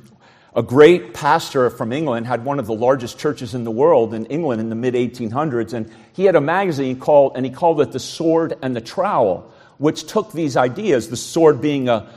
a 0.53 0.61
great 0.61 1.13
pastor 1.13 1.69
from 1.69 1.93
England, 1.93 2.27
had 2.27 2.43
one 2.43 2.59
of 2.59 2.67
the 2.67 2.73
largest 2.73 3.17
churches 3.17 3.55
in 3.55 3.63
the 3.63 3.71
world 3.71 4.13
in 4.13 4.25
England 4.25 4.59
in 4.59 4.67
the 4.67 4.75
mid 4.75 4.93
1800s. 4.93 5.71
And 5.71 5.89
he 6.11 6.25
had 6.25 6.35
a 6.35 6.41
magazine 6.41 6.99
called, 6.99 7.37
and 7.37 7.45
he 7.45 7.51
called 7.53 7.79
it 7.79 7.93
The 7.93 8.01
Sword 8.01 8.57
and 8.61 8.75
the 8.75 8.81
Trowel, 8.81 9.49
which 9.77 10.07
took 10.07 10.33
these 10.33 10.57
ideas 10.57 11.09
the 11.09 11.15
sword 11.15 11.61
being 11.61 11.87
a, 11.87 12.09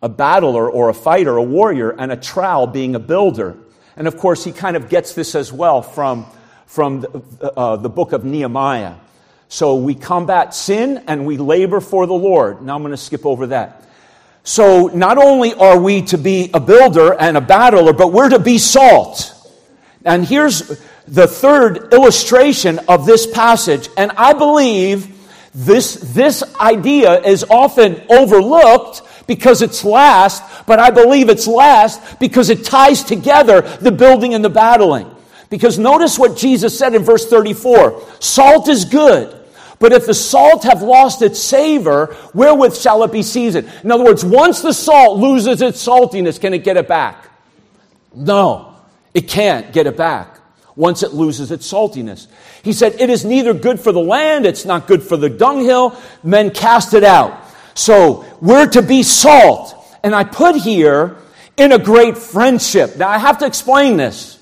a 0.00 0.08
battler 0.08 0.70
or 0.70 0.88
a 0.88 0.94
fighter, 0.94 1.36
a 1.36 1.42
warrior, 1.42 1.90
and 1.90 2.12
a 2.12 2.16
trowel 2.16 2.68
being 2.68 2.94
a 2.94 3.00
builder. 3.00 3.56
And 3.96 4.06
of 4.06 4.18
course, 4.18 4.44
he 4.44 4.52
kind 4.52 4.76
of 4.76 4.88
gets 4.88 5.14
this 5.14 5.34
as 5.34 5.52
well 5.52 5.82
from, 5.82 6.26
from 6.66 7.00
the, 7.00 7.52
uh, 7.56 7.74
the 7.74 7.88
book 7.88 8.12
of 8.12 8.24
Nehemiah. 8.24 8.94
So 9.48 9.76
we 9.76 9.94
combat 9.94 10.54
sin 10.54 11.04
and 11.06 11.26
we 11.26 11.36
labor 11.36 11.80
for 11.80 12.06
the 12.06 12.14
Lord. 12.14 12.62
Now 12.62 12.74
I'm 12.76 12.82
going 12.82 12.92
to 12.92 12.96
skip 12.96 13.24
over 13.24 13.48
that. 13.48 13.84
So 14.42 14.86
not 14.88 15.18
only 15.18 15.54
are 15.54 15.78
we 15.78 16.02
to 16.02 16.18
be 16.18 16.50
a 16.54 16.60
builder 16.60 17.14
and 17.14 17.36
a 17.36 17.40
battler, 17.40 17.92
but 17.92 18.12
we're 18.12 18.28
to 18.28 18.38
be 18.38 18.58
salt. 18.58 19.32
And 20.04 20.24
here's 20.24 20.80
the 21.08 21.26
third 21.26 21.92
illustration 21.92 22.78
of 22.88 23.06
this 23.06 23.26
passage. 23.26 23.88
And 23.96 24.12
I 24.12 24.34
believe 24.34 25.16
this, 25.52 25.94
this 25.94 26.44
idea 26.60 27.22
is 27.22 27.44
often 27.44 28.00
overlooked 28.08 29.02
because 29.26 29.62
it's 29.62 29.84
last, 29.84 30.42
but 30.66 30.78
I 30.78 30.90
believe 30.90 31.28
it's 31.28 31.46
last 31.46 32.20
because 32.20 32.50
it 32.50 32.64
ties 32.64 33.02
together 33.02 33.62
the 33.62 33.90
building 33.90 34.34
and 34.34 34.44
the 34.44 34.50
battling. 34.50 35.10
Because 35.50 35.78
notice 35.78 36.18
what 36.18 36.36
Jesus 36.36 36.76
said 36.78 36.94
in 36.94 37.02
verse 37.02 37.26
34 37.26 38.02
salt 38.20 38.68
is 38.68 38.84
good. 38.84 39.32
But 39.78 39.92
if 39.92 40.06
the 40.06 40.14
salt 40.14 40.64
have 40.64 40.82
lost 40.82 41.20
its 41.20 41.38
savor, 41.38 42.16
wherewith 42.32 42.74
shall 42.74 43.02
it 43.04 43.12
be 43.12 43.22
seasoned? 43.22 43.70
In 43.84 43.92
other 43.92 44.04
words, 44.04 44.24
once 44.24 44.62
the 44.62 44.72
salt 44.72 45.18
loses 45.18 45.60
its 45.60 45.86
saltiness, 45.86 46.40
can 46.40 46.54
it 46.54 46.64
get 46.64 46.78
it 46.78 46.88
back? 46.88 47.28
No, 48.14 48.74
it 49.12 49.28
can't 49.28 49.72
get 49.72 49.86
it 49.86 49.96
back. 49.96 50.32
once 50.74 51.02
it 51.02 51.14
loses 51.14 51.50
its 51.50 51.70
saltiness. 51.70 52.26
He 52.62 52.74
said, 52.74 53.00
It 53.00 53.08
is 53.08 53.24
neither 53.24 53.54
good 53.54 53.80
for 53.80 53.92
the 53.92 54.00
land, 54.00 54.44
it's 54.44 54.66
not 54.66 54.86
good 54.86 55.02
for 55.02 55.16
the 55.16 55.30
dunghill. 55.30 55.98
Men 56.22 56.50
cast 56.50 56.92
it 56.92 57.02
out. 57.02 57.34
So 57.74 58.26
we're 58.42 58.66
to 58.66 58.82
be 58.82 59.02
salt. 59.02 59.74
And 60.02 60.14
I 60.14 60.24
put 60.24 60.56
here, 60.56 61.16
in 61.56 61.72
a 61.72 61.78
great 61.78 62.18
friendship. 62.18 62.96
Now 62.96 63.08
I 63.08 63.18
have 63.18 63.38
to 63.38 63.46
explain 63.46 63.96
this. 63.96 64.35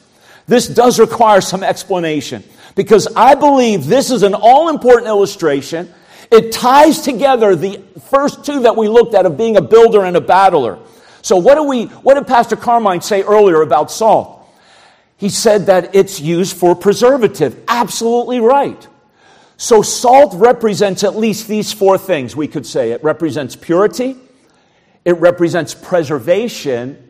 This 0.46 0.68
does 0.68 0.98
require 0.98 1.40
some 1.40 1.62
explanation 1.62 2.44
because 2.74 3.08
I 3.16 3.34
believe 3.34 3.86
this 3.86 4.10
is 4.10 4.22
an 4.22 4.34
all 4.34 4.68
important 4.68 5.06
illustration. 5.06 5.92
It 6.30 6.52
ties 6.52 7.00
together 7.00 7.56
the 7.56 7.82
first 8.10 8.44
two 8.44 8.60
that 8.62 8.76
we 8.76 8.88
looked 8.88 9.14
at 9.14 9.26
of 9.26 9.36
being 9.36 9.56
a 9.56 9.62
builder 9.62 10.04
and 10.04 10.16
a 10.16 10.20
battler. 10.20 10.78
So 11.22 11.36
what 11.36 11.54
do 11.54 11.64
we, 11.64 11.84
what 11.86 12.14
did 12.14 12.26
Pastor 12.26 12.56
Carmine 12.56 13.00
say 13.00 13.22
earlier 13.22 13.62
about 13.62 13.90
salt? 13.90 14.46
He 15.16 15.28
said 15.28 15.66
that 15.66 15.94
it's 15.94 16.20
used 16.20 16.56
for 16.56 16.74
preservative. 16.74 17.62
Absolutely 17.68 18.40
right. 18.40 18.86
So 19.56 19.82
salt 19.82 20.34
represents 20.34 21.04
at 21.04 21.16
least 21.16 21.48
these 21.48 21.72
four 21.72 21.96
things, 21.96 22.34
we 22.34 22.48
could 22.48 22.66
say. 22.66 22.90
It 22.90 23.02
represents 23.04 23.56
purity, 23.56 24.16
it 25.04 25.16
represents 25.18 25.74
preservation, 25.74 27.03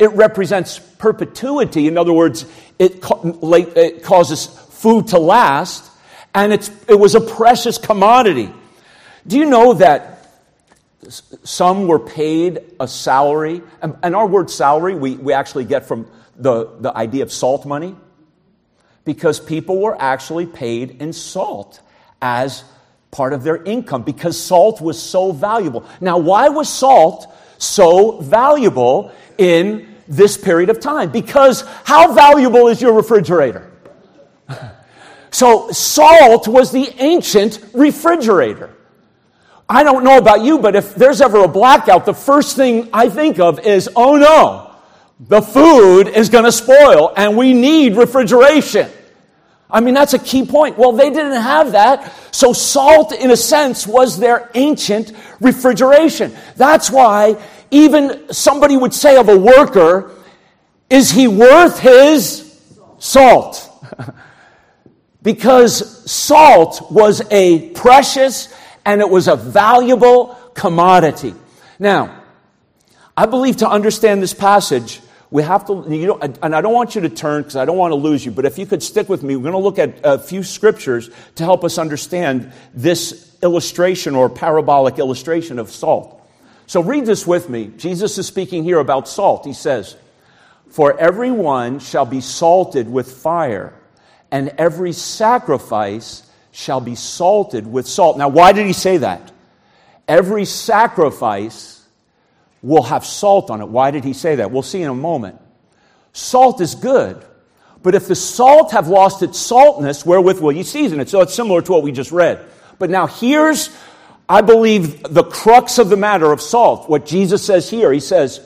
it 0.00 0.10
represents 0.12 0.78
perpetuity. 0.78 1.86
In 1.86 1.98
other 1.98 2.12
words, 2.12 2.46
it, 2.78 3.04
it 3.04 4.02
causes 4.02 4.46
food 4.46 5.08
to 5.08 5.18
last, 5.18 5.88
and 6.34 6.52
it 6.52 6.98
was 6.98 7.14
a 7.14 7.20
precious 7.20 7.76
commodity. 7.76 8.50
Do 9.26 9.38
you 9.38 9.44
know 9.44 9.74
that 9.74 10.16
some 11.44 11.86
were 11.86 11.98
paid 11.98 12.60
a 12.80 12.88
salary? 12.88 13.62
And, 13.82 13.96
and 14.02 14.16
our 14.16 14.26
word 14.26 14.50
salary 14.50 14.94
we, 14.94 15.16
we 15.16 15.34
actually 15.34 15.66
get 15.66 15.86
from 15.86 16.10
the, 16.36 16.70
the 16.80 16.96
idea 16.96 17.22
of 17.22 17.30
salt 17.30 17.66
money 17.66 17.94
because 19.04 19.38
people 19.38 19.80
were 19.80 20.00
actually 20.00 20.46
paid 20.46 21.02
in 21.02 21.12
salt 21.12 21.80
as 22.22 22.64
part 23.10 23.34
of 23.34 23.42
their 23.42 23.62
income 23.62 24.02
because 24.02 24.40
salt 24.40 24.80
was 24.80 25.00
so 25.00 25.32
valuable. 25.32 25.84
Now, 26.00 26.16
why 26.16 26.48
was 26.48 26.68
salt 26.68 27.26
so 27.58 28.20
valuable 28.20 29.12
in 29.36 29.89
this 30.10 30.36
period 30.36 30.68
of 30.68 30.80
time? 30.80 31.10
Because 31.10 31.62
how 31.84 32.12
valuable 32.12 32.68
is 32.68 32.82
your 32.82 32.92
refrigerator? 32.92 33.70
so, 35.30 35.70
salt 35.70 36.46
was 36.46 36.72
the 36.72 36.92
ancient 36.98 37.64
refrigerator. 37.72 38.76
I 39.68 39.84
don't 39.84 40.02
know 40.02 40.18
about 40.18 40.42
you, 40.42 40.58
but 40.58 40.74
if 40.74 40.96
there's 40.96 41.20
ever 41.20 41.44
a 41.44 41.48
blackout, 41.48 42.04
the 42.04 42.12
first 42.12 42.56
thing 42.56 42.90
I 42.92 43.08
think 43.08 43.38
of 43.38 43.60
is, 43.60 43.88
oh 43.94 44.16
no, 44.16 44.74
the 45.20 45.40
food 45.40 46.08
is 46.08 46.28
going 46.28 46.44
to 46.44 46.50
spoil 46.50 47.12
and 47.16 47.36
we 47.36 47.52
need 47.52 47.94
refrigeration. 47.94 48.90
I 49.70 49.80
mean, 49.80 49.94
that's 49.94 50.14
a 50.14 50.18
key 50.18 50.44
point. 50.44 50.76
Well, 50.76 50.90
they 50.90 51.10
didn't 51.10 51.40
have 51.40 51.72
that. 51.72 52.12
So 52.32 52.52
salt, 52.52 53.12
in 53.12 53.30
a 53.30 53.36
sense, 53.36 53.86
was 53.86 54.18
their 54.18 54.50
ancient 54.54 55.12
refrigeration. 55.40 56.34
That's 56.56 56.90
why 56.90 57.40
even 57.70 58.32
somebody 58.32 58.76
would 58.76 58.94
say 58.94 59.16
of 59.16 59.28
a 59.28 59.38
worker, 59.38 60.12
is 60.88 61.10
he 61.10 61.28
worth 61.28 61.78
his 61.78 62.60
salt? 62.98 63.68
because 65.22 66.10
salt 66.10 66.90
was 66.90 67.22
a 67.30 67.70
precious 67.70 68.52
and 68.84 69.00
it 69.00 69.08
was 69.08 69.28
a 69.28 69.36
valuable 69.36 70.36
commodity. 70.54 71.34
Now, 71.78 72.22
I 73.16 73.26
believe 73.26 73.58
to 73.58 73.68
understand 73.68 74.22
this 74.22 74.34
passage, 74.34 75.00
we 75.30 75.42
have 75.42 75.66
to, 75.66 75.84
you 75.88 76.06
know, 76.06 76.18
and 76.18 76.54
I 76.54 76.60
don't 76.60 76.72
want 76.72 76.94
you 76.94 77.02
to 77.02 77.08
turn 77.08 77.42
because 77.42 77.56
I 77.56 77.64
don't 77.64 77.76
want 77.76 77.92
to 77.92 77.96
lose 77.96 78.24
you, 78.24 78.32
but 78.32 78.46
if 78.46 78.58
you 78.58 78.66
could 78.66 78.82
stick 78.82 79.08
with 79.08 79.22
me, 79.22 79.36
we're 79.36 79.42
going 79.42 79.52
to 79.52 79.58
look 79.58 79.78
at 79.78 80.00
a 80.02 80.18
few 80.18 80.42
scriptures 80.42 81.10
to 81.36 81.44
help 81.44 81.62
us 81.62 81.78
understand 81.78 82.52
this 82.74 83.36
illustration 83.42 84.16
or 84.16 84.28
parabolic 84.28 84.98
illustration 84.98 85.58
of 85.58 85.70
salt. 85.70 86.19
So 86.70 86.80
read 86.80 87.04
this 87.04 87.26
with 87.26 87.50
me. 87.50 87.72
Jesus 87.78 88.16
is 88.16 88.28
speaking 88.28 88.62
here 88.62 88.78
about 88.78 89.08
salt. 89.08 89.44
He 89.44 89.54
says, 89.54 89.96
For 90.70 90.96
everyone 90.96 91.80
shall 91.80 92.06
be 92.06 92.20
salted 92.20 92.88
with 92.88 93.10
fire, 93.10 93.74
and 94.30 94.54
every 94.56 94.92
sacrifice 94.92 96.22
shall 96.52 96.80
be 96.80 96.94
salted 96.94 97.66
with 97.66 97.88
salt. 97.88 98.18
Now, 98.18 98.28
why 98.28 98.52
did 98.52 98.68
he 98.68 98.72
say 98.72 98.98
that? 98.98 99.32
Every 100.06 100.44
sacrifice 100.44 101.84
will 102.62 102.84
have 102.84 103.04
salt 103.04 103.50
on 103.50 103.60
it. 103.60 103.68
Why 103.68 103.90
did 103.90 104.04
he 104.04 104.12
say 104.12 104.36
that? 104.36 104.52
We'll 104.52 104.62
see 104.62 104.80
in 104.80 104.90
a 104.90 104.94
moment. 104.94 105.40
Salt 106.12 106.60
is 106.60 106.76
good, 106.76 107.20
but 107.82 107.96
if 107.96 108.06
the 108.06 108.14
salt 108.14 108.70
have 108.70 108.86
lost 108.86 109.24
its 109.24 109.40
saltness, 109.40 110.06
wherewith 110.06 110.38
will 110.38 110.52
you 110.52 110.62
season 110.62 111.00
it? 111.00 111.08
So 111.08 111.20
it's 111.20 111.34
similar 111.34 111.62
to 111.62 111.72
what 111.72 111.82
we 111.82 111.90
just 111.90 112.12
read. 112.12 112.46
But 112.78 112.90
now 112.90 113.08
here's, 113.08 113.76
I 114.30 114.42
believe, 114.42 115.02
the 115.02 115.24
crux 115.24 115.78
of 115.78 115.88
the 115.88 115.96
matter 115.96 116.30
of 116.30 116.40
salt. 116.40 116.88
What 116.88 117.04
Jesus 117.04 117.44
says 117.44 117.68
here, 117.68 117.92
he 117.92 117.98
says, 117.98 118.40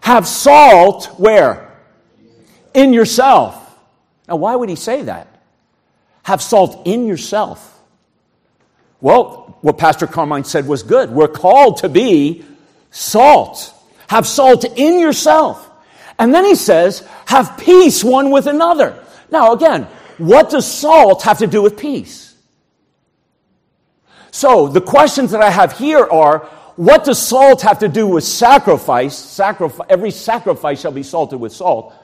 have 0.00 0.26
salt 0.26 1.04
where? 1.18 1.70
In 2.72 2.94
yourself. 2.94 3.54
Now, 4.26 4.36
why 4.36 4.56
would 4.56 4.70
he 4.70 4.74
say 4.74 5.02
that? 5.02 5.28
Have 6.22 6.40
salt 6.40 6.86
in 6.86 7.06
yourself. 7.06 7.78
Well, 9.02 9.58
what 9.60 9.76
Pastor 9.76 10.06
Carmine 10.06 10.44
said 10.44 10.66
was 10.66 10.82
good. 10.82 11.10
We're 11.10 11.28
called 11.28 11.78
to 11.78 11.90
be 11.90 12.46
salt. 12.90 13.74
Have 14.08 14.26
salt 14.26 14.64
in 14.64 14.98
yourself. 14.98 15.70
And 16.18 16.34
then 16.34 16.46
he 16.46 16.54
says, 16.54 17.06
have 17.26 17.58
peace 17.58 18.02
one 18.02 18.30
with 18.30 18.46
another. 18.46 19.04
Now, 19.30 19.52
again, 19.52 19.88
what 20.16 20.48
does 20.48 20.66
salt 20.66 21.22
have 21.24 21.38
to 21.38 21.46
do 21.46 21.60
with 21.60 21.76
peace? 21.76 22.31
So, 24.32 24.66
the 24.66 24.80
questions 24.80 25.30
that 25.32 25.42
I 25.42 25.50
have 25.50 25.76
here 25.78 26.04
are 26.04 26.38
what 26.76 27.04
does 27.04 27.20
salt 27.20 27.60
have 27.62 27.80
to 27.80 27.88
do 27.88 28.06
with 28.06 28.24
sacrifice? 28.24 29.16
sacrifice 29.16 29.86
every 29.90 30.10
sacrifice 30.10 30.80
shall 30.80 30.90
be 30.90 31.02
salted 31.02 31.38
with 31.38 31.52
salt. 31.52 31.94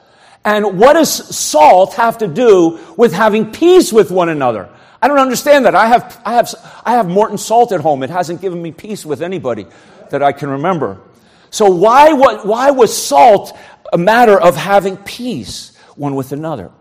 And 0.45 0.79
what 0.79 0.93
does 0.93 1.35
salt 1.35 1.95
have 1.95 2.19
to 2.19 2.27
do 2.27 2.79
with 2.95 3.13
having 3.13 3.51
peace 3.51 3.91
with 3.91 4.11
one 4.11 4.29
another? 4.29 4.69
I 5.01 5.07
don't 5.07 5.17
understand 5.17 5.65
that. 5.65 5.73
I 5.73 5.87
have, 5.87 6.21
I 6.23 6.33
have, 6.33 6.81
I 6.85 6.93
have 6.93 7.09
Morton 7.09 7.39
salt 7.39 7.71
at 7.71 7.81
home. 7.81 8.03
It 8.03 8.11
hasn't 8.11 8.41
given 8.41 8.61
me 8.61 8.71
peace 8.71 9.03
with 9.03 9.23
anybody 9.23 9.65
that 10.11 10.21
I 10.21 10.31
can 10.31 10.49
remember. 10.49 11.01
So 11.49 11.71
why, 11.71 12.13
what, 12.13 12.45
why 12.45 12.69
was 12.69 12.95
salt 12.95 13.57
a 13.91 13.97
matter 13.97 14.39
of 14.39 14.55
having 14.55 14.97
peace 14.97 15.75
one 15.95 16.13
with 16.13 16.31
another? 16.31 16.71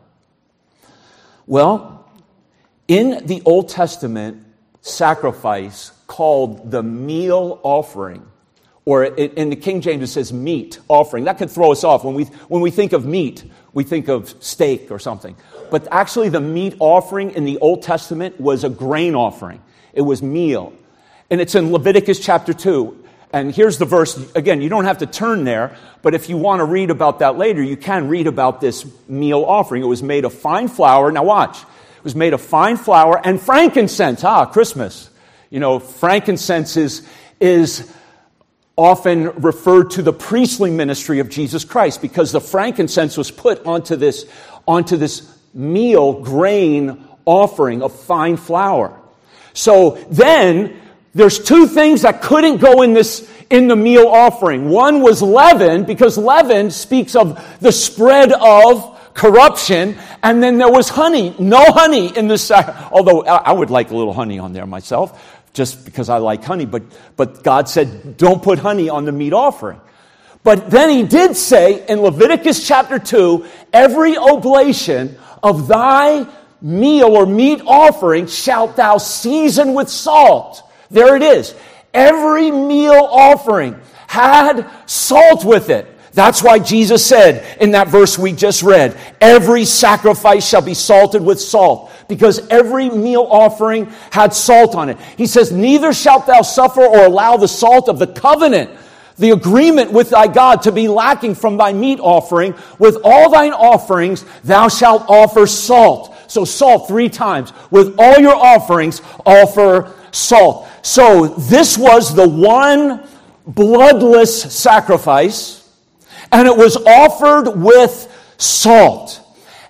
Well, 1.47 2.07
in 2.87 3.27
the 3.27 3.41
Old 3.47 3.71
Testament 3.71 4.45
sacrifice 4.83 5.93
called 6.07 6.71
the 6.71 6.83
meal 6.83 7.61
offering, 7.63 8.27
or 8.85 9.05
in 9.05 9.51
the 9.51 9.57
King 9.57 9.81
James 9.81 10.03
it 10.03 10.07
says 10.07 10.33
meat 10.33 10.79
offering. 10.89 11.25
That 11.25 11.39
could 11.39 11.51
throw 11.51 11.73
us 11.73 11.85
off. 11.85 12.05
When 12.05 12.15
we, 12.15 12.25
when 12.25 12.63
we 12.63 12.71
think 12.71 12.93
of 12.93 13.05
meat, 13.05 13.45
we 13.75 13.85
think 13.85 14.09
of 14.09 14.35
steak 14.43 14.91
or 14.91 14.99
something. 14.99 15.37
But 15.71 15.87
actually, 15.91 16.31
the 16.31 16.41
meat 16.41 16.75
offering 16.79 17.33
in 17.33 17.45
the 17.45 17.59
Old 17.59 17.83
Testament 17.83 18.41
was 18.41 18.65
a 18.65 18.71
grain 18.71 19.15
offering, 19.15 19.63
it 19.93 20.03
was 20.03 20.23
meal. 20.23 20.73
And 21.31 21.43
it's 21.43 21.55
in 21.55 21.73
Leviticus 21.73 22.21
chapter 22.21 22.55
2. 22.55 23.05
And 23.33 23.55
here's 23.55 23.77
the 23.77 23.85
verse. 23.85 24.17
Again, 24.35 24.63
you 24.63 24.71
don't 24.71 24.87
have 24.87 24.99
to 24.99 25.07
turn 25.07 25.45
there, 25.45 25.77
but 26.01 26.15
if 26.15 26.31
you 26.31 26.39
want 26.39 26.61
to 26.61 26.65
read 26.65 26.91
about 26.91 27.19
that 27.19 27.37
later, 27.37 27.63
you 27.63 27.77
can 27.77 28.09
read 28.09 28.27
about 28.27 28.63
this 28.63 28.87
meal 29.07 29.45
offering. 29.45 29.83
It 29.83 29.87
was 29.87 30.03
made 30.03 30.25
of 30.25 30.33
fine 30.33 30.69
flour. 30.69 31.13
Now, 31.13 31.25
watch. 31.25 31.59
It 31.99 32.05
was 32.05 32.15
made 32.15 32.33
of 32.33 32.41
fine 32.41 32.77
flour 32.77 33.21
and 33.25 33.41
frankincense. 33.41 34.25
Ah, 34.25 34.47
Christmas. 34.47 35.11
You 35.51 35.61
know, 35.61 35.79
frankincense 35.79 36.77
is, 36.77 37.07
is 37.41 37.93
often 38.77 39.31
referred 39.41 39.91
to 39.91 40.03
the 40.03 40.13
priestly 40.13 40.71
ministry 40.71 41.19
of 41.19 41.29
Jesus 41.29 41.65
Christ 41.65 42.01
because 42.01 42.33
the 42.33 42.41
frankincense 42.41 43.17
was 43.17 43.31
put 43.31 43.65
onto 43.67 43.97
this, 43.97 44.27
onto 44.67 44.97
this 44.97 45.37
meal 45.53 46.23
grain 46.23 47.05
offering 47.25 47.83
of 47.83 47.99
fine 47.99 48.37
flour. 48.37 48.97
So 49.53 49.99
then 50.11 50.81
there's 51.15 51.41
two 51.41 51.67
things 51.67 52.03
that 52.03 52.23
couldn't 52.23 52.59
go 52.59 52.83
in 52.83 52.95
this 52.95 53.29
in 53.51 53.67
the 53.67 53.77
meal 53.77 54.07
offering. 54.07 54.69
One 54.69 55.01
was 55.01 55.23
leaven, 55.23 55.85
because 55.85 56.19
leaven 56.19 56.71
speaks 56.71 57.17
of 57.17 57.59
the 57.61 57.73
spread 57.73 58.33
of 58.33 58.98
corruption, 59.19 59.99
and 60.23 60.43
then 60.43 60.57
there 60.57 60.71
was 60.71 60.89
honey. 60.89 61.35
No 61.39 61.63
honey 61.63 62.17
in 62.17 62.29
this, 62.29 62.51
although 62.51 63.23
I 63.23 63.53
would 63.53 63.69
like 63.69 63.91
a 63.91 63.97
little 63.97 64.15
honey 64.15 64.39
on 64.39 64.55
there 64.55 64.65
myself, 64.65 65.43
just 65.53 65.85
because 65.85 66.09
I 66.09 66.19
like 66.19 66.43
honey, 66.43 66.65
but, 66.65 66.85
but 67.17 67.43
God 67.43 67.69
said, 67.69 68.17
don't 68.17 68.43
put 68.43 68.59
honey 68.59 68.89
on 68.89 69.05
the 69.05 69.13
meat 69.13 69.35
offering. 69.35 69.81
But 70.43 70.71
then 70.71 70.89
he 70.89 71.03
did 71.03 71.37
say 71.37 71.87
in 71.87 72.01
Leviticus 72.01 72.67
chapter 72.67 72.99
2, 72.99 73.45
every 73.73 74.17
oblation 74.17 75.19
of 75.43 75.69
thy 75.69 76.27
meal 76.63 77.09
or 77.09 77.27
meat 77.27 77.61
offering 77.67 78.27
shalt 78.27 78.77
thou 78.77 78.97
season 78.97 79.75
with 79.75 79.91
salt 79.91 80.65
there 80.91 81.17
it 81.17 81.23
is. 81.23 81.55
Every 81.93 82.51
meal 82.51 83.09
offering 83.11 83.79
had 84.07 84.69
salt 84.87 85.45
with 85.45 85.71
it. 85.71 85.87
That's 86.19 86.43
why 86.43 86.59
Jesus 86.59 87.07
said 87.07 87.61
in 87.61 87.71
that 87.71 87.87
verse 87.87 88.19
we 88.19 88.33
just 88.33 88.65
read, 88.65 88.99
every 89.21 89.65
sacrifice 89.65 90.49
shall 90.49 90.63
be 90.63 90.75
salted 90.75 91.25
with 91.25 91.41
salt, 91.41 91.93
because 92.09 92.45
every 92.49 92.91
meal 92.91 93.25
offering 93.31 93.87
had 94.11 94.35
salt 94.35 94.75
on 94.75 94.89
it. 94.89 94.99
He 95.17 95.29
says, 95.29 95.53
neither 95.53 95.93
shalt 95.93 96.27
thou 96.27 96.43
suffer 96.43 96.85
or 96.85 97.05
allow 97.05 97.37
the 97.37 97.47
salt 97.47 97.89
of 97.89 98.01
the 98.01 98.09
covenant, 98.09 98.69
the 99.17 99.31
agreement 99.31 99.93
with 99.93 100.11
thy 100.11 100.27
God 100.27 100.63
to 100.63 100.73
be 100.73 100.89
lacking 100.89 101.37
from 101.37 101.57
thy 101.57 101.73
meat 101.73 102.01
offering. 102.01 102.53
With 102.81 102.99
all 103.05 103.31
thine 103.31 103.53
offerings 103.53 104.25
thou 104.43 104.67
shalt 104.67 105.05
offer 105.09 105.47
salt. 105.47 106.17
So 106.27 106.45
salt 106.45 106.89
three 106.89 107.09
times. 107.09 107.53
With 107.71 107.95
all 107.97 108.19
your 108.19 108.35
offerings, 108.35 109.03
offer 109.25 109.95
salt. 110.11 110.67
So 110.83 111.29
this 111.29 111.79
was 111.79 112.13
the 112.13 112.29
one 112.29 113.07
bloodless 113.47 114.53
sacrifice 114.53 115.68
and 116.33 116.47
it 116.49 116.57
was 116.57 116.77
offered 116.77 117.51
with 117.51 118.35
salt. 118.37 119.21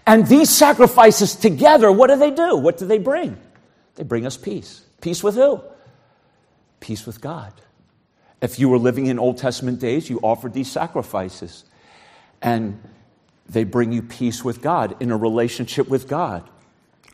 And 0.07 0.27
these 0.27 0.51
sacrifices 0.51 1.37
together, 1.37 1.93
what 1.93 2.09
do 2.09 2.17
they 2.17 2.31
do? 2.31 2.57
What 2.57 2.79
do 2.79 2.87
they 2.87 2.99
bring? 2.99 3.37
They 3.97 4.05
bring 4.05 4.27
us 4.27 4.37
peace. 4.37 4.83
Peace 5.01 5.23
with 5.23 5.35
who? 5.35 5.61
Peace 6.81 7.05
with 7.07 7.21
God. 7.21 7.53
If 8.41 8.59
you 8.59 8.69
were 8.69 8.79
living 8.79 9.07
in 9.07 9.19
Old 9.19 9.39
Testament 9.39 9.81
days, 9.81 10.09
you 10.09 10.19
offered 10.21 10.55
these 10.55 10.71
sacrifices. 10.71 11.65
And 12.41 12.81
they 13.49 13.65
bring 13.65 13.93
you 13.93 14.03
peace 14.03 14.45
with 14.45 14.63
God, 14.63 14.97
in 15.01 15.11
a 15.11 15.17
relationship 15.17 15.89
with 15.89 16.09
God. 16.09 16.49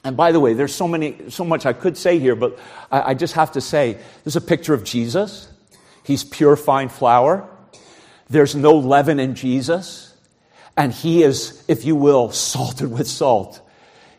And 0.04 0.16
by 0.16 0.32
the 0.32 0.40
way, 0.40 0.52
there's 0.52 0.74
so 0.74 0.86
many, 0.86 1.30
so 1.30 1.44
much 1.44 1.64
I 1.64 1.72
could 1.72 1.96
say 1.96 2.18
here, 2.18 2.36
but 2.36 2.58
I, 2.92 3.10
I 3.10 3.14
just 3.14 3.34
have 3.34 3.52
to 3.52 3.60
say, 3.60 3.98
there's 4.22 4.36
a 4.36 4.40
picture 4.40 4.74
of 4.74 4.84
Jesus. 4.84 5.48
He's 6.02 6.22
pure 6.22 6.56
fine 6.56 6.90
flour. 6.90 7.48
There's 8.30 8.54
no 8.54 8.74
leaven 8.74 9.20
in 9.20 9.34
Jesus. 9.34 10.14
And 10.76 10.92
he 10.92 11.22
is, 11.22 11.64
if 11.68 11.84
you 11.84 11.94
will, 11.94 12.30
salted 12.30 12.90
with 12.90 13.06
salt. 13.06 13.60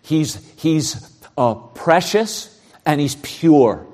He's, 0.02 0.36
he's 0.58 1.12
uh, 1.38 1.56
precious 1.56 2.62
and 2.86 3.02
he's 3.02 3.16
pure. 3.16 3.86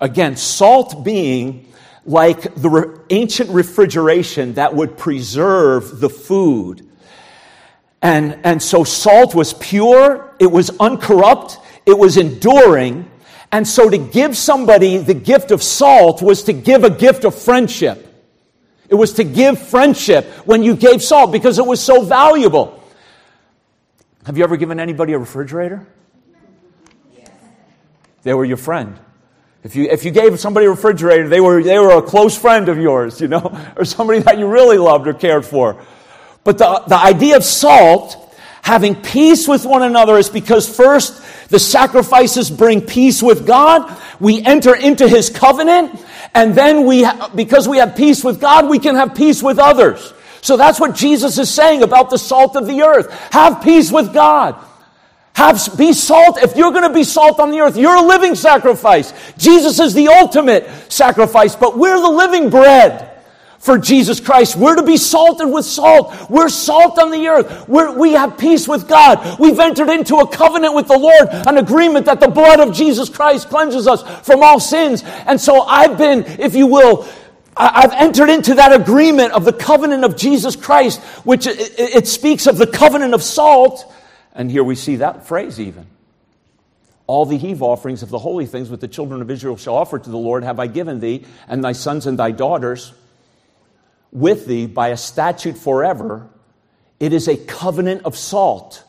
Again, 0.00 0.36
salt 0.36 1.04
being 1.04 1.72
like 2.04 2.54
the 2.54 2.70
re- 2.70 2.98
ancient 3.10 3.50
refrigeration 3.50 4.54
that 4.54 4.74
would 4.74 4.96
preserve 4.96 6.00
the 6.00 6.10
food. 6.10 6.86
And, 8.02 8.38
and 8.44 8.62
so 8.62 8.84
salt 8.84 9.34
was 9.34 9.54
pure, 9.54 10.34
it 10.38 10.46
was 10.46 10.70
uncorrupt, 10.78 11.58
it 11.86 11.98
was 11.98 12.16
enduring. 12.16 13.10
And 13.50 13.66
so 13.66 13.88
to 13.88 13.98
give 13.98 14.36
somebody 14.36 14.98
the 14.98 15.14
gift 15.14 15.50
of 15.50 15.62
salt 15.62 16.22
was 16.22 16.44
to 16.44 16.52
give 16.52 16.84
a 16.84 16.90
gift 16.90 17.24
of 17.24 17.34
friendship. 17.34 18.05
It 18.88 18.94
was 18.94 19.14
to 19.14 19.24
give 19.24 19.60
friendship 19.60 20.24
when 20.44 20.62
you 20.62 20.76
gave 20.76 21.02
salt 21.02 21.32
because 21.32 21.58
it 21.58 21.66
was 21.66 21.82
so 21.82 22.02
valuable. 22.02 22.82
Have 24.24 24.36
you 24.36 24.44
ever 24.44 24.56
given 24.56 24.80
anybody 24.80 25.12
a 25.12 25.18
refrigerator? 25.18 25.86
They 28.22 28.34
were 28.34 28.44
your 28.44 28.56
friend. 28.56 28.98
If 29.62 29.76
you, 29.76 29.84
if 29.90 30.04
you 30.04 30.10
gave 30.10 30.38
somebody 30.40 30.66
a 30.66 30.70
refrigerator, 30.70 31.28
they 31.28 31.40
were, 31.40 31.62
they 31.62 31.78
were 31.78 31.98
a 31.98 32.02
close 32.02 32.36
friend 32.36 32.68
of 32.68 32.78
yours, 32.78 33.20
you 33.20 33.28
know, 33.28 33.56
or 33.76 33.84
somebody 33.84 34.20
that 34.20 34.38
you 34.38 34.46
really 34.46 34.78
loved 34.78 35.06
or 35.08 35.14
cared 35.14 35.44
for. 35.44 35.80
But 36.44 36.58
the, 36.58 36.82
the 36.86 36.96
idea 36.96 37.36
of 37.36 37.44
salt, 37.44 38.34
having 38.62 38.94
peace 38.94 39.48
with 39.48 39.64
one 39.64 39.82
another, 39.82 40.16
is 40.18 40.28
because 40.28 40.68
first, 40.68 41.22
the 41.48 41.58
sacrifices 41.58 42.50
bring 42.50 42.80
peace 42.80 43.22
with 43.22 43.46
God. 43.46 43.96
We 44.20 44.42
enter 44.44 44.74
into 44.74 45.08
His 45.08 45.30
covenant. 45.30 46.00
And 46.36 46.54
then 46.54 46.84
we, 46.84 47.08
because 47.34 47.66
we 47.66 47.78
have 47.78 47.96
peace 47.96 48.22
with 48.22 48.42
God, 48.42 48.68
we 48.68 48.78
can 48.78 48.94
have 48.94 49.14
peace 49.14 49.42
with 49.42 49.58
others. 49.58 50.12
So 50.42 50.58
that's 50.58 50.78
what 50.78 50.94
Jesus 50.94 51.38
is 51.38 51.48
saying 51.48 51.82
about 51.82 52.10
the 52.10 52.18
salt 52.18 52.56
of 52.56 52.66
the 52.66 52.82
earth. 52.82 53.10
Have 53.32 53.62
peace 53.62 53.90
with 53.90 54.12
God. 54.12 54.54
Have, 55.32 55.58
be 55.78 55.94
salt. 55.94 56.36
If 56.42 56.54
you're 56.54 56.72
going 56.72 56.86
to 56.86 56.92
be 56.92 57.04
salt 57.04 57.40
on 57.40 57.52
the 57.52 57.60
earth, 57.60 57.78
you're 57.78 57.96
a 57.96 58.02
living 58.02 58.34
sacrifice. 58.34 59.14
Jesus 59.38 59.80
is 59.80 59.94
the 59.94 60.08
ultimate 60.08 60.68
sacrifice, 60.92 61.56
but 61.56 61.78
we're 61.78 61.98
the 61.98 62.10
living 62.10 62.50
bread 62.50 63.15
for 63.58 63.78
Jesus 63.78 64.20
Christ. 64.20 64.56
We're 64.56 64.76
to 64.76 64.82
be 64.82 64.96
salted 64.96 65.48
with 65.50 65.64
salt. 65.64 66.30
We're 66.30 66.48
salt 66.48 66.98
on 66.98 67.10
the 67.10 67.26
earth. 67.28 67.68
We're, 67.68 67.96
we 67.96 68.12
have 68.12 68.38
peace 68.38 68.68
with 68.68 68.88
God. 68.88 69.38
We've 69.38 69.58
entered 69.58 69.88
into 69.88 70.16
a 70.16 70.28
covenant 70.28 70.74
with 70.74 70.88
the 70.88 70.98
Lord, 70.98 71.28
an 71.30 71.58
agreement 71.58 72.06
that 72.06 72.20
the 72.20 72.28
blood 72.28 72.60
of 72.60 72.74
Jesus 72.74 73.08
Christ 73.08 73.48
cleanses 73.48 73.86
us 73.86 74.02
from 74.26 74.42
all 74.42 74.60
sins. 74.60 75.02
And 75.04 75.40
so 75.40 75.62
I've 75.62 75.98
been, 75.98 76.24
if 76.24 76.54
you 76.54 76.66
will, 76.66 77.06
I've 77.56 77.92
entered 77.92 78.28
into 78.28 78.54
that 78.54 78.78
agreement 78.78 79.32
of 79.32 79.44
the 79.44 79.52
covenant 79.52 80.04
of 80.04 80.16
Jesus 80.16 80.56
Christ, 80.56 81.00
which 81.24 81.46
it, 81.46 81.78
it 81.78 82.06
speaks 82.06 82.46
of 82.46 82.58
the 82.58 82.66
covenant 82.66 83.14
of 83.14 83.22
salt. 83.22 83.92
And 84.34 84.50
here 84.50 84.62
we 84.62 84.74
see 84.74 84.96
that 84.96 85.26
phrase 85.26 85.58
even. 85.58 85.86
All 87.06 87.24
the 87.24 87.38
heave 87.38 87.62
offerings 87.62 88.02
of 88.02 88.10
the 88.10 88.18
holy 88.18 88.46
things 88.46 88.68
which 88.68 88.80
the 88.80 88.88
children 88.88 89.22
of 89.22 89.30
Israel 89.30 89.56
shall 89.56 89.76
offer 89.76 89.98
to 89.98 90.10
the 90.10 90.18
Lord 90.18 90.44
have 90.44 90.60
I 90.60 90.66
given 90.66 91.00
thee, 91.00 91.24
and 91.48 91.64
thy 91.64 91.72
sons 91.72 92.06
and 92.06 92.18
thy 92.18 92.32
daughters 92.32 92.92
with 94.12 94.46
thee 94.46 94.66
by 94.66 94.88
a 94.88 94.96
statute 94.96 95.58
forever. 95.58 96.28
It 96.98 97.12
is 97.12 97.28
a 97.28 97.36
covenant 97.36 98.04
of 98.04 98.16
salt 98.16 98.84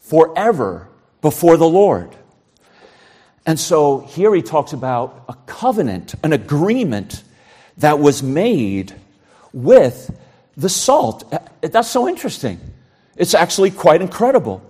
forever 0.00 0.88
before 1.20 1.56
the 1.56 1.68
Lord. 1.68 2.14
And 3.46 3.58
so 3.58 4.00
here 4.00 4.34
he 4.34 4.42
talks 4.42 4.72
about 4.72 5.24
a 5.28 5.34
covenant, 5.46 6.14
an 6.24 6.32
agreement 6.32 7.22
that 7.78 7.98
was 7.98 8.22
made 8.22 8.94
with 9.52 10.16
the 10.56 10.68
salt. 10.68 11.32
That's 11.60 11.88
so 11.88 12.08
interesting. 12.08 12.60
It's 13.16 13.34
actually 13.34 13.70
quite 13.70 14.02
incredible. 14.02 14.62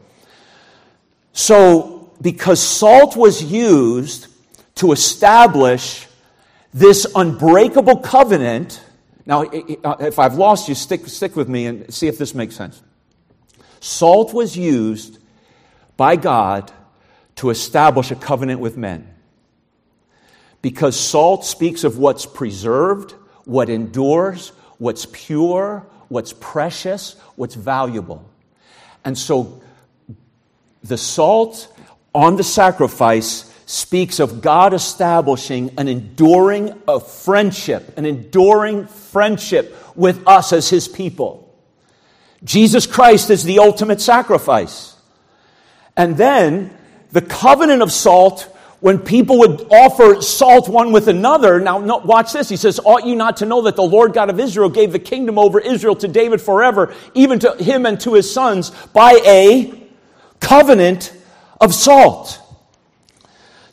So, 1.33 2.11
because 2.21 2.61
salt 2.63 3.17
was 3.17 3.43
used 3.43 4.29
to 4.77 4.93
establish 4.93 6.07
this 6.73 7.07
unbreakable 7.15 7.99
covenant, 7.99 8.81
now, 9.27 9.43
uh, 9.43 9.97
if 10.01 10.21
I've 10.21 10.37
lost 10.37 10.69
you, 10.69 10.75
stick, 10.77 11.07
stick 11.09 11.35
with 11.35 11.49
me 11.49 11.67
and 11.67 11.93
see 11.93 12.07
if 12.07 12.17
this 12.17 12.35
makes 12.35 12.55
sense. 12.55 12.81
Salt 13.81 14.33
was 14.33 14.57
used 14.57 15.19
by 15.97 16.15
God 16.17 16.73
to 17.37 17.51
establish 17.51 18.11
a 18.11 18.15
covenant 18.15 18.61
with 18.61 18.77
men. 18.77 19.13
Because 20.63 20.99
salt 20.99 21.45
speaks 21.45 21.85
of 21.85 21.99
what's 21.99 22.25
preserved, 22.25 23.13
what 23.45 23.69
endures, 23.69 24.51
what's 24.79 25.07
pure, 25.13 25.87
what's 26.09 26.33
precious, 26.33 27.17
what's 27.35 27.55
valuable. 27.55 28.29
And 29.05 29.19
so 29.19 29.61
the 30.83 30.99
salt 30.99 31.73
on 32.15 32.37
the 32.37 32.45
sacrifice 32.45 33.53
speaks 33.67 34.21
of 34.21 34.41
God 34.41 34.73
establishing 34.73 35.73
an 35.77 35.89
enduring 35.89 36.81
a 36.87 37.01
friendship, 37.01 37.99
an 37.99 38.07
enduring 38.07 38.87
friendship 38.87 39.77
with 39.97 40.27
us 40.27 40.53
as 40.53 40.71
his 40.71 40.87
people. 40.87 41.43
Jesus 42.45 42.87
Christ 42.87 43.29
is 43.29 43.43
the 43.43 43.59
ultimate 43.59 44.01
sacrifice. 44.01 44.97
And 45.97 46.17
then 46.17 46.77
the 47.11 47.23
covenant 47.23 47.83
of 47.83 47.91
salt, 47.91 48.43
when 48.79 49.01
people 49.01 49.41
would 49.41 49.67
offer 49.73 50.23
salt 50.23 50.69
one 50.69 50.93
with 50.93 51.09
another, 51.09 51.59
now 51.59 51.79
no, 51.79 51.97
watch 51.97 52.33
this. 52.33 52.49
He 52.49 52.57
says, 52.57 52.79
Ought 52.85 53.05
you 53.05 53.17
not 53.17 53.39
to 53.39 53.47
know 53.47 53.63
that 53.63 53.75
the 53.75 53.83
Lord 53.83 54.13
God 54.13 54.31
of 54.31 54.39
Israel 54.39 54.69
gave 54.69 54.93
the 54.93 55.01
kingdom 55.01 55.41
over 55.41 55.59
Israel 55.59 55.97
to 55.97 56.07
David 56.07 56.41
forever, 56.41 56.95
even 57.15 57.41
to 57.41 57.57
him 57.57 57.85
and 57.85 57.99
to 58.03 58.15
his 58.15 58.33
sons, 58.33 58.71
by 58.93 59.19
a 59.27 59.89
covenant 60.39 61.13
of 61.61 61.75
salt? 61.75 62.41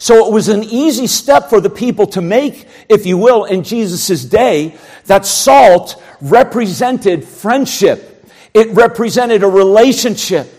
So 0.04 0.28
it 0.28 0.34
was 0.34 0.50
an 0.50 0.66
easy 0.66 1.08
step 1.08 1.50
for 1.50 1.62
the 1.62 1.70
people 1.70 2.08
to 2.08 2.22
make, 2.22 2.68
if 2.90 3.06
you 3.06 3.18
will, 3.18 3.46
in 3.46 3.64
Jesus' 3.64 4.26
day, 4.26 4.76
that 5.06 5.26
salt 5.26 6.04
represented 6.20 7.24
friendship. 7.24 8.30
It 8.54 8.72
represented 8.72 9.44
a 9.44 9.48
relationship. 9.48 10.54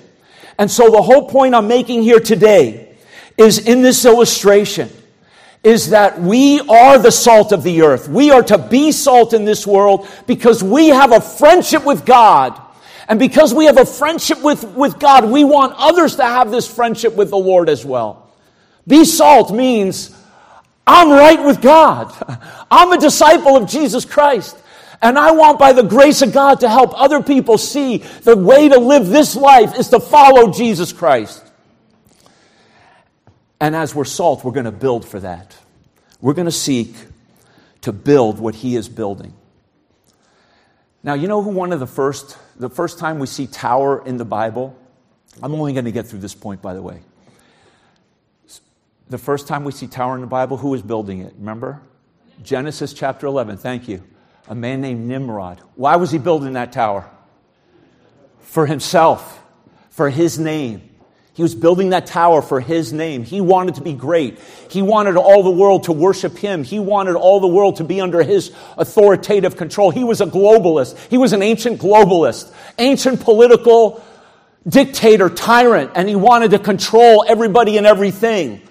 And 0.58 0.70
so 0.70 0.90
the 0.90 1.02
whole 1.02 1.28
point 1.28 1.54
I'm 1.54 1.68
making 1.68 2.04
here 2.04 2.20
today 2.20 2.96
is 3.36 3.58
in 3.58 3.82
this 3.82 4.06
illustration 4.06 4.88
is 5.62 5.90
that 5.90 6.18
we 6.18 6.60
are 6.60 6.98
the 6.98 7.12
salt 7.12 7.52
of 7.52 7.62
the 7.62 7.82
earth. 7.82 8.08
We 8.08 8.30
are 8.30 8.44
to 8.44 8.56
be 8.56 8.92
salt 8.92 9.34
in 9.34 9.44
this 9.44 9.66
world 9.66 10.08
because 10.26 10.64
we 10.64 10.88
have 10.88 11.12
a 11.12 11.20
friendship 11.20 11.84
with 11.84 12.06
God. 12.06 12.58
And 13.08 13.18
because 13.18 13.52
we 13.52 13.66
have 13.66 13.76
a 13.76 13.84
friendship 13.84 14.40
with, 14.40 14.64
with 14.64 14.98
God, 14.98 15.30
we 15.30 15.44
want 15.44 15.74
others 15.76 16.16
to 16.16 16.24
have 16.24 16.50
this 16.50 16.66
friendship 16.66 17.14
with 17.14 17.28
the 17.28 17.36
Lord 17.36 17.68
as 17.68 17.84
well. 17.84 18.23
Be 18.86 19.04
salt 19.04 19.52
means 19.52 20.14
I'm 20.86 21.10
right 21.10 21.42
with 21.44 21.62
God. 21.62 22.12
I'm 22.70 22.92
a 22.92 22.98
disciple 22.98 23.56
of 23.56 23.68
Jesus 23.68 24.04
Christ. 24.04 24.56
And 25.00 25.18
I 25.18 25.32
want, 25.32 25.58
by 25.58 25.72
the 25.72 25.82
grace 25.82 26.22
of 26.22 26.32
God, 26.32 26.60
to 26.60 26.68
help 26.68 26.98
other 26.98 27.22
people 27.22 27.58
see 27.58 27.98
the 27.98 28.36
way 28.36 28.68
to 28.68 28.78
live 28.78 29.08
this 29.08 29.36
life 29.36 29.78
is 29.78 29.88
to 29.88 30.00
follow 30.00 30.50
Jesus 30.50 30.92
Christ. 30.92 31.42
And 33.60 33.76
as 33.76 33.94
we're 33.94 34.04
salt, 34.04 34.44
we're 34.44 34.52
going 34.52 34.64
to 34.64 34.72
build 34.72 35.06
for 35.06 35.20
that. 35.20 35.56
We're 36.20 36.34
going 36.34 36.46
to 36.46 36.52
seek 36.52 36.94
to 37.82 37.92
build 37.92 38.38
what 38.38 38.54
He 38.54 38.76
is 38.76 38.88
building. 38.88 39.34
Now, 41.02 41.14
you 41.14 41.28
know 41.28 41.42
who 41.42 41.50
one 41.50 41.72
of 41.72 41.80
the 41.80 41.86
first, 41.86 42.38
the 42.56 42.70
first 42.70 42.98
time 42.98 43.18
we 43.18 43.26
see 43.26 43.46
tower 43.46 44.02
in 44.06 44.16
the 44.16 44.24
Bible? 44.24 44.74
I'm 45.42 45.54
only 45.54 45.74
going 45.74 45.84
to 45.84 45.92
get 45.92 46.06
through 46.06 46.20
this 46.20 46.34
point, 46.34 46.62
by 46.62 46.72
the 46.72 46.80
way. 46.80 47.00
The 49.10 49.18
first 49.18 49.46
time 49.46 49.64
we 49.64 49.72
see 49.72 49.86
tower 49.86 50.14
in 50.14 50.22
the 50.22 50.26
Bible, 50.26 50.56
who 50.56 50.70
was 50.70 50.82
building 50.82 51.20
it? 51.20 51.34
Remember? 51.38 51.82
Genesis 52.42 52.92
chapter 52.92 53.26
11. 53.26 53.58
Thank 53.58 53.88
you. 53.88 54.02
A 54.48 54.54
man 54.54 54.80
named 54.80 55.06
Nimrod. 55.06 55.60
Why 55.74 55.96
was 55.96 56.10
he 56.10 56.18
building 56.18 56.54
that 56.54 56.72
tower? 56.72 57.08
For 58.40 58.66
himself, 58.66 59.42
for 59.90 60.10
his 60.10 60.38
name. 60.38 60.90
He 61.34 61.42
was 61.42 61.54
building 61.54 61.90
that 61.90 62.06
tower 62.06 62.40
for 62.42 62.60
his 62.60 62.92
name. 62.92 63.24
He 63.24 63.40
wanted 63.40 63.74
to 63.74 63.80
be 63.82 63.92
great. 63.92 64.38
He 64.70 64.82
wanted 64.82 65.16
all 65.16 65.42
the 65.42 65.50
world 65.50 65.84
to 65.84 65.92
worship 65.92 66.38
him. 66.38 66.62
He 66.62 66.78
wanted 66.78 67.16
all 67.16 67.40
the 67.40 67.48
world 67.48 67.76
to 67.76 67.84
be 67.84 68.00
under 68.00 68.22
his 68.22 68.52
authoritative 68.78 69.56
control. 69.56 69.90
He 69.90 70.04
was 70.04 70.20
a 70.20 70.26
globalist. 70.26 70.96
He 71.10 71.18
was 71.18 71.32
an 71.32 71.42
ancient 71.42 71.80
globalist, 71.80 72.52
ancient 72.78 73.20
political 73.20 74.04
dictator, 74.66 75.28
tyrant, 75.28 75.90
and 75.96 76.08
he 76.08 76.14
wanted 76.14 76.52
to 76.52 76.58
control 76.60 77.24
everybody 77.26 77.78
and 77.78 77.86
everything. 77.86 78.62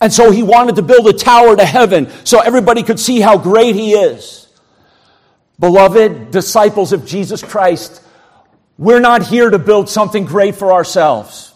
And 0.00 0.12
so 0.12 0.30
he 0.30 0.42
wanted 0.42 0.76
to 0.76 0.82
build 0.82 1.06
a 1.08 1.12
tower 1.12 1.54
to 1.56 1.64
heaven 1.64 2.10
so 2.24 2.40
everybody 2.40 2.82
could 2.82 2.98
see 2.98 3.20
how 3.20 3.36
great 3.36 3.74
he 3.74 3.92
is. 3.92 4.48
Beloved 5.58 6.30
disciples 6.30 6.94
of 6.94 7.04
Jesus 7.04 7.42
Christ, 7.42 8.02
we're 8.78 9.00
not 9.00 9.26
here 9.26 9.50
to 9.50 9.58
build 9.58 9.90
something 9.90 10.24
great 10.24 10.54
for 10.54 10.72
ourselves. 10.72 11.52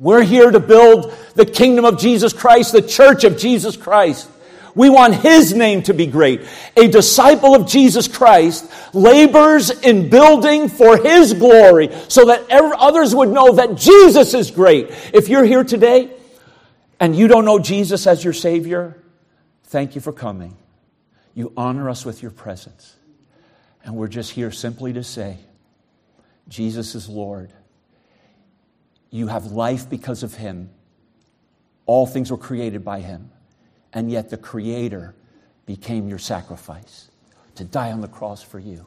We're 0.00 0.24
here 0.24 0.50
to 0.50 0.58
build 0.58 1.14
the 1.36 1.46
kingdom 1.46 1.84
of 1.84 2.00
Jesus 2.00 2.32
Christ, 2.32 2.72
the 2.72 2.82
church 2.82 3.22
of 3.22 3.38
Jesus 3.38 3.76
Christ. 3.76 4.28
We 4.74 4.90
want 4.90 5.14
his 5.14 5.54
name 5.54 5.82
to 5.84 5.94
be 5.94 6.06
great. 6.06 6.42
A 6.76 6.88
disciple 6.88 7.54
of 7.54 7.68
Jesus 7.68 8.08
Christ 8.08 8.70
labors 8.92 9.70
in 9.70 10.08
building 10.08 10.68
for 10.68 10.96
his 10.96 11.32
glory 11.32 11.90
so 12.08 12.26
that 12.26 12.44
others 12.50 13.14
would 13.14 13.28
know 13.28 13.54
that 13.54 13.76
Jesus 13.76 14.34
is 14.34 14.50
great. 14.50 14.90
If 15.12 15.28
you're 15.28 15.44
here 15.44 15.64
today 15.64 16.10
and 17.00 17.14
you 17.14 17.28
don't 17.28 17.44
know 17.44 17.58
Jesus 17.58 18.06
as 18.06 18.24
your 18.24 18.32
Savior, 18.32 19.00
thank 19.64 19.94
you 19.94 20.00
for 20.00 20.12
coming. 20.12 20.56
You 21.34 21.52
honor 21.56 21.88
us 21.88 22.04
with 22.04 22.22
your 22.22 22.32
presence. 22.32 22.96
And 23.84 23.94
we're 23.94 24.08
just 24.08 24.32
here 24.32 24.50
simply 24.50 24.92
to 24.94 25.04
say, 25.04 25.38
Jesus 26.48 26.94
is 26.94 27.08
Lord. 27.08 27.52
You 29.10 29.28
have 29.28 29.46
life 29.46 29.88
because 29.88 30.22
of 30.22 30.34
Him. 30.34 30.70
All 31.86 32.06
things 32.06 32.30
were 32.30 32.38
created 32.38 32.84
by 32.84 33.00
Him. 33.00 33.30
And 33.92 34.10
yet 34.10 34.30
the 34.30 34.36
Creator 34.36 35.14
became 35.66 36.08
your 36.08 36.18
sacrifice 36.18 37.10
to 37.54 37.64
die 37.64 37.92
on 37.92 38.00
the 38.00 38.08
cross 38.08 38.42
for 38.42 38.58
you. 38.58 38.86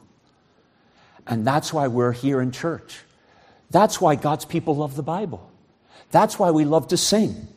And 1.26 1.46
that's 1.46 1.72
why 1.72 1.88
we're 1.88 2.12
here 2.12 2.40
in 2.40 2.50
church. 2.50 3.00
That's 3.70 4.00
why 4.00 4.16
God's 4.16 4.44
people 4.44 4.76
love 4.76 4.96
the 4.96 5.02
Bible. 5.02 5.50
That's 6.10 6.38
why 6.38 6.50
we 6.50 6.64
love 6.64 6.88
to 6.88 6.96
sing 6.96 7.48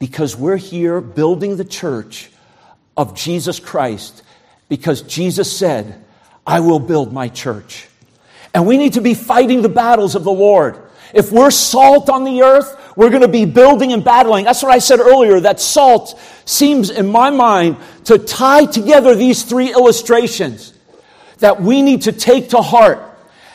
because 0.00 0.34
we're 0.34 0.56
here 0.56 1.00
building 1.00 1.56
the 1.56 1.64
church 1.64 2.30
of 2.96 3.14
Jesus 3.14 3.60
Christ 3.60 4.24
because 4.68 5.02
Jesus 5.02 5.56
said, 5.56 6.02
I 6.44 6.60
will 6.60 6.80
build 6.80 7.12
my 7.12 7.28
church. 7.28 7.86
And 8.52 8.66
we 8.66 8.78
need 8.78 8.94
to 8.94 9.00
be 9.00 9.14
fighting 9.14 9.62
the 9.62 9.68
battles 9.68 10.16
of 10.16 10.24
the 10.24 10.32
Lord. 10.32 10.76
If 11.14 11.30
we're 11.30 11.50
salt 11.52 12.08
on 12.08 12.24
the 12.24 12.42
earth, 12.42 12.76
we're 12.96 13.10
going 13.10 13.22
to 13.22 13.28
be 13.28 13.44
building 13.44 13.92
and 13.92 14.02
battling. 14.02 14.44
That's 14.44 14.62
what 14.62 14.72
I 14.72 14.78
said 14.78 15.00
earlier. 15.00 15.38
That 15.38 15.60
salt 15.60 16.18
seems, 16.44 16.90
in 16.90 17.06
my 17.06 17.30
mind, 17.30 17.76
to 18.04 18.18
tie 18.18 18.64
together 18.64 19.14
these 19.14 19.42
three 19.42 19.70
illustrations 19.70 20.72
that 21.38 21.60
we 21.60 21.82
need 21.82 22.02
to 22.02 22.12
take 22.12 22.50
to 22.50 22.62
heart 22.62 23.02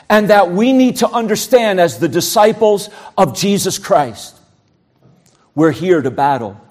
and 0.10 0.30
that 0.30 0.52
we 0.52 0.74
need 0.74 0.98
to 0.98 1.10
understand 1.10 1.80
as 1.80 2.00
the 2.00 2.08
disciples 2.08 2.90
of 3.18 3.36
Jesus 3.36 3.78
Christ. 3.80 4.35
We're 5.56 5.72
here 5.72 6.02
to 6.02 6.12
battle. 6.12 6.62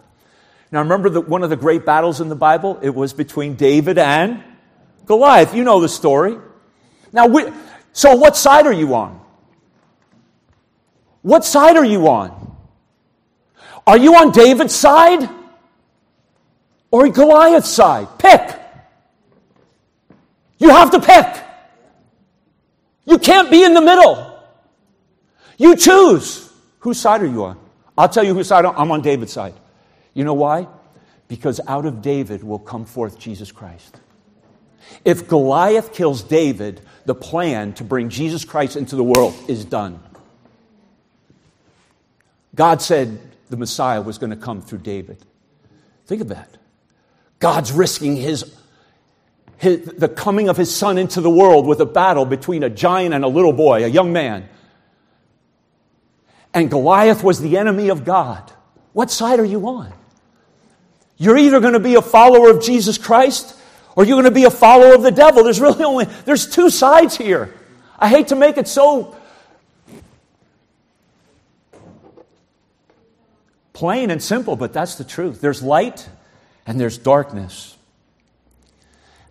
Now, 0.70 0.80
remember 0.80 1.08
that 1.10 1.28
one 1.28 1.42
of 1.42 1.50
the 1.50 1.56
great 1.56 1.86
battles 1.86 2.20
in 2.20 2.28
the 2.28 2.36
Bible? 2.36 2.78
It 2.82 2.94
was 2.94 3.12
between 3.12 3.54
David 3.54 3.96
and 3.96 4.42
Goliath. 5.06 5.54
You 5.54 5.64
know 5.64 5.80
the 5.80 5.88
story. 5.88 6.36
Now, 7.12 7.26
we, 7.26 7.44
so 7.92 8.14
what 8.16 8.36
side 8.36 8.66
are 8.66 8.72
you 8.72 8.94
on? 8.94 9.20
What 11.22 11.44
side 11.44 11.76
are 11.76 11.84
you 11.84 12.08
on? 12.08 12.56
Are 13.86 13.96
you 13.96 14.16
on 14.16 14.30
David's 14.30 14.74
side 14.74 15.28
or 16.90 17.08
Goliath's 17.08 17.70
side? 17.70 18.08
Pick. 18.18 18.60
You 20.58 20.70
have 20.70 20.90
to 20.90 21.00
pick. 21.00 21.42
You 23.06 23.18
can't 23.18 23.50
be 23.50 23.62
in 23.62 23.74
the 23.74 23.80
middle. 23.80 24.38
You 25.56 25.76
choose. 25.76 26.52
Whose 26.80 26.98
side 26.98 27.22
are 27.22 27.26
you 27.26 27.44
on? 27.44 27.63
I'll 27.96 28.08
tell 28.08 28.24
you 28.24 28.34
whose 28.34 28.48
side 28.48 28.64
I'm 28.64 28.90
on 28.90 29.02
David's 29.02 29.32
side. 29.32 29.54
You 30.14 30.24
know 30.24 30.34
why? 30.34 30.66
Because 31.28 31.60
out 31.66 31.86
of 31.86 32.02
David 32.02 32.42
will 32.42 32.58
come 32.58 32.84
forth 32.84 33.18
Jesus 33.18 33.52
Christ. 33.52 34.00
If 35.04 35.28
Goliath 35.28 35.92
kills 35.92 36.22
David, 36.22 36.80
the 37.04 37.14
plan 37.14 37.72
to 37.74 37.84
bring 37.84 38.08
Jesus 38.08 38.44
Christ 38.44 38.76
into 38.76 38.96
the 38.96 39.04
world 39.04 39.34
is 39.48 39.64
done. 39.64 40.00
God 42.54 42.82
said 42.82 43.18
the 43.50 43.56
Messiah 43.56 44.00
was 44.00 44.18
going 44.18 44.30
to 44.30 44.36
come 44.36 44.60
through 44.60 44.78
David. 44.78 45.18
Think 46.06 46.20
of 46.20 46.28
that. 46.28 46.56
God's 47.38 47.72
risking 47.72 48.16
his, 48.16 48.54
his, 49.58 49.84
the 49.84 50.08
coming 50.08 50.48
of 50.48 50.56
his 50.56 50.74
son 50.74 50.98
into 50.98 51.20
the 51.20 51.30
world 51.30 51.66
with 51.66 51.80
a 51.80 51.86
battle 51.86 52.24
between 52.24 52.62
a 52.62 52.70
giant 52.70 53.14
and 53.14 53.24
a 53.24 53.28
little 53.28 53.52
boy, 53.52 53.84
a 53.84 53.88
young 53.88 54.12
man 54.12 54.48
and 56.54 56.70
Goliath 56.70 57.24
was 57.24 57.40
the 57.40 57.58
enemy 57.58 57.88
of 57.88 58.04
God. 58.04 58.52
What 58.92 59.10
side 59.10 59.40
are 59.40 59.44
you 59.44 59.66
on? 59.68 59.92
You're 61.16 61.36
either 61.36 61.60
going 61.60 61.72
to 61.72 61.80
be 61.80 61.96
a 61.96 62.02
follower 62.02 62.48
of 62.48 62.62
Jesus 62.62 62.96
Christ 62.96 63.58
or 63.96 64.04
you're 64.04 64.14
going 64.14 64.24
to 64.24 64.30
be 64.30 64.44
a 64.44 64.50
follower 64.50 64.94
of 64.94 65.02
the 65.02 65.10
devil. 65.10 65.42
There's 65.44 65.60
really 65.60 65.84
only 65.84 66.04
there's 66.24 66.48
two 66.48 66.70
sides 66.70 67.16
here. 67.16 67.52
I 67.98 68.08
hate 68.08 68.28
to 68.28 68.36
make 68.36 68.56
it 68.56 68.68
so 68.68 69.16
plain 73.72 74.10
and 74.10 74.22
simple, 74.22 74.56
but 74.56 74.72
that's 74.72 74.94
the 74.94 75.04
truth. 75.04 75.40
There's 75.40 75.62
light 75.62 76.08
and 76.66 76.80
there's 76.80 76.98
darkness. 76.98 77.76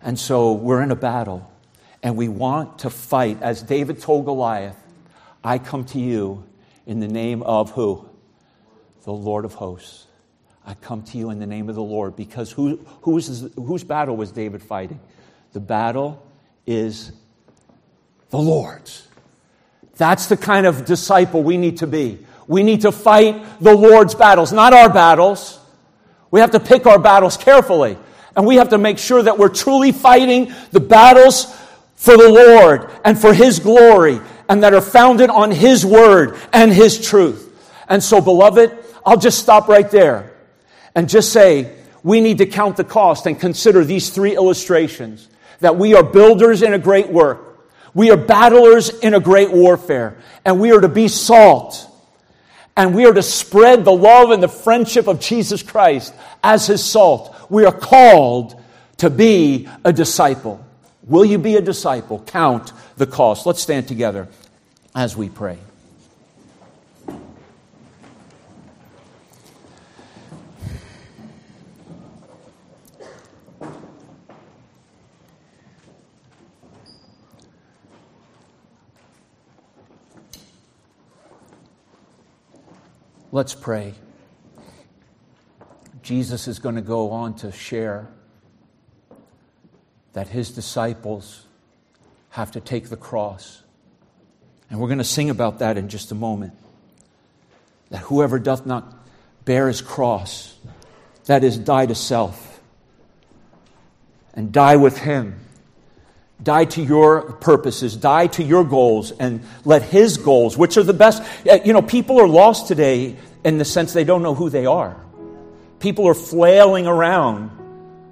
And 0.02 0.18
so 0.18 0.52
we're 0.52 0.82
in 0.82 0.90
a 0.90 0.96
battle 0.96 1.50
and 2.02 2.16
we 2.16 2.28
want 2.28 2.80
to 2.80 2.90
fight 2.90 3.42
as 3.42 3.62
David 3.62 4.00
told 4.00 4.26
Goliath, 4.26 4.76
I 5.42 5.58
come 5.58 5.84
to 5.86 5.98
you 5.98 6.44
in 6.86 7.00
the 7.00 7.08
name 7.08 7.42
of 7.42 7.70
who? 7.72 8.08
The 9.04 9.12
Lord 9.12 9.44
of 9.44 9.54
hosts. 9.54 10.06
I 10.66 10.74
come 10.74 11.02
to 11.02 11.18
you 11.18 11.30
in 11.30 11.38
the 11.38 11.46
name 11.46 11.68
of 11.68 11.74
the 11.74 11.82
Lord 11.82 12.16
because 12.16 12.50
who, 12.50 12.76
whose, 13.02 13.48
whose 13.54 13.84
battle 13.84 14.16
was 14.16 14.32
David 14.32 14.62
fighting? 14.62 14.98
The 15.52 15.60
battle 15.60 16.26
is 16.66 17.12
the 18.30 18.38
Lord's. 18.38 19.06
That's 19.96 20.26
the 20.26 20.36
kind 20.36 20.66
of 20.66 20.84
disciple 20.84 21.42
we 21.42 21.56
need 21.56 21.78
to 21.78 21.86
be. 21.86 22.24
We 22.46 22.62
need 22.62 22.82
to 22.82 22.92
fight 22.92 23.44
the 23.60 23.74
Lord's 23.74 24.14
battles, 24.14 24.52
not 24.52 24.72
our 24.72 24.92
battles. 24.92 25.58
We 26.30 26.40
have 26.40 26.50
to 26.52 26.60
pick 26.60 26.86
our 26.86 26.98
battles 26.98 27.36
carefully. 27.36 27.98
And 28.36 28.46
we 28.46 28.56
have 28.56 28.70
to 28.70 28.78
make 28.78 28.98
sure 28.98 29.22
that 29.22 29.38
we're 29.38 29.50
truly 29.50 29.92
fighting 29.92 30.52
the 30.72 30.80
battles 30.80 31.54
for 31.94 32.16
the 32.16 32.28
Lord 32.28 32.90
and 33.04 33.18
for 33.18 33.32
His 33.32 33.60
glory 33.60 34.20
and 34.48 34.62
that 34.62 34.74
are 34.74 34.80
founded 34.80 35.30
on 35.30 35.50
His 35.50 35.84
Word 35.84 36.38
and 36.52 36.72
His 36.72 37.04
truth. 37.06 37.50
And 37.88 38.02
so, 38.02 38.20
beloved, 38.20 38.76
I'll 39.04 39.18
just 39.18 39.38
stop 39.38 39.68
right 39.68 39.90
there 39.90 40.32
and 40.94 41.08
just 41.08 41.32
say 41.32 41.74
we 42.02 42.20
need 42.20 42.38
to 42.38 42.46
count 42.46 42.76
the 42.76 42.84
cost 42.84 43.26
and 43.26 43.38
consider 43.38 43.84
these 43.84 44.10
three 44.10 44.34
illustrations 44.34 45.28
that 45.60 45.76
we 45.76 45.94
are 45.94 46.02
builders 46.02 46.62
in 46.62 46.74
a 46.74 46.78
great 46.78 47.08
work, 47.08 47.70
we 47.94 48.10
are 48.10 48.16
battlers 48.16 48.90
in 48.90 49.14
a 49.14 49.20
great 49.20 49.50
warfare, 49.50 50.18
and 50.44 50.60
we 50.60 50.72
are 50.72 50.80
to 50.80 50.88
be 50.88 51.08
salt. 51.08 51.90
And 52.76 52.92
we 52.92 53.06
are 53.06 53.12
to 53.12 53.22
spread 53.22 53.84
the 53.84 53.92
love 53.92 54.32
and 54.32 54.42
the 54.42 54.48
friendship 54.48 55.06
of 55.06 55.20
Jesus 55.20 55.62
Christ 55.62 56.12
as 56.42 56.66
his 56.66 56.84
salt. 56.84 57.32
We 57.48 57.64
are 57.64 57.72
called 57.72 58.60
to 58.96 59.10
be 59.10 59.68
a 59.84 59.92
disciple. 59.92 60.63
Will 61.06 61.24
you 61.24 61.38
be 61.38 61.56
a 61.56 61.60
disciple? 61.60 62.20
Count 62.26 62.72
the 62.96 63.06
cost. 63.06 63.44
Let's 63.44 63.60
stand 63.60 63.88
together 63.88 64.28
as 64.94 65.16
we 65.16 65.28
pray. 65.28 65.58
Let's 83.30 83.52
pray. 83.52 83.94
Jesus 86.02 86.46
is 86.46 86.60
going 86.60 86.76
to 86.76 86.80
go 86.80 87.10
on 87.10 87.34
to 87.38 87.50
share 87.50 88.06
that 90.14 90.28
his 90.28 90.50
disciples 90.50 91.44
have 92.30 92.52
to 92.52 92.60
take 92.60 92.88
the 92.88 92.96
cross. 92.96 93.62
And 94.70 94.80
we're 94.80 94.88
going 94.88 94.98
to 94.98 95.04
sing 95.04 95.30
about 95.30 95.58
that 95.58 95.76
in 95.76 95.88
just 95.88 96.10
a 96.10 96.14
moment. 96.14 96.54
That 97.90 97.98
whoever 97.98 98.38
doth 98.38 98.64
not 98.66 98.92
bear 99.44 99.68
his 99.68 99.82
cross, 99.82 100.56
that 101.26 101.44
is, 101.44 101.58
die 101.58 101.86
to 101.86 101.94
self, 101.94 102.60
and 104.32 104.50
die 104.52 104.76
with 104.76 104.98
him, 104.98 105.38
die 106.42 106.64
to 106.64 106.82
your 106.82 107.32
purposes, 107.34 107.96
die 107.96 108.26
to 108.28 108.42
your 108.42 108.64
goals, 108.64 109.12
and 109.12 109.44
let 109.64 109.82
his 109.82 110.16
goals, 110.16 110.56
which 110.56 110.76
are 110.76 110.82
the 110.82 110.94
best. 110.94 111.22
Eh, 111.46 111.60
you 111.64 111.72
know, 111.72 111.82
people 111.82 112.20
are 112.20 112.26
lost 112.26 112.66
today 112.66 113.16
in 113.44 113.58
the 113.58 113.64
sense 113.64 113.92
they 113.92 114.04
don't 114.04 114.22
know 114.22 114.34
who 114.34 114.50
they 114.50 114.66
are. 114.66 114.96
People 115.78 116.06
are 116.08 116.14
flailing 116.14 116.86
around 116.86 117.50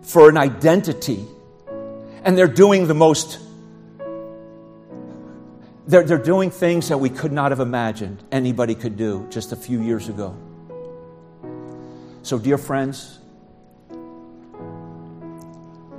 for 0.03 0.29
an 0.29 0.37
identity, 0.37 1.25
and 2.25 2.37
they're 2.37 2.47
doing 2.47 2.87
the 2.87 2.95
most 2.95 3.39
they're, 5.87 6.05
they're 6.05 6.19
doing 6.19 6.51
things 6.51 6.89
that 6.89 6.99
we 6.99 7.11
could 7.11 7.33
not 7.33 7.51
have 7.51 7.61
imagined 7.61 8.23
anybody 8.31 8.75
could 8.75 8.97
do 8.97 9.27
just 9.31 9.53
a 9.53 9.57
few 9.57 9.83
years 9.83 10.09
ago. 10.09 10.37
So, 12.23 12.39
dear 12.39 12.57
friends, 12.57 13.19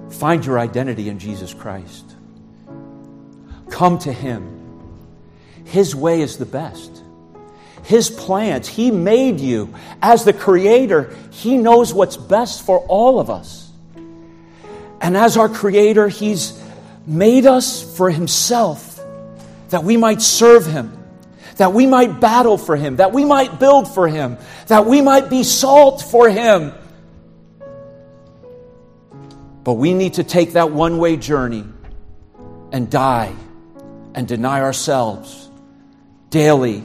find 0.10 0.46
your 0.46 0.58
identity 0.58 1.10
in 1.10 1.20
Jesus 1.20 1.54
Christ. 1.54 2.16
Come 3.70 3.98
to 4.00 4.14
Him. 4.14 4.62
His 5.66 5.94
way 5.94 6.22
is 6.22 6.38
the 6.38 6.46
best. 6.46 7.04
His 7.84 8.10
plans, 8.10 8.70
He 8.70 8.90
made 8.90 9.42
you. 9.42 9.74
As 10.02 10.24
the 10.24 10.32
Creator, 10.32 11.14
He 11.32 11.58
knows 11.58 11.94
what's 11.94 12.16
best 12.16 12.66
for 12.66 12.80
all 12.88 13.20
of 13.20 13.30
us. 13.30 13.63
And 15.04 15.18
as 15.18 15.36
our 15.36 15.50
Creator, 15.50 16.08
He's 16.08 16.58
made 17.06 17.46
us 17.46 17.84
for 17.98 18.10
Himself 18.10 19.02
that 19.70 19.84
we 19.84 19.98
might 19.98 20.22
serve 20.22 20.66
Him, 20.66 20.98
that 21.58 21.74
we 21.74 21.86
might 21.86 22.22
battle 22.22 22.58
for 22.58 22.78
Him, 22.78 22.96
that 22.96 23.12
we 23.12 23.26
might 23.26 23.60
build 23.60 23.94
for 23.94 24.08
Him, 24.08 24.38
that 24.68 24.86
we 24.86 25.02
might 25.02 25.30
be 25.30 25.44
salt 25.44 26.02
for 26.02 26.30
Him. 26.30 26.74
But 29.66 29.74
we 29.74 29.94
need 29.94 30.16
to 30.16 30.24
take 30.24 30.54
that 30.54 30.72
one 30.72 30.98
way 30.98 31.18
journey 31.18 31.66
and 32.72 32.90
die 32.90 33.34
and 34.16 34.26
deny 34.26 34.62
ourselves 34.62 35.50
daily 36.30 36.82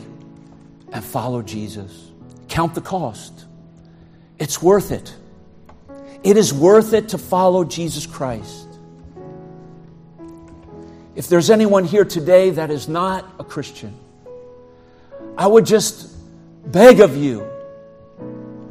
and 0.92 1.04
follow 1.04 1.42
Jesus. 1.42 2.10
Count 2.48 2.74
the 2.74 2.80
cost. 2.80 3.46
It's 4.38 4.60
worth 4.60 4.90
it. 4.90 5.14
It 6.22 6.36
is 6.36 6.52
worth 6.52 6.92
it 6.92 7.10
to 7.10 7.18
follow 7.18 7.64
Jesus 7.64 8.06
Christ. 8.06 8.66
If 11.14 11.28
there's 11.28 11.50
anyone 11.50 11.84
here 11.84 12.04
today 12.04 12.50
that 12.50 12.70
is 12.70 12.88
not 12.88 13.24
a 13.38 13.44
Christian, 13.44 13.96
I 15.36 15.46
would 15.46 15.66
just 15.66 16.14
beg 16.64 17.00
of 17.00 17.16
you, 17.16 17.48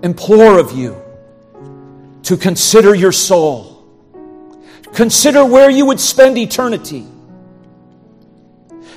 implore 0.03 0.59
of 0.59 0.71
you 0.71 1.01
to 2.23 2.37
consider 2.37 2.93
your 2.93 3.11
soul. 3.11 3.85
Consider 4.93 5.45
where 5.45 5.69
you 5.69 5.85
would 5.85 5.99
spend 5.99 6.37
eternity. 6.37 7.05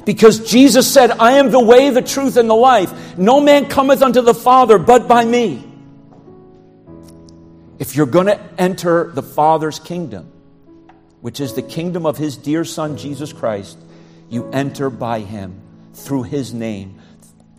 Because 0.05 0.51
Jesus 0.51 0.93
said, 0.93 1.11
I 1.13 1.33
am 1.33 1.51
the 1.51 1.61
way, 1.61 1.91
the 1.91 2.03
truth, 2.03 2.37
and 2.37 2.49
the 2.49 2.55
life. 2.55 3.19
No 3.19 3.41
man 3.41 3.67
cometh 3.67 4.03
unto 4.03 4.21
the 4.23 4.35
Father 4.35 4.79
but 4.79 5.07
by 5.07 5.25
me. 5.25 5.70
If 7.81 7.97
you're 7.97 8.05
going 8.05 8.27
to 8.27 8.39
enter 8.59 9.11
the 9.11 9.23
Father's 9.23 9.79
kingdom, 9.79 10.31
which 11.23 11.41
is 11.41 11.55
the 11.55 11.63
kingdom 11.63 12.05
of 12.05 12.19
his 12.19 12.37
dear 12.37 12.63
Son, 12.63 12.99
Jesus 12.99 13.33
Christ, 13.33 13.79
you 14.29 14.51
enter 14.51 14.91
by 14.91 15.21
him 15.21 15.59
through 15.95 16.25
his 16.25 16.53
name, 16.53 17.01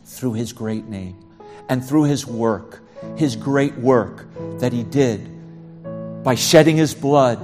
through 0.06 0.34
his 0.34 0.54
great 0.54 0.86
name, 0.86 1.18
and 1.70 1.84
through 1.84 2.04
his 2.04 2.28
work, 2.28 2.84
his 3.16 3.36
great 3.36 3.76
work 3.80 4.28
that 4.60 4.72
he 4.72 4.84
did 4.84 5.28
by 6.24 6.36
shedding 6.36 6.78
his 6.78 6.94
blood 6.94 7.44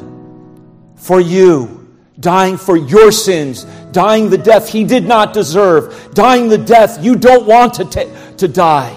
for 0.98 1.20
you, 1.20 1.98
dying 2.20 2.58
for 2.58 2.78
your 2.78 3.12
sins, 3.12 3.64
dying 3.92 4.30
the 4.30 4.38
death 4.38 4.70
he 4.70 4.84
did 4.84 5.04
not 5.04 5.34
deserve, 5.34 6.12
dying 6.14 6.48
the 6.48 6.60
death 6.60 7.04
you 7.04 7.16
don't 7.16 7.48
want 7.48 7.74
to, 7.74 7.86
ta- 7.86 8.36
to 8.38 8.48
die. 8.48 8.96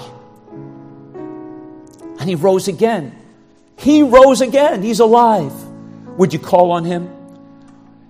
And 1.14 2.28
he 2.28 2.34
rose 2.34 2.68
again. 2.68 3.16
He 3.80 4.02
rose 4.02 4.40
again. 4.40 4.82
He's 4.82 5.00
alive. 5.00 5.52
Would 6.18 6.32
you 6.32 6.38
call 6.38 6.72
on 6.72 6.84
him? 6.84 7.10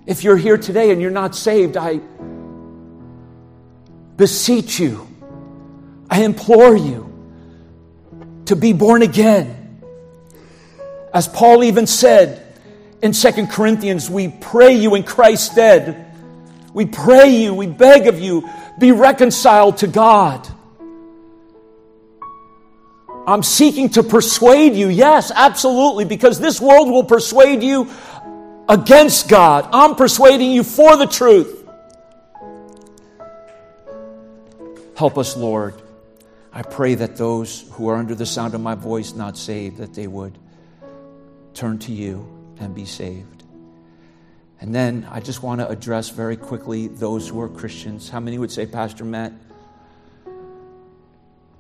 If 0.05 0.25
you're 0.25 0.37
here 0.37 0.59
today 0.59 0.91
and 0.91 1.01
you're 1.01 1.11
not 1.11 1.37
saved, 1.37 1.77
I 1.77 2.01
beseech 4.17 4.81
you, 4.81 5.07
I 6.11 6.25
implore 6.25 6.77
you 6.77 7.07
to 8.47 8.57
be 8.57 8.73
born 8.73 9.03
again. 9.03 9.81
As 11.15 11.29
Paul 11.29 11.63
even 11.63 11.87
said 11.87 12.57
in 13.01 13.13
Second 13.13 13.51
Corinthians, 13.51 14.11
we 14.11 14.29
pray 14.29 14.73
you 14.73 14.97
in 14.97 15.05
Christ's 15.05 15.53
stead. 15.53 16.13
We 16.75 16.87
pray 16.87 17.29
you, 17.31 17.55
we 17.55 17.69
beg 17.69 18.09
of 18.09 18.19
you, 18.19 18.49
be 18.79 18.91
reconciled 18.91 19.79
to 19.79 19.87
God. 19.87 20.49
I'm 23.27 23.43
seeking 23.43 23.91
to 23.91 24.03
persuade 24.03 24.75
you. 24.75 24.89
Yes, 24.89 25.31
absolutely, 25.35 26.05
because 26.05 26.41
this 26.41 26.61
world 26.61 26.91
will 26.91 27.05
persuade 27.05 27.63
you 27.63 27.91
against 28.69 29.29
God. 29.29 29.69
I'm 29.73 29.95
persuading 29.95 30.51
you 30.51 30.63
for 30.63 30.97
the 30.97 31.07
truth. 31.07 31.69
Help 34.97 35.19
us, 35.19 35.37
Lord. 35.37 35.81
I 36.53 36.63
pray 36.63 36.95
that 36.97 37.17
those 37.17 37.69
who 37.73 37.89
are 37.89 37.97
under 37.97 38.15
the 38.15 38.27
sound 38.27 38.55
of 38.55 38.61
my 38.61 38.75
voice 38.75 39.15
not 39.15 39.39
saved, 39.39 39.79
that 39.79 39.95
they 39.95 40.07
would 40.07 40.37
turn 41.55 41.79
to 41.81 41.93
you 41.93 42.27
and 42.59 42.75
be 42.75 42.85
saved. 42.85 43.45
And 44.61 44.75
then 44.75 45.07
I 45.11 45.21
just 45.21 45.43
want 45.43 45.61
to 45.61 45.69
address 45.69 46.11
very 46.11 46.37
quickly 46.37 46.89
those 46.89 47.29
who 47.29 47.41
are 47.41 47.49
Christians. 47.49 48.11
How 48.11 48.21
many 48.21 48.39
would 48.39 48.51
say, 48.51 48.67
Pastor 48.67 49.05
Matt, 49.05 49.33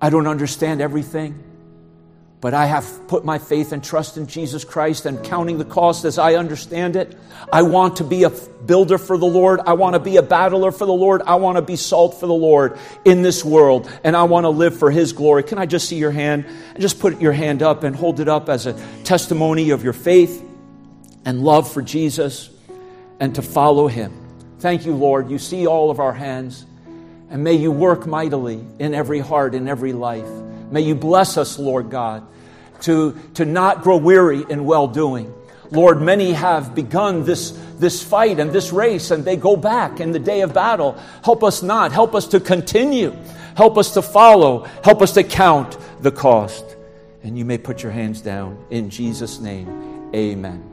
I 0.02 0.10
don't 0.10 0.26
understand 0.26 0.80
everything? 0.80 1.42
But 2.40 2.54
I 2.54 2.64
have 2.64 3.06
put 3.06 3.22
my 3.22 3.38
faith 3.38 3.72
and 3.72 3.84
trust 3.84 4.16
in 4.16 4.26
Jesus 4.26 4.64
Christ 4.64 5.04
and 5.04 5.22
counting 5.22 5.58
the 5.58 5.64
cost 5.64 6.06
as 6.06 6.18
I 6.18 6.36
understand 6.36 6.96
it. 6.96 7.14
I 7.52 7.62
want 7.62 7.96
to 7.96 8.04
be 8.04 8.22
a 8.22 8.30
builder 8.30 8.96
for 8.96 9.18
the 9.18 9.26
Lord. 9.26 9.60
I 9.66 9.74
want 9.74 9.92
to 9.92 10.00
be 10.00 10.16
a 10.16 10.22
battler 10.22 10.72
for 10.72 10.86
the 10.86 10.92
Lord. 10.92 11.20
I 11.22 11.34
want 11.34 11.56
to 11.56 11.62
be 11.62 11.76
salt 11.76 12.18
for 12.18 12.26
the 12.26 12.32
Lord 12.32 12.78
in 13.04 13.20
this 13.20 13.44
world. 13.44 13.90
And 14.04 14.16
I 14.16 14.22
want 14.22 14.44
to 14.44 14.50
live 14.50 14.78
for 14.78 14.90
His 14.90 15.12
glory. 15.12 15.42
Can 15.42 15.58
I 15.58 15.66
just 15.66 15.86
see 15.86 15.96
your 15.96 16.12
hand? 16.12 16.46
Just 16.78 16.98
put 16.98 17.20
your 17.20 17.32
hand 17.32 17.62
up 17.62 17.84
and 17.84 17.94
hold 17.94 18.20
it 18.20 18.28
up 18.28 18.48
as 18.48 18.64
a 18.66 18.72
testimony 19.04 19.70
of 19.70 19.84
your 19.84 19.92
faith 19.92 20.42
and 21.26 21.42
love 21.42 21.70
for 21.70 21.82
Jesus 21.82 22.48
and 23.18 23.34
to 23.34 23.42
follow 23.42 23.86
Him. 23.86 24.16
Thank 24.60 24.86
you, 24.86 24.94
Lord. 24.94 25.30
You 25.30 25.38
see 25.38 25.66
all 25.66 25.90
of 25.90 26.00
our 26.00 26.14
hands. 26.14 26.64
And 27.28 27.44
may 27.44 27.54
you 27.54 27.70
work 27.70 28.06
mightily 28.06 28.64
in 28.78 28.94
every 28.94 29.20
heart, 29.20 29.54
in 29.54 29.68
every 29.68 29.92
life. 29.92 30.28
May 30.70 30.82
you 30.82 30.94
bless 30.94 31.36
us, 31.36 31.58
Lord 31.58 31.90
God, 31.90 32.26
to, 32.82 33.18
to 33.34 33.44
not 33.44 33.82
grow 33.82 33.96
weary 33.96 34.44
in 34.48 34.64
well 34.64 34.86
doing. 34.86 35.34
Lord, 35.70 36.02
many 36.02 36.32
have 36.32 36.74
begun 36.74 37.24
this, 37.24 37.50
this 37.78 38.02
fight 38.02 38.40
and 38.40 38.50
this 38.50 38.72
race, 38.72 39.10
and 39.10 39.24
they 39.24 39.36
go 39.36 39.56
back 39.56 40.00
in 40.00 40.12
the 40.12 40.18
day 40.18 40.40
of 40.40 40.52
battle. 40.52 40.98
Help 41.22 41.44
us 41.44 41.62
not. 41.62 41.92
Help 41.92 42.14
us 42.14 42.26
to 42.28 42.40
continue. 42.40 43.16
Help 43.54 43.78
us 43.78 43.94
to 43.94 44.02
follow. 44.02 44.64
Help 44.82 45.00
us 45.02 45.12
to 45.12 45.22
count 45.22 45.78
the 46.00 46.10
cost. 46.10 46.76
And 47.22 47.38
you 47.38 47.44
may 47.44 47.58
put 47.58 47.82
your 47.82 47.92
hands 47.92 48.20
down. 48.20 48.58
In 48.70 48.90
Jesus' 48.90 49.38
name, 49.38 50.10
amen. 50.14 50.69